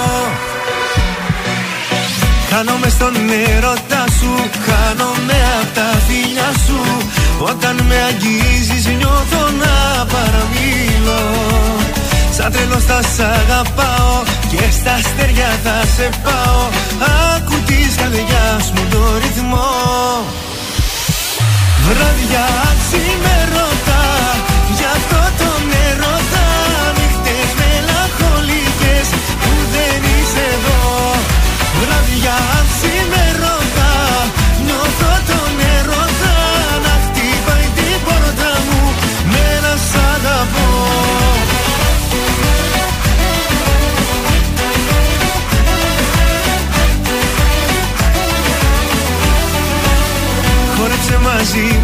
[2.51, 3.13] Χάνομαι στον
[3.55, 4.33] ερώτα σου
[4.67, 6.79] Χάνομαι απ' τα φιλιά σου.
[7.49, 11.23] Όταν με αγγίζεις νιώθω να παραμιλώ
[12.37, 14.15] Σαν τρελός θα σ' αγαπάω
[14.51, 16.61] Και στα αστέρια θα σε πάω.
[17.35, 19.71] Άκου της καρδιάς μου το ρυθμό.
[21.85, 22.47] Βράδια
[22.81, 24.01] ξημερώτα
[24.77, 26.47] Γι' αυτό τον ερώτα
[26.97, 29.07] Νύχτες μελαγχολικές
[29.41, 30.81] Που δεν είσαι εδώ.
[31.79, 32.37] Βράδια
[32.69, 33.22] ξημερώτα
[51.43, 51.83] μαζί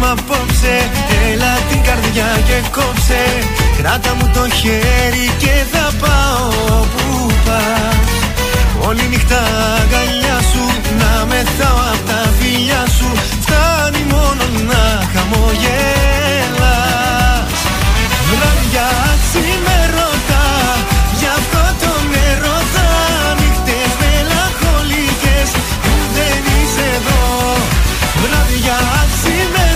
[1.30, 3.22] Έλα την καρδιά και κόψε.
[3.78, 6.48] Κράτα μου το χέρι και θα πάω
[6.80, 8.10] όπου πας.
[8.86, 9.40] Όλη νύχτα
[9.80, 10.64] αγκαλιά σου
[11.00, 13.08] Να μεθάω από τα φιλιά σου.
[13.40, 14.82] Φτάνει μόνο να
[15.12, 16.60] χαμογελάς.
[18.28, 18.90] Βραδιά
[19.24, 20.44] ξημερώτα
[21.18, 22.88] Γι' αυτό το νερό θα
[23.40, 25.48] νύχτες μελαγχολικές.
[25.82, 27.59] Που δεν είσαι εδώ
[28.22, 28.78] βραδιά
[29.22, 29.69] σήμερα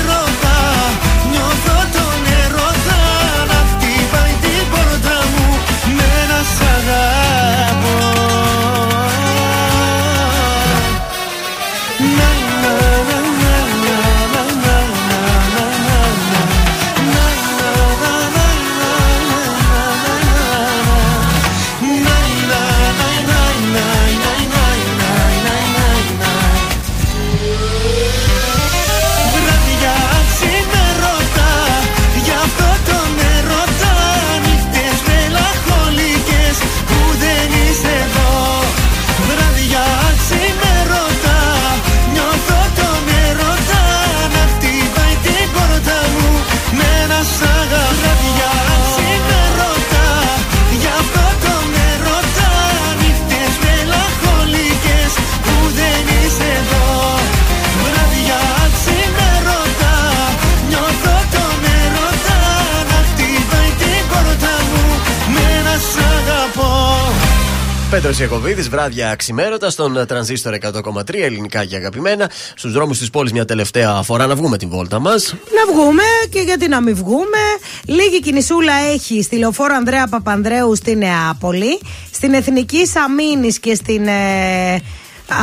[67.94, 72.30] Πέτρος Ιακοβίδη, βράδια ξημέρωτα στον ε, τρανζίστορ 100,3 ελληνικά και αγαπημένα.
[72.54, 75.34] Στους δρόμους της πόλης μια τελευταία φορά να βγούμε την βόλτα μας.
[75.34, 77.38] Να βγούμε και γιατί να μην βγούμε.
[77.86, 81.80] Λίγη κινησούλα έχει στη λεωφόρο Ανδρέα Παπανδρέου στη Νεάπολη,
[82.12, 84.82] στην Εθνική Σαμίνη και στην ε,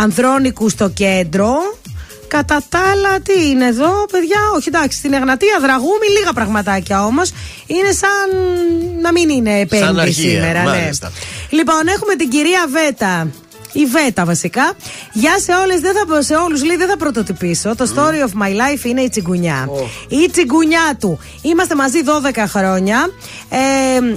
[0.02, 1.54] Ανδρώνικου στο κέντρο.
[2.38, 4.40] Κατά τα άλλα, τι είναι εδώ, παιδιά.
[4.56, 7.32] Όχι, εντάξει, στην Εγνατία Δραγούμη, λίγα πραγματάκια όμως.
[7.68, 8.28] Είναι σαν
[9.02, 10.62] να μην είναι πέμπτη αργία, σήμερα.
[10.64, 11.08] μάλιστα.
[11.08, 11.58] Ναι.
[11.58, 13.28] Λοιπόν, έχουμε την κυρία Βέτα.
[13.72, 14.74] Η Βέτα βασικά.
[15.14, 17.76] Γεια σε όλες, δεν θα πω σε όλους, λέει δεν θα πρωτοτυπήσω.
[17.76, 19.70] Το story of my life είναι η τσιγκουνιά.
[20.08, 21.20] Η τσιγκουνιά του.
[21.42, 22.00] Είμαστε μαζί
[22.36, 23.10] 12 χρόνια.
[23.50, 24.16] Ε,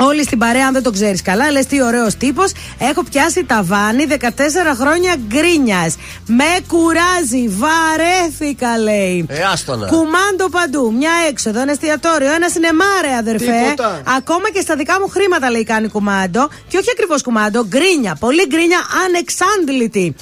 [0.00, 2.52] Όλοι στην παρέα, αν δεν το ξέρεις καλά, λες τι ωραίος τύπος.
[2.78, 5.94] Έχω πιάσει ταβάνι 14 χρόνια γκρίνιας.
[6.26, 9.26] Με κουράζει, βαρέθηκα, λέει.
[9.28, 9.86] Ε, άστονα.
[9.86, 10.92] Κουμάντο παντού.
[10.98, 13.44] Μια έξοδο, ένα εστιατόριο, ένα σινεμάρε, αδερφέ.
[13.62, 14.02] Τίποτα.
[14.16, 16.48] Ακόμα και στα δικά μου χρήματα, λέει, κάνει κουμάντο.
[16.68, 18.16] Και όχι ακριβώς κουμάντο, γκρίνια.
[18.20, 20.14] Πολύ γκρίνια, ανεξάντλητη.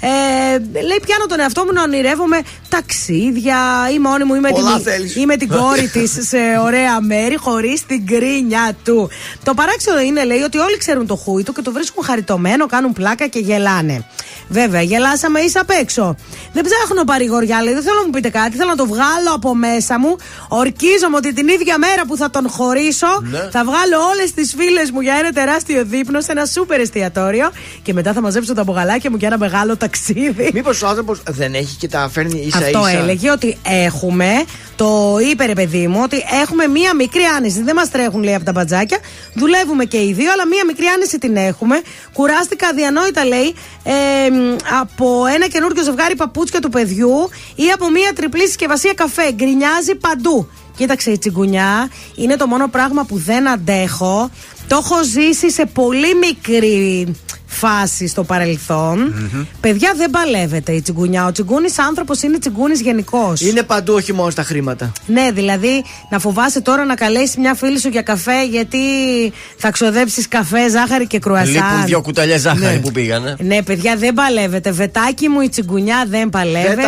[0.00, 0.08] Ε,
[0.88, 3.58] λέει, πιάνω τον εαυτό μου να ονειρεύομαι ταξίδια
[3.94, 5.16] ή μόνη μου ή με, Πολλά την, θέλεις.
[5.16, 9.10] ή με την κόρη της σε ωραία μέρη, χωρίς την γκρίνια του.
[9.44, 12.92] Το παράξενο είναι, λέει, ότι όλοι ξέρουν το χούι του και το βρίσκουν χαριτωμένο, κάνουν
[12.92, 14.04] πλάκα και γελάνε.
[14.48, 16.16] Βέβαια, γελάσαμε ίσα απ' έξω.
[16.52, 19.54] Δεν ψάχνω παρηγοριά, λέει, δεν θέλω να μου πείτε κάτι, θέλω να το βγάλω από
[19.54, 20.16] μέσα μου.
[20.48, 23.38] Ορκίζομαι ότι την ίδια μέρα που θα τον χωρίσω, Ναι.
[23.38, 27.50] θα βγάλω όλες τις φίλες μου για ένα τεράστιο δείπνο σε ένα σούπερ εστιατόριο
[27.82, 30.50] και μετά θα μαζέψω τα μπογαλάκια μου για ένα μεγάλο ταξίδι.
[30.54, 32.90] Μήπως ο άνθρωπος δεν έχει και τα φέρνει ίσα Αυτό ίσα.
[32.98, 34.44] έλεγε ότι έχουμε,
[34.76, 37.62] το είπε ρε παιδί μου, ότι έχουμε μία μικρή άνεση.
[37.62, 38.98] Δεν μας τρέχουν λέει από τα μπατζάκια.
[39.34, 41.80] Δουλεύουμε και οι δύο, αλλά μία μικρή άνεση την έχουμε.
[42.12, 48.12] Κουράστηκα αδιανόητα λέει ε, μ, από ένα καινούργιο ζευγάρι παπούτσια του παιδιού ή από μία
[48.14, 49.32] τριπλή συσκευασία καφέ.
[49.32, 50.48] Γκρινιάζει παντού.
[50.76, 54.30] Κοίταξε η τσιγκουνιά είναι το μόνο πράγμα που δεν αντέχω.
[54.68, 57.14] Το έχω ζήσει σε πολύ μικρή
[57.56, 59.14] φάση στο παρελθον
[59.60, 61.26] Παιδιά δεν παλεύεται η τσιγκουνιά.
[61.26, 63.40] Ο τσιγκούνης άνθρωπος είναι τσιγκούνης γενικώς.
[63.40, 64.92] Είναι παντού, όχι μόνο στα χρήματα.
[65.06, 68.78] Ναι, δηλαδή να φοβάσαι τώρα να καλέσει μια φίλη σου για καφέ γιατί
[69.56, 71.52] θα ξοδέψεις καφέ, ζάχαρη και κρουασάν.
[71.52, 72.80] Λείπουν δύο κουταλιές ζάχαρη Ναι.
[72.80, 73.36] που πήγανε.
[73.38, 74.70] Ναι, παιδιά δεν παλεύεται.
[74.70, 76.82] Βετάκι μου η τσιγκουνιά δεν παλεύεται.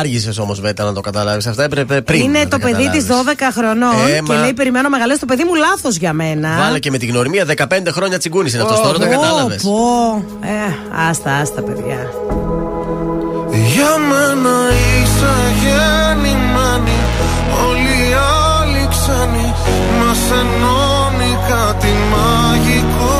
[0.00, 1.46] Άργησες όμως, Βέτα, να το καταλάβεις.
[1.46, 2.20] Αυτά έπρεπε πριν.
[2.22, 3.34] είναι να το τα παιδί της καταλάβεις.
[3.36, 6.56] 12 χρονών Ε, και μα- λέει: Περιμένω μεγαλώσεις το παιδί μου, λάθος για μένα.
[6.58, 9.58] Βάλε και με την γνωριμία 15 χρόνια τσιγκούνης είναι αυτός τώρα, το Πω, κατάλαβε.
[9.88, 10.24] Πω.
[10.40, 10.68] Ε,
[11.08, 12.02] άστα, άστα, παιδιά.
[13.74, 16.98] Για μένα είσαι γεννημένη
[17.66, 18.08] Όλοι οι
[18.54, 19.48] άλλοι ξένοι
[19.98, 23.16] Μας ενώνει κάτι μαγικό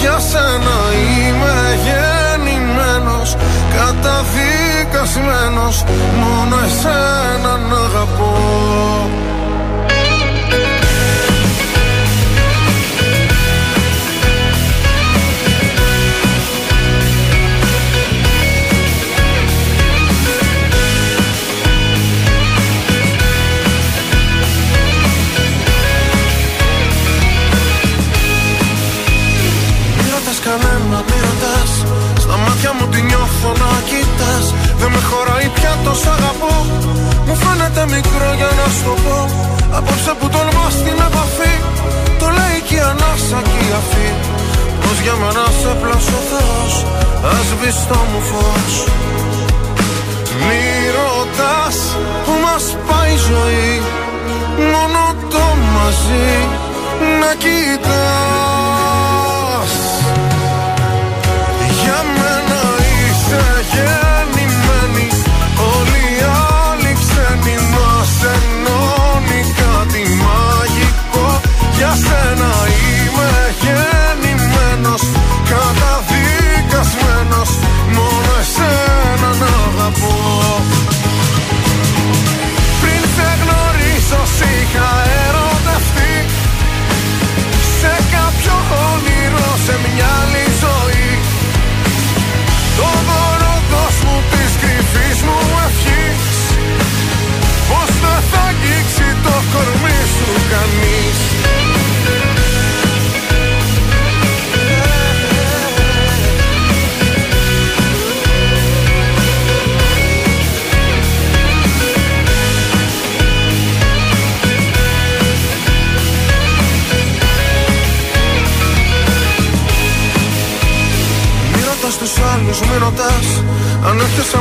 [0.00, 0.76] Για σένα
[1.08, 1.56] είμαι
[1.86, 3.28] γεννημένος
[3.76, 5.76] Καταδικασμένος
[6.20, 8.99] Μόνο εσένα να αγαπώ
[35.90, 36.54] το σ' αγαπώ
[37.26, 39.18] Μου φαίνεται μικρό για να σου το πω.
[39.78, 41.54] Απόψε που τολμά στην επαφή
[42.20, 44.08] Το λέει και η ανάσα και η αφή.
[44.80, 46.74] Πως για μένα σε πλάσω Θεός
[47.34, 47.48] Ας
[47.88, 48.74] το μου φως.
[50.46, 50.64] Μη
[50.96, 51.76] ρωτάς
[52.24, 53.72] που μας πάει η ζωή
[54.72, 55.02] Μόνο
[55.32, 55.44] το
[55.74, 56.30] μαζί
[57.20, 58.59] να κοιτάς
[80.00, 80.14] πω.
[82.80, 85.09] Πριν σε γνωρίσω σ' είχα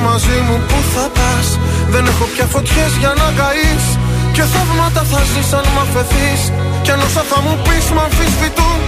[0.10, 1.48] μαζί μου που θα πας;
[1.94, 3.86] Δεν έχω πια φωτιές για να καείς.
[4.36, 6.42] Και θαύματα θα ζεις αν μ' αφαιθείς.
[6.84, 8.80] Κι αν όσα θα μου πεις μ' αμφισβητούν.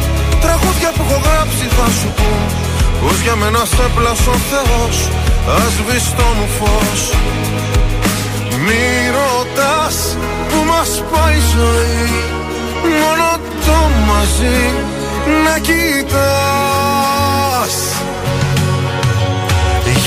[0.44, 2.42] Τραγούδια που έχω γράψει θα σου πούν.
[3.02, 4.96] Πως για μένα σε πλάσω ο Θεός.
[5.62, 5.74] Ας
[6.18, 7.02] το μου φως.
[8.66, 8.86] Μη
[9.18, 9.96] ρωτάς
[10.50, 12.10] που μας πάει η ζωή.
[13.02, 13.30] Μόνο
[13.66, 13.80] το
[14.10, 14.62] μαζί
[15.44, 16.82] να κοιτάς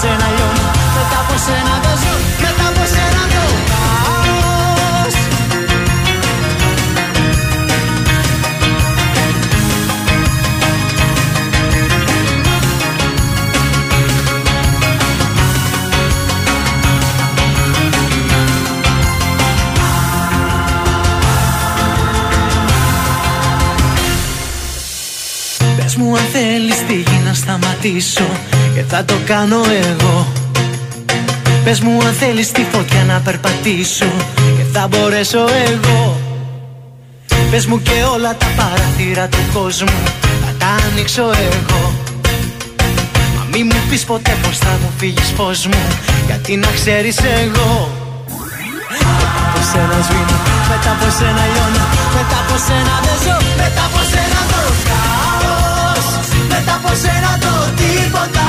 [0.00, 2.14] σένα λιώνω Μετά από σένα δεν ζω
[2.44, 5.16] Μετά από σένα το χάος
[25.76, 30.26] Πες μου αν θέλεις τη γη να σταματήσω Και θα το κάνω εγώ.
[31.64, 34.10] Πες μου αν θέλεις τη φωτιά να περπατήσω.
[34.56, 36.20] Και θα μπορέσω εγώ.
[37.50, 40.02] Πες μου και όλα τα παραθύρα του κόσμου
[40.44, 41.92] Θα τα ανοίξω εγώ.
[43.36, 45.82] Μα μη μου πεις ποτέ πως θα μου φύγεις φως μου
[46.26, 47.90] Γιατί να ξέρεις εγώ.
[49.02, 50.38] Μετά από σένα σβήνω
[50.70, 51.84] Μετά από σένα λιώνω
[52.16, 55.45] Μετά από σένα δεν ζω Μετά από σένα το χάος Μετά
[56.78, 58.46] από σένα το τίποτα.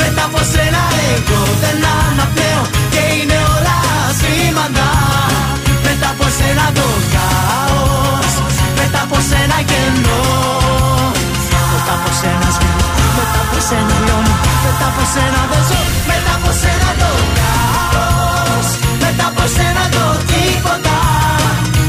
[0.00, 0.82] Μετά από σένα
[1.12, 3.76] εγώ δεν αναπνέω Και είναι όλα
[4.18, 4.88] σήμαντα
[5.86, 8.34] Μετά από σένα το χάος
[8.78, 10.22] Μετά από σένα κενό.
[11.72, 12.86] Μετά από σένα σβήνω
[13.18, 14.34] Μετά από σένα λιώνω
[14.64, 15.80] Μετά από σένα δεν ζω
[16.10, 18.68] Μετά από σένα το χάος.
[19.02, 20.96] Μετά από σένα το τίποτα.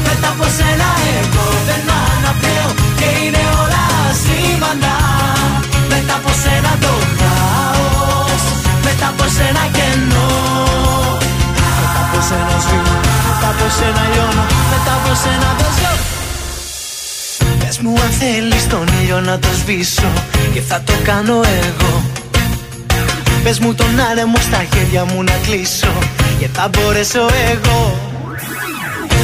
[0.06, 3.63] Μετά από σένα εγώ δεν αναπνέω Και είναι όλα
[4.22, 4.96] σήμαντα
[5.92, 8.44] Μετά από σένα το χάος
[8.86, 10.28] Μετά από σένα κενό.
[11.80, 12.94] Μετά από σένα σβήνω
[13.28, 15.92] Μετά από σένα λιώνω Μετά από σένα δεν ζω
[17.60, 20.10] Πες μου αν θέλεις τον ήλιο να το σβήσω
[20.54, 22.02] Και θα το κάνω εγώ.
[23.44, 25.92] Πες μου τον άνεμο στα χέρια μου να κλείσω
[26.38, 27.80] Και θα μπορέσω εγώ.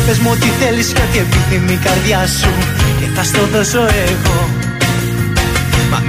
[0.07, 2.53] Πες μου ότι θέλεις και ό,τι επιθυμεί η καρδιά σου
[3.01, 4.39] Και θα στο δώσω εγώ.
[4.55, 4.60] Μα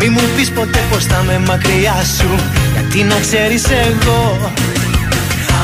[0.03, 2.29] μη μου πεις ποτέ πως θα με μακριά σου
[2.73, 4.21] Γιατί να ξέρεις εγώ.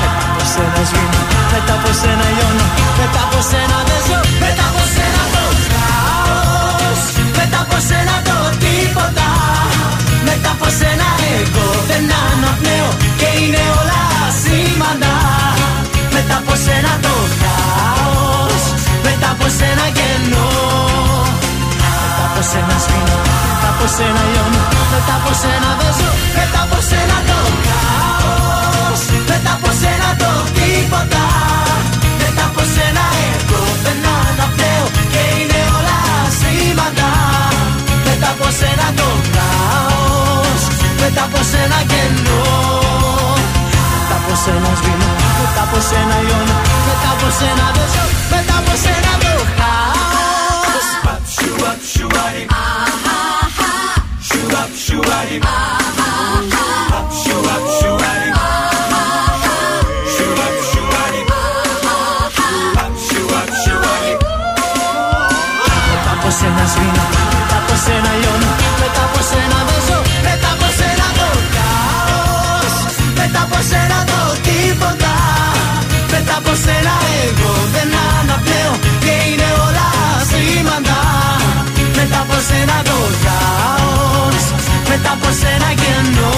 [0.02, 1.22] Μετά από σένα σβήνω
[1.54, 2.66] Μετά από σένα λιώνω
[3.00, 7.02] Μετά από σένα δεν ζω Μετά από σένα το χάος
[7.40, 9.30] Μετά από σένα το τίποτα
[10.30, 12.90] Μετά από σένα εγώ δεν αναπνέω
[13.20, 14.04] Και είναι όλα
[14.42, 15.16] σήμαντα.
[16.16, 18.64] Μετά από σένα το χάος
[19.08, 20.46] Μετά από σένα κενό.
[20.46, 21.27] Μετά
[22.38, 23.18] από σένα σβήνω
[23.50, 24.62] Μετά από σένα λιώνω
[24.94, 31.24] Μετά από σένα δεν ζω Μετά από σένα το χάος Μετά από σένα το τίποτα
[32.22, 36.00] Μετά από σένα εγώ δεν αναπνέω Και είναι όλα
[36.40, 37.12] σήμαντα
[38.08, 40.62] Μετά από σένα το χάος
[41.02, 42.42] Μετά από σένα κενό
[43.94, 45.10] Μετά από σένα σβήνω
[45.40, 46.58] Μετά από σένα λιώνω
[46.88, 48.04] Μετά από σένα δεν ζω
[48.34, 48.57] Μετά
[55.40, 55.52] Μετά
[66.20, 68.52] από σένα σβήνω, μετά από σένα λιώνω
[68.82, 70.50] Μετά από σένα δεν ζω, μετά
[82.26, 83.37] από σένα το
[84.98, 86.34] Μετά από σένα κενό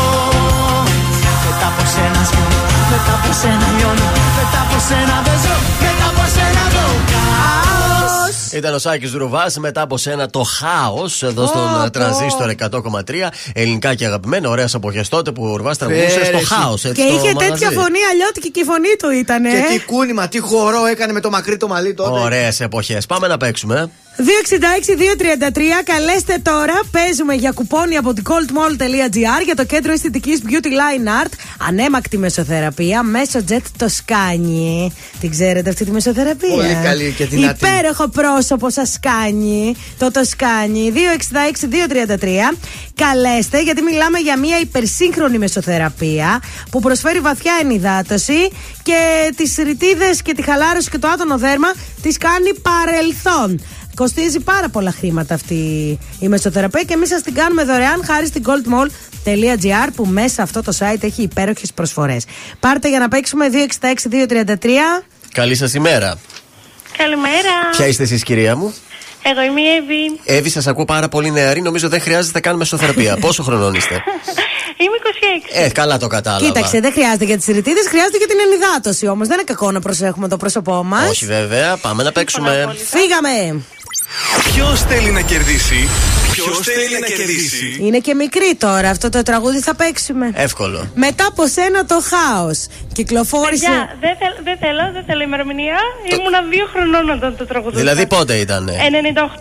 [1.45, 2.61] Μετά από σένα σβήνω,
[2.91, 5.56] μετά από σένα λιώνω Μετά από σένα δεν ζω,
[5.86, 11.45] μετά από σένα το χάος Ήταν ο Σάκης Δουρουβά μετά από σένα το χάος εδώ
[11.45, 13.30] στον Πω, ε, τρανζίστορ 100,3.
[13.53, 16.45] Ελληνικά και αγαπημένα, ωραίες εποχέ τότε που ο Ρουβά τραγουδούσε στο Πέρυσι.
[16.45, 16.81] χάος.
[16.81, 19.44] Και είχε τέτοια φωνή αλλιώτικη και η φωνή του ήταν.
[19.44, 22.19] Και τι κούνημα, τι χορό έκανε με το μακρύ το μαλλί τότε.
[22.19, 23.06] Ωραίες εποχές.
[23.06, 23.90] Πάμε να παίξουμε.
[24.20, 24.24] 266-233,
[25.84, 26.80] καλέστε τώρα.
[26.91, 31.32] Παίζουμε για κουπόνι από την goldmall.gr για το κέντρο αισθητικής Beauty Line Art.
[31.68, 34.94] Ανέμακτη μεσοθεραπεία μέσω jet το σκάνι.
[35.20, 37.66] Την ξέρετε αυτή τη μεσοθεραπεία; Πολύ καλή και δυνατή.
[37.66, 40.94] Υπέροχο πρόσωπο σας κάνει το το σκάνι.
[42.52, 42.58] 266-233.
[42.96, 46.41] Καλέστε γιατί μιλάμε για μια υπερσύγχρονη μεσοθεραπεία
[46.72, 48.50] που προσφέρει βαθιά ενυδάτωση
[48.84, 53.60] και τις ρητίδες και τη χαλάρωση και το άτονο δέρμα τις κάνει παρελθόν.
[53.95, 55.56] Κοστίζει πάρα πολλά χρήματα αυτή
[56.20, 60.74] η μεσοθεραπεία και εμείς σας την κάνουμε δωρεάν χάρη στην goldmall.gr που μέσα αυτό το
[60.80, 62.26] site έχει υπέροχες προσφορές.
[62.60, 65.03] Πάρτε για να παίξουμε 266-233.
[65.34, 66.18] Καλή σας ημέρα.
[66.98, 67.70] Καλημέρα.
[67.72, 68.74] Ποια είστε εσείς, κυρία μου;
[69.24, 70.20] Εγώ είμαι η Εύη.
[70.26, 71.61] Εύη, σας ακούω πάρα πολύ νεαρή.
[71.61, 73.18] Νομίζω δεν χρειάζεται καν μεσοθεραπεία.
[73.26, 74.03] Πόσο χρονών είστε;
[74.82, 74.98] Είμαι
[75.61, 75.66] 26.
[75.66, 76.45] Ε, καλά το κατάλαβα.
[76.45, 79.28] Κοίταξε, δεν χρειάζεται για τις ρητίδε, χρειάζεται για την ενυδάτωση όμως.
[79.28, 81.10] Δεν είναι κακό να προσέχουμε το πρόσωπό μας.
[81.10, 81.78] Όχι, βέβαια.
[81.78, 82.76] Πάμε να παίξουμε.
[82.86, 83.64] Φύγαμε!
[84.44, 85.90] Ποιος θέλει να κερδίσει;
[86.31, 88.90] Ποιος θέλει να κερδίσει; Είναι και μικρή τώρα.
[88.90, 90.31] Αυτό το τραγούδι θα παίξουμε.
[90.34, 90.80] Εύκολο.
[91.06, 92.60] Μετά από σένα το χάος.
[92.94, 93.65] Κυκλοφόρησε.
[93.65, 95.80] Παιδιά, δεν, θέλ, δεν θέλω, δεν θέλω ημερομηνία.
[96.15, 97.80] Ήμουνα δύο χρονών όταν το τραγουδούσα.
[97.84, 98.64] Δηλαδή πότε ήταν.
[98.69, 98.72] 98.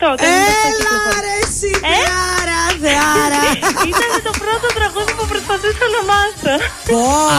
[0.01, 0.25] Το 98
[0.69, 0.97] Έλα
[1.27, 3.43] ρε εσύ, θεάρα, θεάρα.
[3.93, 6.55] Ήταν το πρώτο τραγούδι που προσπαθούσα να μάθω.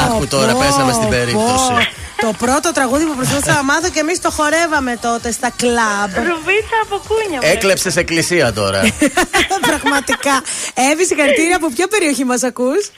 [0.03, 1.73] Άκου τώρα, πέσαμε στην περίπτωση.
[2.21, 6.11] Το πρώτο τραγούδι που προσπαθούσα να μάθω και εμείς το χορεύαμε τότε στα κλαμπ.
[6.15, 7.39] Ρουβίτσα από κούνια.
[7.41, 8.81] Έκλεψες εκκλησία τώρα.
[9.69, 10.41] Πραγματικά.
[10.91, 12.91] Εύη, συγχαρητήρια από ποια περιοχή μας ακούς;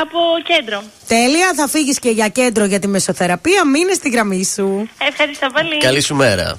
[0.00, 0.82] Από κέντρο.
[1.06, 3.66] Τέλεια, θα φύγεις και για κέντρο για τη μεσοθεραπεία.
[3.66, 4.88] Μείνε στη γραμμή σου.
[5.08, 5.78] Ευχαριστώ πολύ.
[5.78, 6.58] Καλή σου μέρα.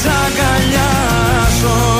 [0.00, 1.99] σ' αγκαλιάζω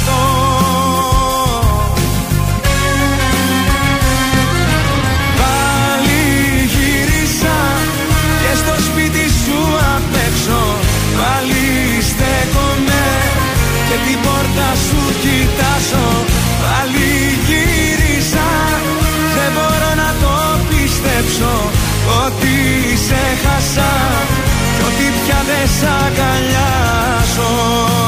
[15.31, 16.07] κοιτάζω
[16.61, 17.11] Πάλι
[17.47, 18.49] γύρισα.
[19.35, 20.33] Δεν μπορώ να το
[20.69, 21.53] πιστέψω
[22.23, 22.55] Ότι
[23.07, 23.91] σε χάσα.
[24.75, 28.00] Κι ότι πια δεν σ' αγκαλιάζω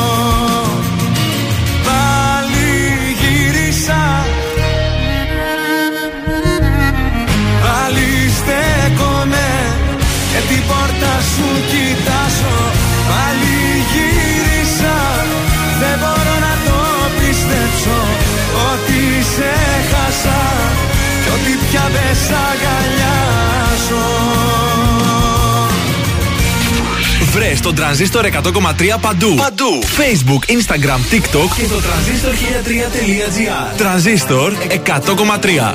[27.63, 29.35] Βρες τον τρανζίστορ 100,3 παντού.
[29.35, 29.79] Παντού.
[29.83, 33.77] Facebook, Instagram, TikTok και το τρανζίστορ 1003.gr.
[33.77, 34.53] Τρανζίστορ
[34.85, 35.73] 100,3.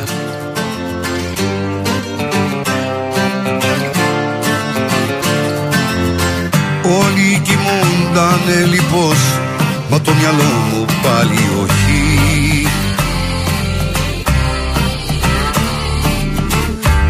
[6.83, 9.17] Όλοι κοιμούντανε λοιπόν
[9.91, 12.67] Μα το μυαλό μου πάλι όχι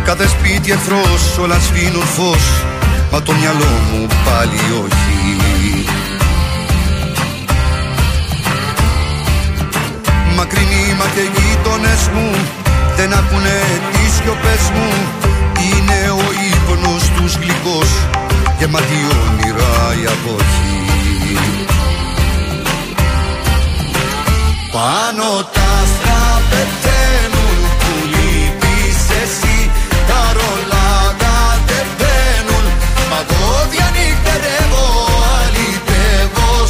[0.04, 2.67] Κάθε σπίτι εχθρός όλα σβήνουν φως
[3.12, 5.86] Μα το μυαλό μου πάλι όχι.
[10.36, 12.30] Μακρινοί μα και οι γείτονες μου
[12.96, 13.58] Δεν ακούνε
[13.92, 14.88] τις σιωπές μου.
[15.66, 17.90] Είναι ο ύπνος τους γλυκός
[18.58, 20.78] Γεμάτη όνειρα η αποχή.
[24.72, 25.67] Πάνω τα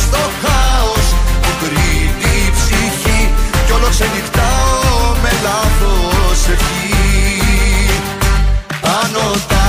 [0.08, 1.06] στο χάος
[1.42, 3.20] Που κρύβει η ψυχή.
[3.66, 6.98] Κι όλο ξενυχτάω με λάθος ευχή.
[8.84, 9.66] Πάνω τα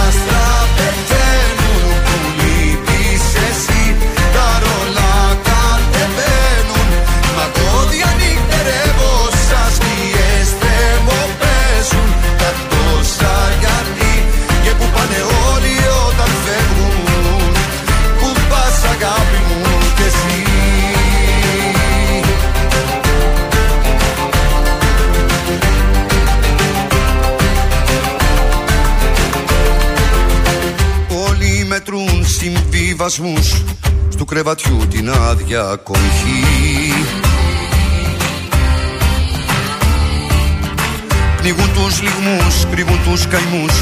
[33.09, 33.63] συμβιβασμούς
[34.09, 36.93] Στου κρεβατιού την άδεια κοχή
[41.37, 43.73] Πνίγουν τους λιγμούς, κρύβουν τους καημούς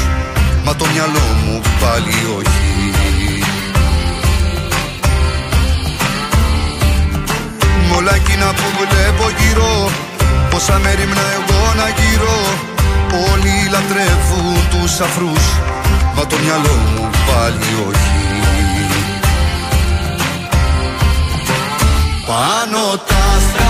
[0.64, 2.92] Μα το μυαλό μου πάλι όχι.
[7.88, 9.90] Μ' όλα εκείνα που βλέπω γύρω
[10.50, 12.38] Πόσα μέρη μνα εγώ να γύρω
[13.32, 15.46] Όλοι λατρεύουν τους αφρούς
[16.16, 18.17] Μα το μυαλό μου πάλι όχι
[22.28, 23.67] Πάνω τα άστρα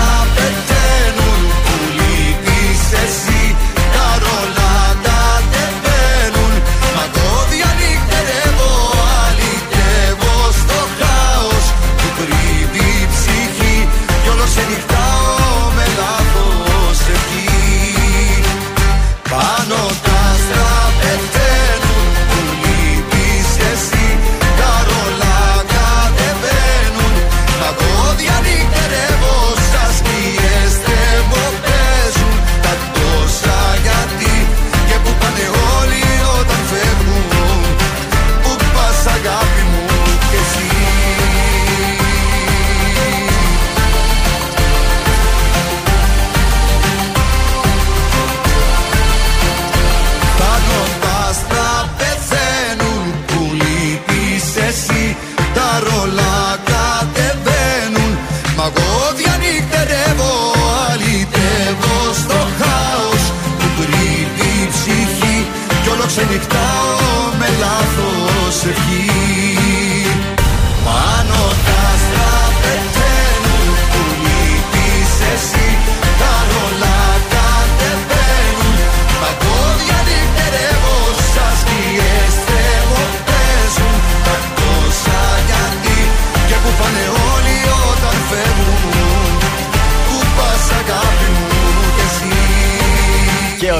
[68.69, 69.18] λάθος ευχή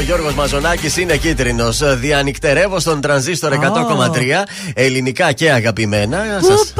[0.10, 1.82] Γιώργος Μαζονάκης είναι κίτρινος.
[2.00, 6.38] Διανυκτερεύω στον τρανζίστορ 100,3 ελληνικά και αγαπημένα.
[6.40, 6.79] Πού Σας πα,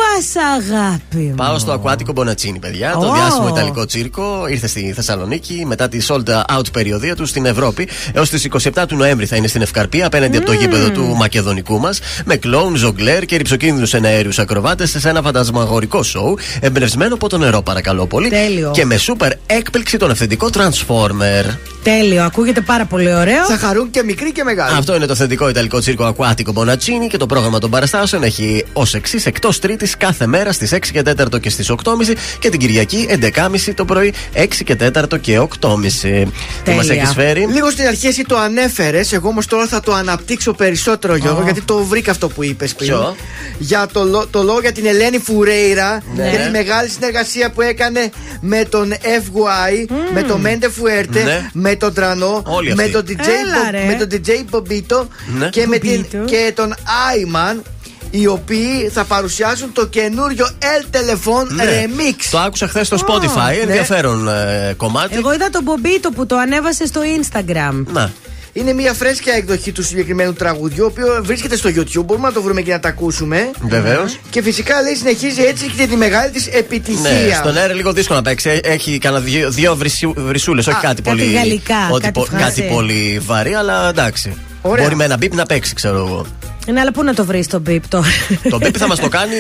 [0.58, 1.36] αγάπη μου.
[1.36, 2.92] Πάω στο Ακουάτικο Μπονατσίνη, παιδιά.
[2.92, 3.14] Το Ω.
[3.14, 4.48] διάσημο Ιταλικό τσίρκο.
[4.48, 7.88] Ήρθε στη Θεσσαλονίκη μετά τη sold out περιοδία του στην Ευρώπη.
[8.14, 11.80] Έως τις 27 του Νοέμβρη θα είναι στην Ευκαρπία απέναντι από το γήπεδο του Μακεδονικού
[11.80, 12.00] μας.
[12.26, 16.38] Με κλόουν, ζογκλέρ και ρηψοκίνδυνους εναέριους ακροβάτες σε ένα φαντασμαγορικό σοου.
[16.60, 18.30] Εμπνευσμένο από το νερό, παρακαλώ πολύ.
[18.30, 18.72] Τέλειο.
[18.74, 21.58] Και με σούπερ έκπληξη τον αυθεντικό Transformer.
[21.84, 23.46] Τέλειο, ακούγεται πάρα πολύ ωραίο.
[23.46, 24.78] Θα χαρούν και μικροί και μεγάλοι.
[24.78, 28.94] Αυτό είναι το αυθεντικό Ιταλικό τσίρκο Ακουάτικο Μπονατσίνη και το πρόγραμμα των παραστάσεων έχει ως
[28.94, 31.02] εξής εκτός Τρίτης κάθε μέρα στις 6 και
[31.34, 36.26] 4 και στις 8.30 και την Κυριακή 11.30 το πρωί 6 και 4 και 8.30.
[36.64, 39.94] Τι μας έχεις φέρει; Λίγο στην αρχή εσύ το ανέφερες, εγώ όμως τώρα θα το
[39.94, 41.44] αναπτύξω περισσότερο, Γιώργο, Ω.
[41.44, 42.88] γιατί το βρήκα αυτό που είπες πριν.
[42.90, 43.16] Ποιο;
[43.58, 46.30] Για το, λο- το λόγο για την Ελένη Φουρέιρα Ναι.
[46.30, 48.10] και τη μεγάλη συνεργασία που έκανε
[48.42, 51.50] με τον FY, με τον Μέντε Φουέρτε, Ναι.
[51.54, 52.94] με τον Τρανό, Όλοι με αυτοί.
[52.94, 53.84] τον DJ, Έλα, Bo- ρε.
[53.86, 55.08] με τον DJ Μπομπίτο
[55.40, 55.50] Ναι.
[55.50, 56.26] και, με την, Bobbito.
[56.26, 56.76] και τον
[57.12, 57.64] Άιμαν.
[58.12, 61.64] Οι οποίοι θα παρουσιάσουν το καινούριο El Telefon Ναι.
[61.64, 62.24] Remix.
[62.32, 63.54] Το άκουσα χθες στο Spotify.
[63.56, 63.62] ναι.
[63.62, 65.16] Ενδιαφέρον ε, κομμάτι.
[65.16, 67.84] Εγώ είδα τον Μπομπίτο που το ανέβασε στο Instagram.
[67.94, 68.12] Να.
[68.54, 72.04] Είναι μια φρέσκια εκδοχή του συγκεκριμένου τραγουδιού, ο οποίος βρίσκεται στο YouTube.
[72.06, 73.50] Μπορούμε να το βρούμε και να τα ακούσουμε.
[73.62, 74.20] Βεβαίως.
[74.30, 77.02] Και φυσικά λέει συνεχίζει έτσι και τη μεγάλη της επιτυχία.
[77.28, 78.50] Ναι, στον αέρα λίγο δύσκολο να παίξει.
[78.50, 79.78] Ε, Έχει κανένα δύο, δύο
[80.16, 81.34] βρυσούλες, όχι Α, κάτι, κάτι πολύ.
[81.34, 82.44] γαλλικά, ότι κάτι πο- φράση.
[82.44, 84.34] κάτι πολύ βαρύ, αλλά εντάξει.
[84.62, 84.84] Ωραία.
[84.84, 86.26] Μπορεί με ένα μπίπ να παίξει, ξέρω εγώ.
[86.68, 88.06] Ναι, αλλά πού να το βρεις τον Μπίπ τώρα;
[88.50, 89.36] το μπίπ θα μας το κάνει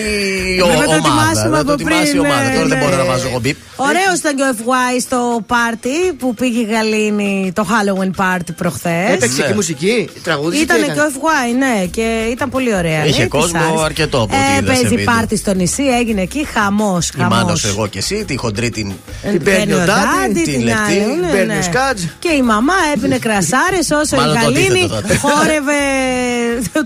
[0.55, 0.95] η ο- Πρέπει να το ομάδα.
[0.95, 2.43] ετοιμάσουμε Να το από ετοιμάσει η πριν, ομάδα.
[2.43, 2.83] ναι, Τώρα δεν ναι.
[2.83, 3.57] μπορώ να βάζω εγώ μπίπ.
[3.75, 9.13] Ωραίος ήταν και ο FY στο πάρτι που πήγε η Γαλήνη το Halloween party προχθές.
[9.13, 9.47] Έπαιξε Ναι.
[9.47, 10.63] και μουσική, τραγούδισε.
[10.63, 13.05] Ήταν τι και έκανε; ο FY, ναι, και ήταν πολύ ωραία.
[13.05, 13.83] Είχε ναι, κόσμο της άρεσε.
[13.85, 15.05] αρκετό από ό,τι ε, είδα σε Παίζει βίντεο.
[15.13, 17.09] πάρτι στο νησί, έγινε εκεί χαμός.
[17.09, 18.91] Η Μάνος, εγώ και εσύ, τη χοντρή την.
[19.31, 20.97] Την παίρνει ο Ντάντι, την λεπτή,
[21.31, 22.01] παίρνει ο Σκάτζ.
[22.03, 25.15] ναι, Και η μαμά έπινε κρασάρες όσο η Μάλλον το Γαλήνη αντίθετο τότε.
[25.15, 25.73] χόρευε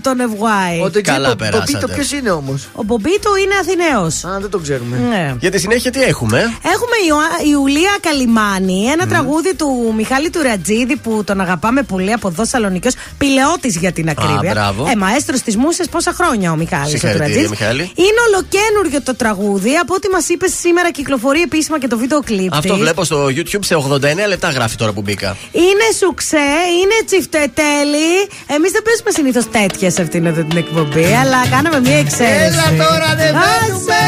[0.02, 0.86] τον FY.
[0.86, 1.92] Ο Καλά Ντοτζί περάσατε.
[1.94, 4.24] ποιος είναι όμως; Ο Μπομπίτο είναι Αθηναίος.
[4.24, 4.96] Α, δεν το ξέρουμε.
[5.08, 5.34] Ναι.
[5.40, 6.38] Για τη συνέχεια τι έχουμε;
[6.74, 12.28] Έχουμε Ιωα- Ιουλία Καλιμάνη, ένα τραγούδι του Μιχάλη του Ρατζίδη που τον αγαπάμε πολύ από
[12.28, 12.90] εδώ Σαλονικιό.
[13.18, 14.50] Πηλεώτη για την ακρίβεια.
[14.52, 14.86] μπράβο.
[14.90, 16.88] Ε, μαέστρος της Μούσε πόσα χρόνια ο Μιχάλης.
[16.90, 17.82] Συγχαρητήρια, Μιχάλη.
[17.94, 19.74] Είναι ολοκένουργιο το τραγούδι.
[19.76, 22.52] Από ό,τι μας είπες σήμερα κυκλοφορεί επίσημα και το βίντεο κλιπ.
[22.54, 22.82] Αυτό της.
[22.82, 25.36] βλέπω στο YouTube σε 89 λεπτά γράφει τώρα που μπήκα.
[25.52, 26.36] Είναι σουξέ,
[26.82, 28.08] είναι τσιφτετέλη.
[28.46, 32.58] Εμείς δεν παίζουμε συνήθως τέτοια σε αυτήν εδώ την εκπομπή, αλλά κάναμε μια εξαίρεση.
[32.58, 34.02] Έλα τώρα, ανεβαίνουμε!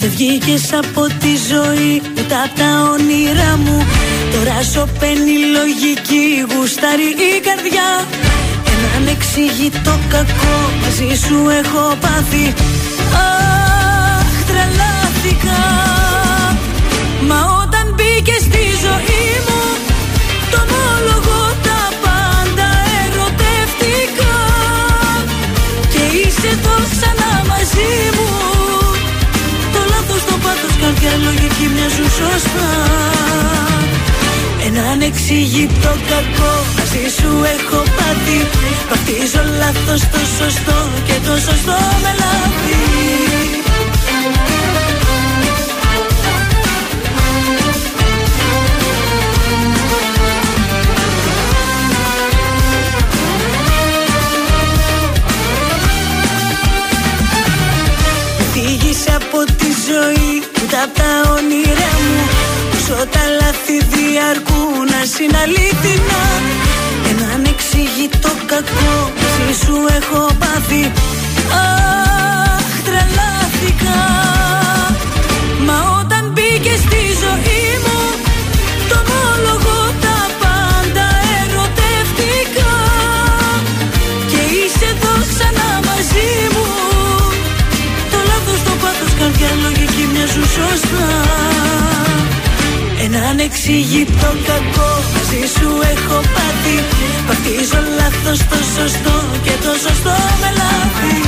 [0.00, 3.78] Δεν βγήκες από τη ζωή ούτε απ' τα όνειρά μου.
[4.34, 7.88] Τώρα σωπαίνει η λογική, γουστάρει η καρδιά.
[8.74, 12.46] Έναν εξηγητό κακό μαζί σου έχω πάθει.
[13.24, 15.62] Αχ, τρελάθηκα.
[17.28, 19.17] Μα όταν μπήκες στη ζωή
[30.80, 32.70] το πάθος, καρδιά, λογική μοιάζουν σωστά.
[34.66, 38.46] Έναν εξηγητό κακό μαζί σου έχω πάθει.
[38.88, 42.76] Βαφτίζω λάθος το σωστό και το σωστό με λάθη.
[58.52, 62.20] Φύγεις από τη ζωή ούτε απ' τα όνειρά μου
[62.76, 66.22] Όσο τα λάθη διαρκούν να είναι αλήθινα
[67.10, 68.96] Έναν εξηγητό κακό
[69.48, 70.92] μαζί σου έχω πάθει.
[71.62, 73.98] Αχ τρελάθηκα.
[75.66, 76.97] Μα όταν μπήκες στη
[90.58, 91.08] σωστά.
[93.04, 96.76] Έναν εξηγητό κακό μαζί σου έχω πάθει.
[97.26, 101.27] Βαφτίζω λάθος το σωστό και το σωστό με λάθη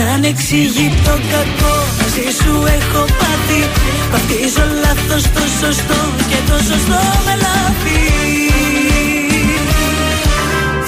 [0.00, 1.76] Έναν εξηγητό κακό.
[2.00, 3.60] Μαζί σου έχω πάθει.
[4.10, 8.00] Βαφτίζω λάθος το σωστό Και το σωστό με λάθη.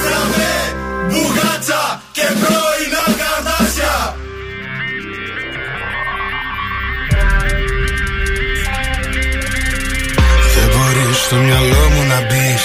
[0.02, 0.56] Φραβέ,
[1.10, 3.97] μπουγάτσα και πρώινα καρδάσια
[10.55, 12.64] Δεν μπορείς στο μυαλό μου να μπεις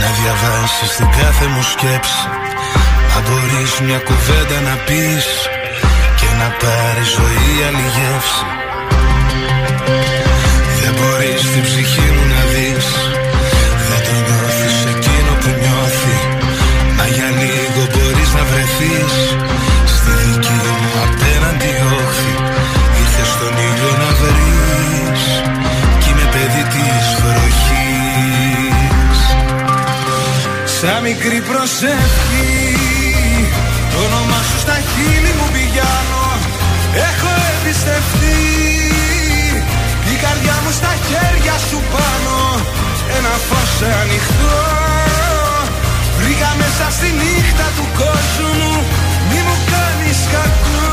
[0.00, 2.20] Να διαβάσεις την κάθε μου σκέψη.
[2.28, 2.41] Να
[3.24, 5.26] μπορείς μια κουβέντα να πεις
[6.18, 8.44] Και να πάρει ζωή άλλη γεύση.
[10.80, 12.86] Δεν μπορείς την ψυχή μου να δεις
[13.88, 16.16] Δεν το νιώθεις εκείνο που νιώθει.
[16.96, 19.14] Μα για λίγο μπορείς να βρεθείς
[19.94, 22.34] Στη δική μου απέναντι όχθη.
[23.00, 25.22] Ήρθες στον ήλιο να βρεις
[26.00, 28.02] Κι είμαι παιδί της βροχής.
[30.78, 32.41] Σαν μικρή προσευχή
[41.72, 42.36] σου πάνω
[43.16, 44.60] Ένα φως ανοιχτό.
[46.18, 48.72] Βρήκα μέσα στη νύχτα του κόσμου
[49.28, 50.90] Μη μου κάνεις κακό.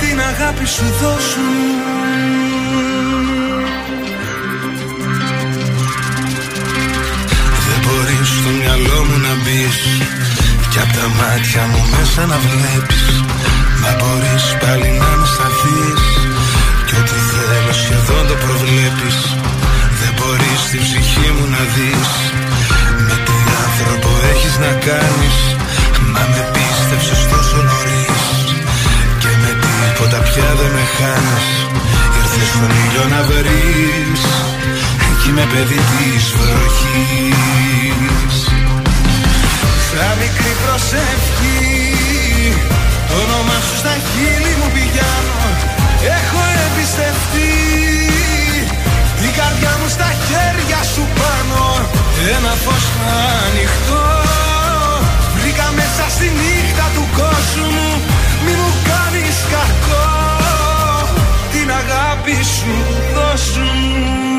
[0.00, 1.50] Την αγάπη σου δώσου.
[7.66, 9.78] Δεν μπορείς στο μυαλό μου να μπεις
[10.70, 13.04] Κι απ' τα μάτια μου μέσα να βλέπεις.
[13.82, 15.15] Μα μπορείς πάλι να
[18.08, 19.18] σχεδόν το προβλέπεις.
[20.00, 22.10] Δεν μπορείς την ψυχή μου να δεις.
[23.06, 25.36] Με τι άνθρωπο έχεις να κάνεις.
[26.12, 28.24] Μα με πίστεψες τόσο νωρίς.
[29.22, 31.46] Και με τίποτα πια δεν με χάνεις.
[32.18, 34.22] Ήρθες στον ήλιο να βρεις.
[35.18, 38.36] Κι είμαι παιδί της βροχής.
[39.88, 41.60] Σαν μικρή προσευχή
[43.08, 45.40] Το όνομά σου στα χείλη μου πηγαίνω.
[46.16, 47.76] Έχω εμπιστευτεί.
[47.76, 47.85] Την
[49.38, 51.60] καρδιά μου στα χέρια σου πάνω.
[52.36, 52.84] Ένα φως
[53.44, 54.04] ανοιχτό.
[55.36, 57.88] Βρήκα μέσα στη νύχτα του κόσμου
[58.44, 60.08] Μη μου κάνεις κακό
[61.52, 62.74] Την αγάπη σου
[63.14, 63.66] δώσου
[64.26, 64.35] Σαν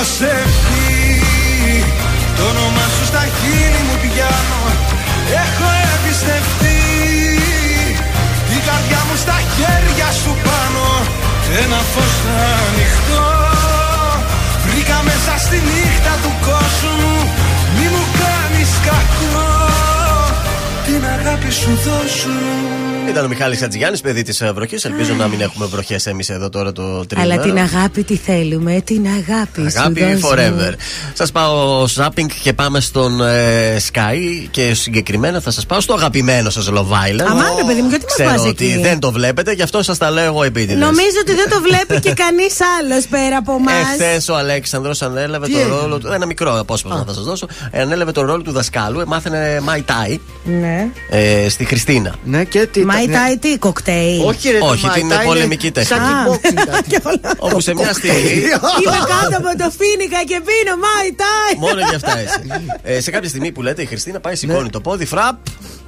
[0.00, 1.22] προσευχή
[2.36, 4.62] Το όνομά σου στα χείλη μου πιάνω
[5.44, 6.80] Έχω εμπιστευτεί.
[8.56, 10.84] Η καρδιά μου στα χέρια σου πάνω.
[11.62, 12.16] Ένα φως
[12.56, 13.28] ανοιχτό.
[14.64, 17.16] Βρήκα μέσα στη νύχτα του κόσμου.
[17.76, 18.88] Μη μου κάνεις κακό.
[18.88, 19.19] Την αγάπη
[21.50, 22.28] σου δώσου
[23.08, 24.84] Ήταν ο Μιχάλης Ατζηγιάννη, παιδί της βροχής.
[24.84, 27.32] Ελπίζω να μην έχουμε βροχές εμείς εδώ τώρα το τρίμηνο.
[27.32, 30.54] Αλλά την αγάπη τι θέλουμε, την αγάπη, σου Αγάπη δώσουμε.
[30.58, 30.74] forever.
[31.12, 36.50] Σας πάω shopping και πάμε στον ε, Sky και συγκεκριμένα θα σας πάω στο αγαπημένο
[36.50, 37.26] σας Love Island.
[37.30, 39.82] Αμάν, ρε παιδί μου, γιατί μας Ξέρω πας ότι εκεί; δεν το βλέπετε, γι' αυτό
[39.82, 40.78] σας τα λέω εγώ επίτηδες.
[40.78, 43.72] Νομίζω ότι δεν το βλέπει και κανείς άλλος πέρα από εμά.
[43.72, 46.12] Εχθές ο Αλέξανδρος ανέλαβε Τι το έγινε; ρόλο του.
[46.12, 47.46] Ένα μικρό απόσπασμα θα σας δώσω.
[47.72, 50.86] Ανέλαβε το ρόλο του δασκάλου, μάθαινε Mai Tai Ναι.
[51.10, 52.14] ε, στη Χριστίνα.
[52.24, 52.84] Ναι, και τι.
[52.86, 54.20] Mai Tai τι, κοκτέιλ.
[54.24, 55.96] Όχι, ρε, το Όχι, Mai την Tai πολεμική είναι τέχνη.
[55.96, 56.24] Σαν Α.
[56.26, 57.20] kickboxing κάτι.
[57.38, 58.20] Όπου σε μια στιγμή.
[58.20, 61.56] Είμαι κάτω από το φίνικα και πίνω Mai Tai.
[61.58, 62.40] Μόνο για αυτά έτσι.
[62.82, 65.36] Ε, σε κάποια στιγμή που λέτε η Χριστίνα πάει, σηκώνει το πόδι, φραπ.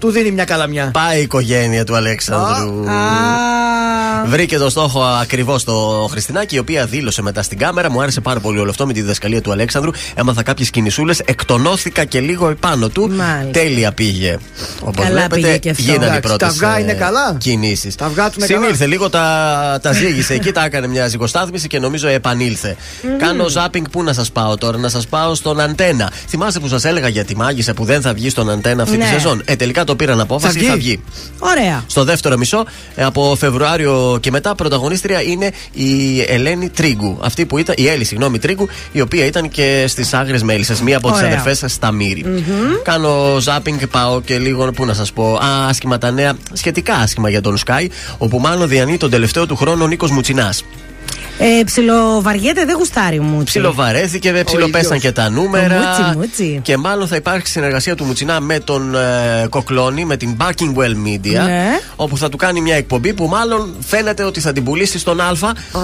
[0.02, 0.90] Του δίνει μια καλαμιά.
[0.92, 2.84] Πάει η οικογένεια του Αλέξανδρου.
[4.26, 7.90] Βρήκε το στόχο ακριβώς το Χριστινάκι, η οποία δήλωσε μετά στην κάμερα.
[7.90, 9.90] Μου άρεσε πάρα πολύ όλο αυτό με τη διδασκαλία του Αλέξανδρου.
[10.14, 13.08] Έμαθα κάποιες κινησούλες, εκτονώθηκα και λίγο επάνω του.
[13.10, 13.50] Μάλιστα.
[13.60, 14.38] Τέλεια πήγε.
[14.80, 15.82] Όπως Καλά πήγε βλέπετε, και αυτό.
[15.82, 17.36] γίνανε οι Εντάξει, πρώτες τα αυγά είναι καλά.
[17.38, 17.94] κινήσεις.
[17.94, 18.60] Τα αυγά του είναι καλά.
[18.60, 22.76] Συνήλθε λίγο, τα, τα ζήγησε εκεί, τα έκανε μια ζυγοστάθμιση και νομίζω επανήλθε.
[23.18, 26.10] Κάνω ζάπινγκ, πού να σας πάω τώρα, να σας πάω στον αντένα.
[26.28, 29.04] Θυμάστε που σας έλεγα για τη μάγισσα που δεν θα βγει στον αντένα αυτή Ναι.
[29.04, 30.68] τη σεζόν; Ε, τελικά το πήραν απόφαση, βγει.
[30.68, 31.02] θα βγει.
[31.38, 31.84] Ωραία.
[31.86, 32.64] Στο δεύτερο μισό,
[32.94, 37.18] ε, από Φεβρουάριο και μετά, πρωταγωνίστρια είναι η Ελένη Τρίγκου.
[37.22, 40.96] Αυτή που ήταν, η Έλλη, συγγνώμη, Τρίγκου, η οποία ήταν και στις Άγριες Μέλισσες, μία
[40.96, 41.30] από τις Ωραία.
[41.30, 42.24] αδερφές σας στα μυρι
[42.82, 46.94] Κάνω ζάπινγκ και πάω και λίγο, πού να σας πω, α, άσχημα τα νέα, σχετικά
[46.94, 47.86] άσχημα για τον Sky,
[48.18, 50.64] όπου μάλλον διανύει τον τελευταίο του χρόνο ο Νίκος Μουτσινάς.
[51.38, 53.44] Ε, ψιλοβαριέται, δεν γουστάρει ο Μούτσι.
[53.44, 55.00] Ψιλοβαρέθηκε, ψιλοπέσαν ίδιος.
[55.02, 55.68] και τα νούμερα.
[55.96, 56.60] Το Μούτσι, Μούτσι.
[56.62, 61.06] Και μάλλον θα υπάρξει συνεργασία του Μουτσινά με τον ε, Κοκλώνη, με την Barking Well
[61.06, 61.44] Media.
[61.44, 61.66] Ναι.
[61.96, 65.32] Όπου θα του κάνει μια εκπομπή που μάλλον φαίνεται ότι θα την πουλήσει στον Α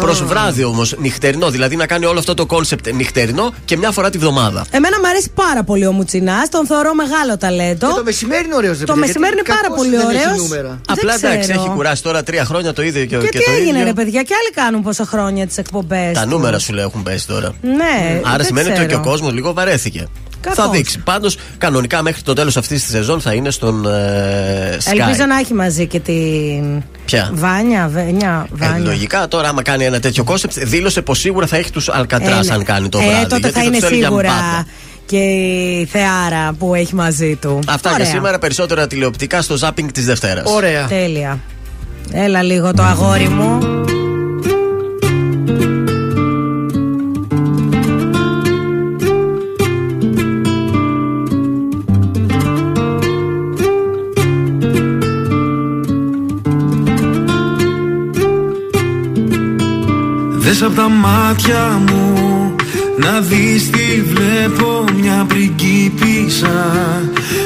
[0.01, 1.51] προς βράδυ όμως, νυχτερινό.
[1.51, 4.65] Δηλαδή να κάνει όλο αυτό το κόνσεπτ νυχτερινό και μια φορά τη βδομάδα.
[4.70, 7.86] Εμένα μου αρέσει πάρα πολύ ο Μουτσινά, τον θεωρώ μεγάλο ταλέντο.
[7.89, 8.78] Και το μεσημέρι είναι ωραίος.
[8.78, 10.77] Το μεσημέρι είναι πάρα πολύ ωραίος.
[10.86, 13.68] Απλά εντάξει, έχει κουράσει τώρα τρία χρόνια το ίδιο και, Και, και τι το έγινε,
[13.78, 13.85] ίδιο.
[13.85, 16.12] ρε παιδιά, και άλλοι κάνουν πόσα χρόνια τις εκπομπές.
[16.12, 17.52] Τα νούμερα σου λέει έχουν πέσει τώρα.
[17.62, 18.20] Ναι.
[18.25, 19.02] Άρα δεν σημαίνει ότι και ο ξέρω.
[19.02, 20.07] κόσμος λίγο βαρέθηκε.
[20.41, 20.65] Κακώς.
[20.65, 20.99] Θα δείξει.
[20.99, 24.99] Πάντως, κανονικά μέχρι το τέλος αυτής της σεζόν θα είναι στον ε, Sky.
[24.99, 26.83] Ελπίζω να έχει μαζί και την.
[27.05, 28.78] Ποια; Βάνια, Βένια, Ε, Βάνια.
[28.86, 32.41] λογικά τώρα, άμα κάνει ένα τέτοιο κόνσεπτ, δήλωσε πως σίγουρα θα έχει τους Αλκατρά Ε,
[32.44, 32.55] ναι.
[32.55, 33.23] αν κάνει το ε, βράδυ.
[33.27, 34.67] τότε γιατί θα είναι τους θέλει για σίγουρα πάντα.
[35.07, 35.17] και
[35.81, 37.59] η Θεάρα που έχει μαζί του.
[37.68, 38.05] Αυτά Ωραία.
[38.05, 38.39] για σήμερα.
[38.39, 40.51] Περισσότερα τηλεοπτικά στο ζάπινγκ της Δευτέρας.
[40.89, 41.39] Τέλεια.
[42.12, 43.59] Έλα λίγο το αγόρι μου.
[60.69, 62.55] Απ' τα μάτια μου.
[62.99, 66.73] Να δεις τι βλέπω μια πριγκίπισσα.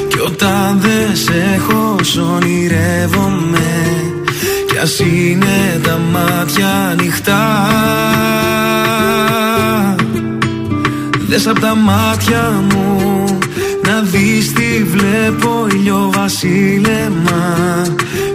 [0.09, 3.97] Κι όταν δεν σε έχω σ' ονειρεύομαι.
[4.67, 7.69] Κι ας είναι τα μάτια ανοιχτά.
[11.29, 12.93] Δες απ' τα μάτια μου.
[13.89, 17.57] Να δεις τι βλέπω ηλιοβασίλεμα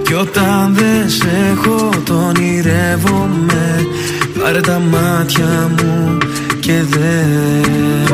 [0.04, 3.88] Κι όταν δεν σε έχω το ονειρεύομαι
[4.48, 6.18] Πάρε τα μάτια μου
[6.60, 8.10] και δες.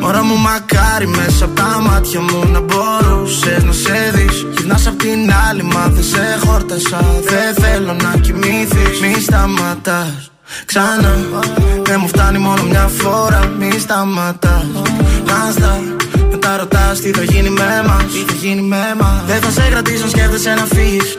[0.00, 4.46] Μωρά μου μακάρι μέσα από τα μάτια μου να μπορούσες να σε δεις.
[4.56, 7.00] Γυρνάς απ' την άλλη μα δεν σε χόρτασα.
[7.28, 9.00] Δεν θέλω να κοιμηθείς.
[9.00, 10.30] Μη σταματάς.
[10.64, 11.16] Ξανά.
[11.82, 13.52] Δεν μου φτάνει μόνο μια φορά.
[13.58, 14.66] Μη σταματάς.
[15.26, 15.80] Νάστα
[16.30, 18.04] μετά ρωτάς τι θα γίνει με μας.
[18.12, 19.22] Τι θα γίνει με μας.
[19.26, 21.18] Δεν θα σε κρατήσω αν σκέφτεσαι να φύγεις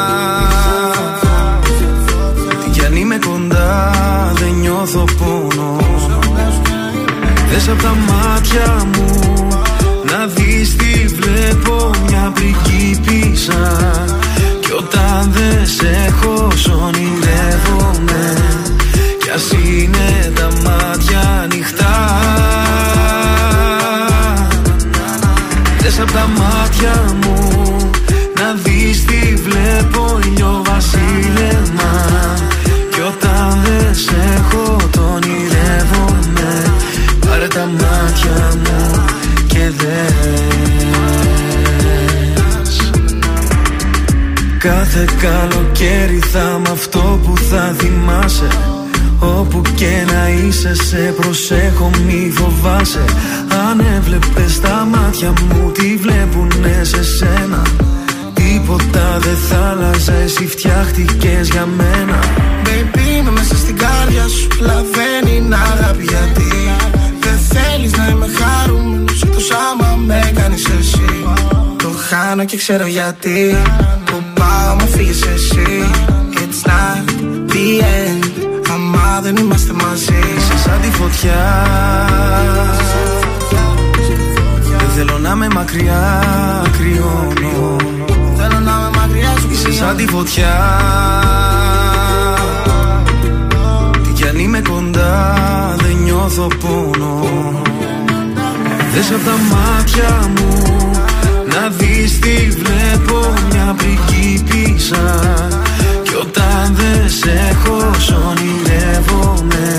[3.71, 5.77] είμαι κοντά δεν νιώθω πόνο.
[7.49, 9.47] Δες απ' τα μάτια μου
[10.05, 13.77] να δεις τι βλέπω μια πριγκίπισσα
[14.59, 18.37] Κι όταν δεν σε έχω σ' ονειρεύομαι
[19.19, 22.19] Κι ας είναι τα μάτια ανοιχτά.
[25.79, 27.39] Δες απ' τα μάτια μου
[28.35, 32.20] να δεις τι βλέπω ηλιοβασίλεμα
[37.53, 39.05] τα μάτια μου
[39.47, 40.91] και δες.
[44.57, 48.47] Κάθε καλοκαίρι θα μ' αυτό που θα θυμάσαι.
[49.19, 53.03] Όπου και να είσαι σε προσέχω μη φοβάσαι.
[53.69, 57.61] Αν έβλεπες τα μάτια μου τι βλέπουνε σε σένα;
[58.33, 62.19] Τίποτα δεν θα άλλαζε εσύ φτιάχτηκες για μένα.
[62.65, 66.60] Baby είμαι μέσα στην κάρδια σου Λαβαίνει είναι αγάπη γιατί Δεν
[67.53, 71.23] θέλεις να είμαι χαρούμενος Εκτός άμα με κάνεις εσύ.
[71.77, 73.55] Το χάνω και ξέρω γιατί
[74.05, 75.89] Που πάω με φύγεις εσύ.
[76.33, 77.09] It's not
[77.51, 78.41] the end
[78.73, 80.19] Άμα δεν είμαστε μαζί.
[80.37, 81.65] Είσαι σαν τη φωτιά.
[84.77, 86.23] Δεν θέλω να με μακριά
[86.77, 87.75] κρυώνω.
[88.35, 90.55] Θέλω να με μακριά σου Είσαι σαν τη φωτιά.
[94.03, 95.35] Τι κι αν είμαι κοντά
[95.77, 95.80] δεν
[96.35, 97.61] νιώθω πόνο.
[98.93, 100.79] Δες απ' τα μάτια μου
[101.45, 105.19] να δεις τι βλέπω μια πριγκίπισσα.
[106.03, 109.77] Κι όταν δεν σε έχω σ' ονειρεύομαι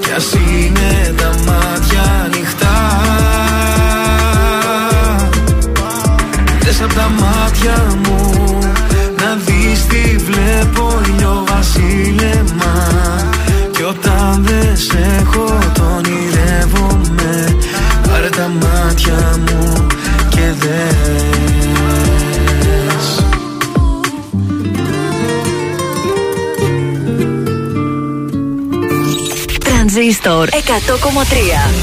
[0.00, 2.78] Κι ας είναι τα μάτια ανοιχτά.
[6.60, 8.58] Δες απ' τα μάτια μου
[9.16, 12.86] να δεις τι βλέπω ηλιοβασίλεμα
[13.72, 15.59] Κι όταν δεν σε έχω
[19.10, 19.86] μάτια μου
[20.28, 21.24] και δες.
[29.64, 30.54] Τρανζίστορ 100,3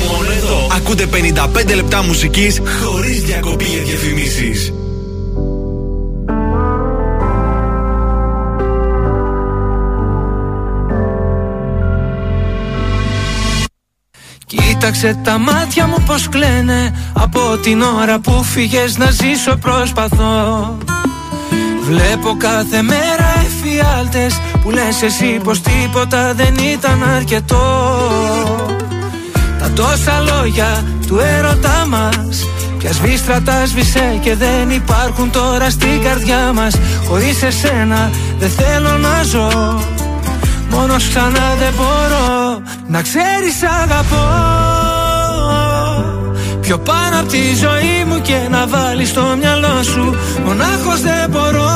[0.08, 0.68] Μόνο εδώ.
[0.76, 3.82] Ακούτε 55 λεπτά μουσικής χωρίς διακοπή για
[14.80, 16.96] Κοίταξε τα μάτια μου πως κλαίνε.
[17.14, 20.78] Από την ώρα που φύγες να ζήσω προσπαθώ.
[21.84, 27.58] Βλέπω κάθε μέρα εφιάλτες Που λες εσύ πως τίποτα δεν ήταν αρκετό.
[29.60, 32.48] Τα τόσα λόγια του έρωτά μας
[32.78, 36.76] Πια σβήστρα τα σβήσε και δεν υπάρχουν τώρα στην καρδιά μας.
[37.08, 39.80] Χωρίς εσένα δεν θέλω να ζω
[40.70, 44.67] Μόνος ξανά δεν μπορώ να ξέρεις αγαπώ
[46.68, 50.16] Πιο πάνω από τη ζωή μου και να βάλεις στο μυαλό σου
[50.46, 51.70] Μονάχος δεν μπορώ.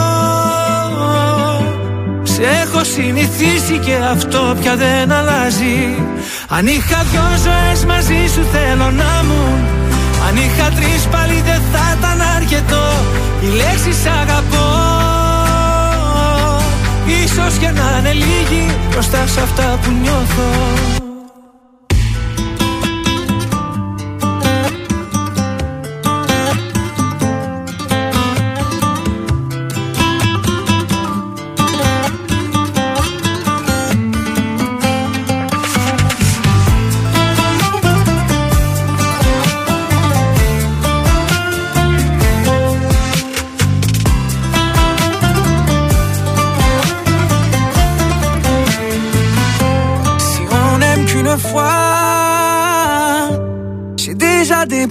[2.24, 5.95] Σε έχω συνηθίσει και αυτό πια δεν αλλάζει.
[6.50, 9.44] Αν είχα δυο ζωές μαζί σου θέλω να μου.
[10.28, 12.88] Αν είχα τρεις πάλι δεν θα ήταν αρκετό.
[13.42, 14.70] Η λέξη αγαπώ.
[17.24, 21.11] Ίσως και να είναι λίγη μπροστά σε αυτά που νιώθω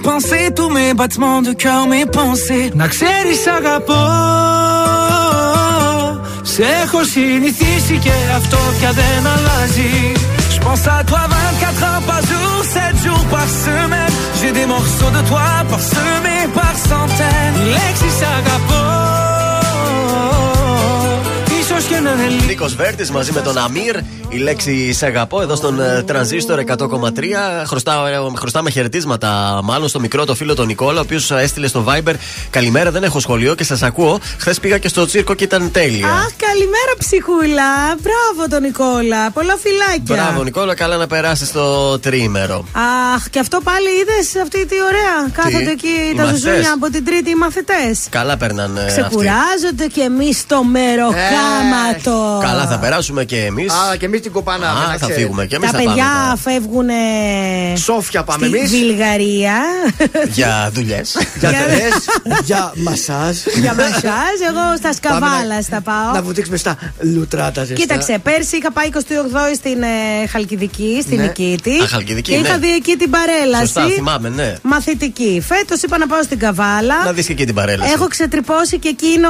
[0.00, 2.70] dépensé tous mes battements de cœur, mes pensées.
[2.74, 4.04] Να ξέρεις αγαπώ
[6.42, 10.12] Σε έχω συνηθίσει και αυτό πια δεν αλλάζει
[10.54, 15.12] Je pense à toi 24 heures par jour, 7 jours par semaine J'ai des morceaux
[15.16, 19.09] de toi parsemés par centaines Οι λέξεις αγαπώ
[22.51, 23.95] Νίκος Βέρτης μαζί με τον Αμύρ.
[24.29, 26.77] Η λέξη Σε αγαπώ εδώ στον ε, τρανζίστορ 100,3.
[27.65, 31.85] Χρωστά, ε, χρωστάμε χαιρετίσματα μάλλον στο μικρό το φίλο τον Νικόλα, ο οποίος έστειλε στο
[31.87, 32.13] Viber.
[32.49, 34.19] Καλημέρα, δεν έχω σχολείο και σας ακούω.
[34.39, 36.07] Χθες πήγα και στο τσίρκο και ήταν τέλεια.
[36.07, 37.69] Αχ, καλημέρα ψυχούλα.
[38.01, 39.31] Μπράβο τον Νικόλα.
[39.31, 40.15] Πολλά φυλάκια.
[40.15, 42.65] Μπράβο, Νικόλα, καλά να περάσεις το τρίμερο.
[43.15, 45.29] Αχ, και αυτό πάλι είδες αυτή τι ωραία.
[45.33, 46.41] Κάθονται εκεί οι τα μαθητές.
[46.41, 47.99] ζουζούνια από την Τρίτη οι μαθητές.
[48.09, 49.01] Καλά παίρναν ε, αυτοί.
[49.01, 52.40] Ξεκουράζονται και εμείς στο μεροκάματο.
[52.41, 53.73] Καλά, θα περάσουμε και εμείς.
[53.73, 54.79] Α, και εμείς την κοπανάμε.
[54.79, 55.19] Α, να θα ξέρετε.
[55.19, 55.95] φύγουμε και εμείς Τα θα πάμε.
[55.95, 56.89] παιδιά φεύγουν.
[57.77, 58.71] Σόφια πάμε στη εμείς.
[58.71, 59.53] Βουλγαρία.
[60.33, 61.17] Για δουλειές.
[61.39, 61.93] Για τελές,
[62.43, 63.37] για μασάζ.
[63.61, 64.37] Για μασάζ.
[64.49, 66.13] Εγώ στα σκαβάλα θα πάω.
[66.13, 67.73] Να βουτήξουμε στα λουτράτα ζεστά.
[67.81, 68.97] Κοίταξε, πέρσι είχα πάει 28
[69.55, 71.23] στην ε, Χαλκιδική, στην Ναι.
[71.23, 71.81] Νικήτη.
[71.81, 72.57] Α, Χαλκιδική, και είχα ναι.
[72.59, 73.65] δει εκεί την παρέλαση.
[73.65, 74.53] Σωστά, θυμάμαι, ναι.
[74.61, 75.43] Μαθητική.
[75.47, 77.03] Φέτος είπα να πάω στην Καβάλα.
[77.05, 77.91] Να δεις και εκεί την παρέλαση.
[77.91, 79.29] Έχω ξετρυπώσει και εκείνο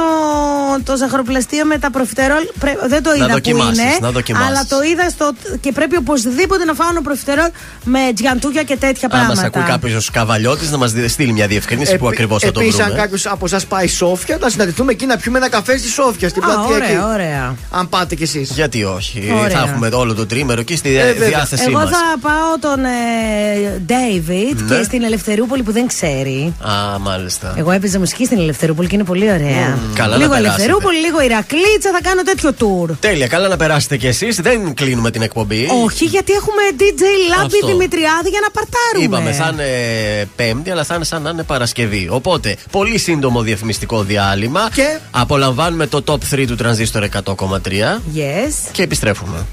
[0.84, 2.42] το ζαχαροπλαστείο με τα προφιτερόλ.
[2.58, 3.96] Πρέ- Δεν το Να είδα που δοκιμάσεις, είναι.
[4.00, 4.48] να δοκιμάσεις.
[4.48, 5.32] αλλά το είδα στο.
[5.60, 7.48] και πρέπει οπωσδήποτε να φάω ένα προφιτερόλ
[7.84, 9.46] με τζιαντούκια και τέτοια Αν μα πράγματα.
[9.46, 12.92] ακούει κάποιος καβαλιώτη να μας στείλει μια διευκρίνηση που ακριβώς θα το Επίσης, βρούμε.
[12.92, 16.28] αν κάποιος από εσά πάει Σόφια, να συναντηθούμε εκεί να πιούμε ένα καφέ στη Σόφια,
[16.28, 16.98] στην Α, πλατεία ωραία, εκεί.
[17.12, 17.56] ωραία.
[17.70, 18.50] Αν πάτε κι εσείς.
[18.50, 19.32] Γιατί όχι.
[19.40, 19.58] Ωραία.
[19.58, 21.28] Θα έχουμε όλο το τρίμερο εκεί στη Ε, βέβαια.
[21.28, 21.90] διάθεσή Εγώ μας.
[21.90, 24.76] θα πάω τον ε, David Ναι.
[24.76, 26.54] και στην Ελευθερούπολη που δεν ξέρει.
[26.60, 27.54] Α, μάλιστα.
[27.56, 29.78] Εγώ έπαιζα μουσική στην Ελευθερούπολη και είναι πολύ ωραία.
[29.94, 30.38] καλά να λίγο περάσετε.
[30.38, 32.91] Ελευθερούπολη, λίγο Ηρακλήτσα, θα κάνω τέτοιο tour.
[33.00, 34.36] Τέλεια, καλά να περάσετε κι εσείς.
[34.40, 35.68] Δεν κλείνουμε την εκπομπή.
[35.84, 37.66] Όχι, γιατί έχουμε DJ Λάμπη Αυτό.
[37.66, 39.04] Δημητριάδη για να παρτάρουμε.
[39.04, 42.08] Είπαμε, θα είναι Πέμπτη, αλλά θα είναι σαν να είναι Παρασκευή.
[42.10, 44.68] Οπότε, πολύ σύντομο διαφημιστικό διάλειμμα.
[44.74, 48.52] Και; Απολαμβάνουμε το top 3 του τρανζίστορ 100,3 Yes.
[48.72, 49.46] και επιστρέφουμε.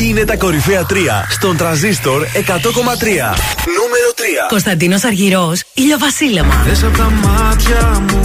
[0.00, 0.94] Είναι τα κορυφαία 3
[1.30, 3.34] στον τρανζίστορ 100,3.
[3.66, 4.22] Νούμερο 3.
[4.48, 6.62] Κωνσταντίνος Αργυρός, ηλιοβασίλεμα.
[6.66, 8.20] Δες απ' τα μάτια μου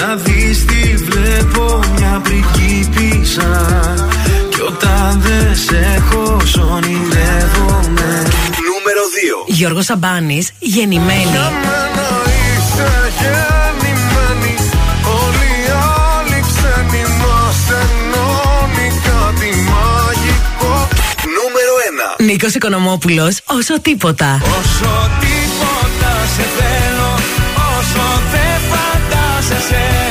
[0.00, 1.65] να δεις τι βλέπω
[2.16, 3.94] μια πριγκίπισσα
[4.50, 8.10] Κι όταν δεν σε έχω σ' ονειρεύομαι
[8.68, 9.02] Νούμερο
[9.46, 9.46] 2.
[9.46, 11.24] Γιώργος Σαμπάνης, γεννημένη.
[11.24, 14.54] Μένα είσαι γεννημένη
[15.22, 15.70] Όλοι οι
[16.10, 20.88] άλλοι ξένοι μας ενώνει κάτι μαγικό
[21.36, 21.72] Νούμερο
[22.18, 22.24] 1.
[22.24, 24.40] Νίκος Οικονομόπουλος, όσο τίποτα.
[24.42, 27.10] Όσο τίποτα σε θέλω
[27.78, 30.05] Όσο δεν φαντάζεσαι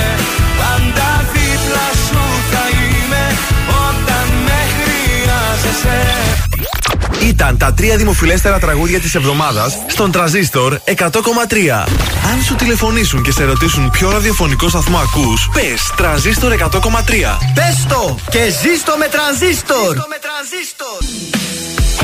[7.25, 11.85] Ήταν τα τρία δημοφιλέστερα τραγούδια της εβδομάδας στον τραζίστορ 100,3.
[12.31, 17.37] Αν σου τηλεφωνήσουν και σε ρωτήσουν ποιο ραδιοφωνικό σταθμό ακούς, πες τραζίστορ 100,3.
[17.53, 19.95] Πες το και ζήστο με τρανζίστορ.
[19.95, 20.05] Ε,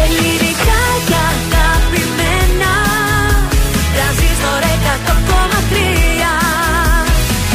[0.03, 2.74] Ελληνικά και αγαπημένα
[3.95, 5.51] Τρανζίστορ 100,3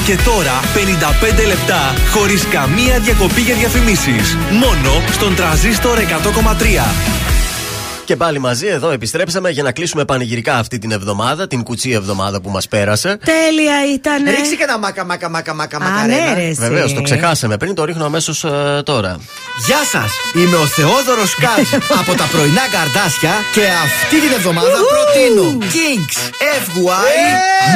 [0.07, 0.61] Και τώρα
[1.43, 4.37] 55 λεπτά χωρίς καμία διακοπή για διαφημίσεις.
[4.51, 7.36] Μόνο στον τραζίστορ 100,3.
[8.07, 12.41] Και πάλι μαζί εδώ επιστρέψαμε για να κλείσουμε πανηγυρικά αυτή την εβδομάδα, την κουτσή εβδομάδα
[12.41, 13.19] που μας πέρασε.
[13.25, 14.25] Τέλεια ήταν.
[14.25, 16.07] Ρίξε και ένα μάκα, μάκα, μάκα, μάκα, Α, μακαρένα.
[16.17, 16.61] ναι, ρε, εσύ.
[16.61, 18.45] Βεβαίως, το ξεχάσαμε πριν, το ρίχνω αμέσως
[18.85, 19.17] τώρα.
[19.67, 20.11] Γεια σας!
[20.35, 26.17] Είμαι ο Θεόδωρος Κάτς από τα πρωινά καρδάσια και αυτή την εβδομάδα προτείνω Kings
[26.63, 27.07] FY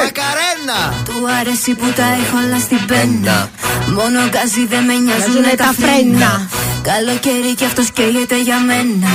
[0.02, 0.78] Μακαρένα!
[1.04, 3.50] Του αρέσει που τα έχω όλα στην πένα
[3.98, 6.48] Μόνο γκάζι δεν με νοιάζουνε τα φρένα
[6.82, 9.12] Καλοκαίρι κι αυτός καίγεται για μένα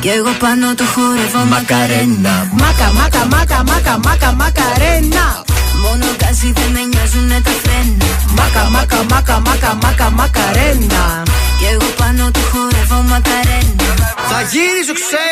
[0.00, 5.24] Κι εγώ πάνω του χορεύω μακαρένα Μάκα, μάκα, μάκα, μάκα, μάκα, μακαρένα.
[5.82, 11.22] Μόνο γκάζι δεν με νοιάζουνε τα φρένα Μάκα, μάκα, μάκα, μάκα, μάκα, μακαρένα.
[11.60, 13.94] Κι εγώ πάνω του χορεύω μακαρένα
[14.30, 15.28] Θα γύρει σου ξέ!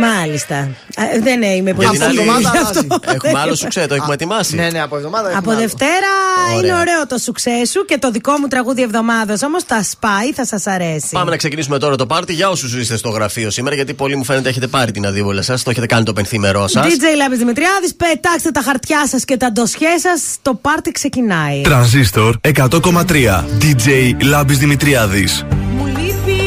[0.00, 0.56] Μάλιστα.
[0.56, 3.12] Α, δεν είμαι πολύ Για την άλλη σίγουρη γι' εβδομάδα αυτό.
[3.14, 4.54] Έχουμε άλλο σου ξέρω, το έχουμε ετοιμάσει.
[4.54, 5.62] Ναι, ναι, από εβδομάδα Από έχουμε άλλο.
[5.62, 6.12] Δευτέρα
[6.46, 6.58] Ωραία.
[6.58, 10.46] είναι ωραίο το σουξέ σου και το δικό μου τραγούδι εβδομάδας όμως τα σπάει, θα
[10.46, 11.08] σας αρέσει.
[11.10, 14.24] Πάμε να ξεκινήσουμε τώρα το πάρτι για όσους είστε στο γραφείο σήμερα, γιατί πολλοί μου
[14.24, 16.86] φαίνεται έχετε πάρει την αδίβολα σας, το έχετε κάνει το πενθήμερό σας.
[16.86, 20.22] DJ Λάμπης Δημητριάδης, πετάξτε τα χαρτιά σας και τα ντοσιέ σας.
[20.42, 21.60] Το πάρτι ξεκινάει.
[21.60, 23.44] Τρανζίστορ 100,3.
[23.60, 25.35] DJ Λάμπης Δημητριάδης.
[25.76, 26.40] Μου λείπει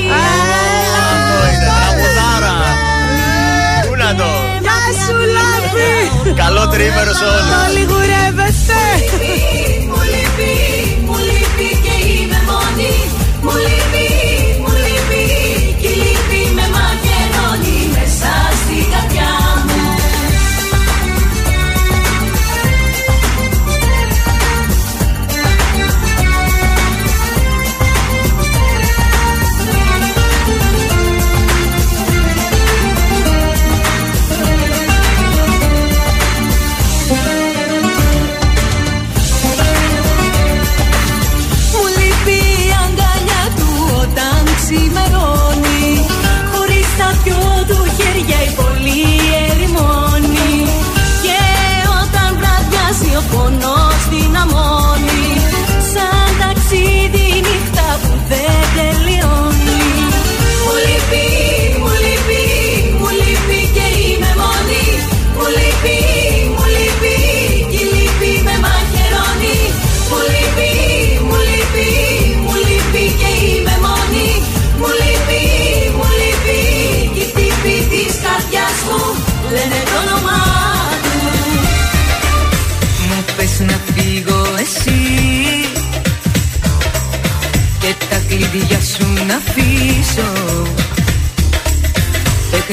[3.88, 4.30] Πού να το!
[4.62, 6.34] Γεια σου, Λάμπη!
[6.36, 8.19] Καλό τρίμερο σε όλους!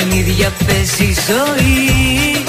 [0.08, 2.44] Παιχνίδια παίζει ζωή.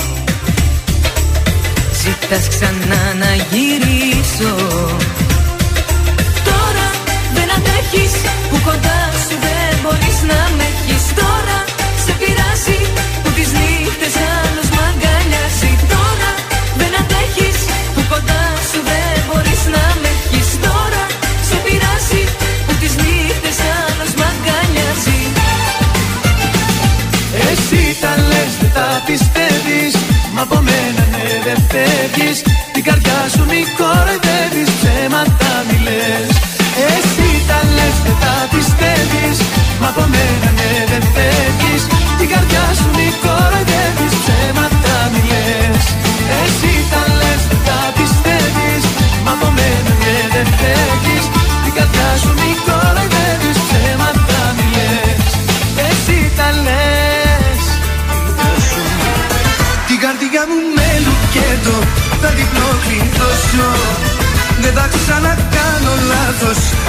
[2.02, 4.56] Ζητάς ξανά να γυρίσω.
[6.48, 6.88] Τώρα
[7.34, 8.14] δεν αντέχεις
[8.50, 11.04] που κοντά σου δεν μπορείς να με έχεις.
[11.16, 11.58] Τώρα
[31.78, 32.42] ναι δεν φεύγεις
[32.74, 34.27] Την καρδιά σου μη κοροϊδεύεις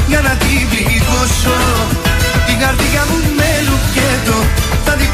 [0.08, 1.58] για να την πληγώσω.
[2.46, 4.38] Την καρδιά μου με λουκέτο
[4.84, 5.10] θα την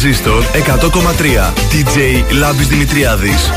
[0.00, 1.52] τρανζίστορ 100,3.
[1.72, 1.96] DJ
[2.30, 3.50] Λάμπης Δημητριάδης.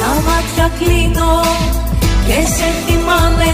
[0.00, 1.40] Τα μάτια κλείνω
[2.26, 3.52] και σε θυμάμαι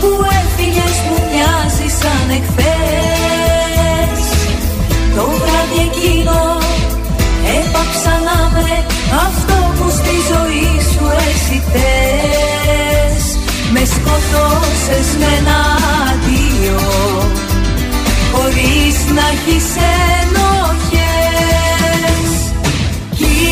[0.00, 4.22] που έφυγες μου μοιάζει σαν εχθές
[5.16, 6.40] Το βράδυ εκείνο
[7.58, 8.70] έπαψα να με
[9.26, 13.24] αυτό που στη ζωή σου εσύ θες.
[13.72, 15.58] Με σκοτώσες με ένα
[16.08, 16.80] αντίο
[18.32, 19.66] χωρίς να έχεις
[20.20, 20.87] ενοχή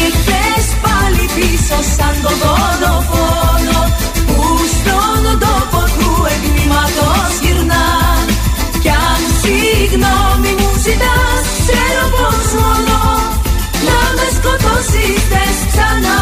[0.07, 3.79] Ήρθες πάλι πίσω σαν το δολοφόνο
[4.27, 4.41] Που
[4.77, 7.89] στον τόπο του εγκλήματος γυρνά
[8.83, 12.99] Κι αν συγγνώμη μου ζητάς ξέρω πως μόνο
[13.87, 16.19] Να με σκοτώσεις θες ξανά.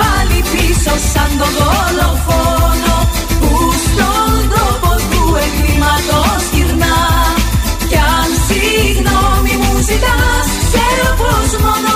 [0.00, 2.59] Πάλι πίσω σαν το δολοφόνο
[11.58, 11.94] μόνο.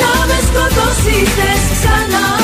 [0.00, 1.30] Να με σκοτώσεις
[1.72, 2.43] ξανά.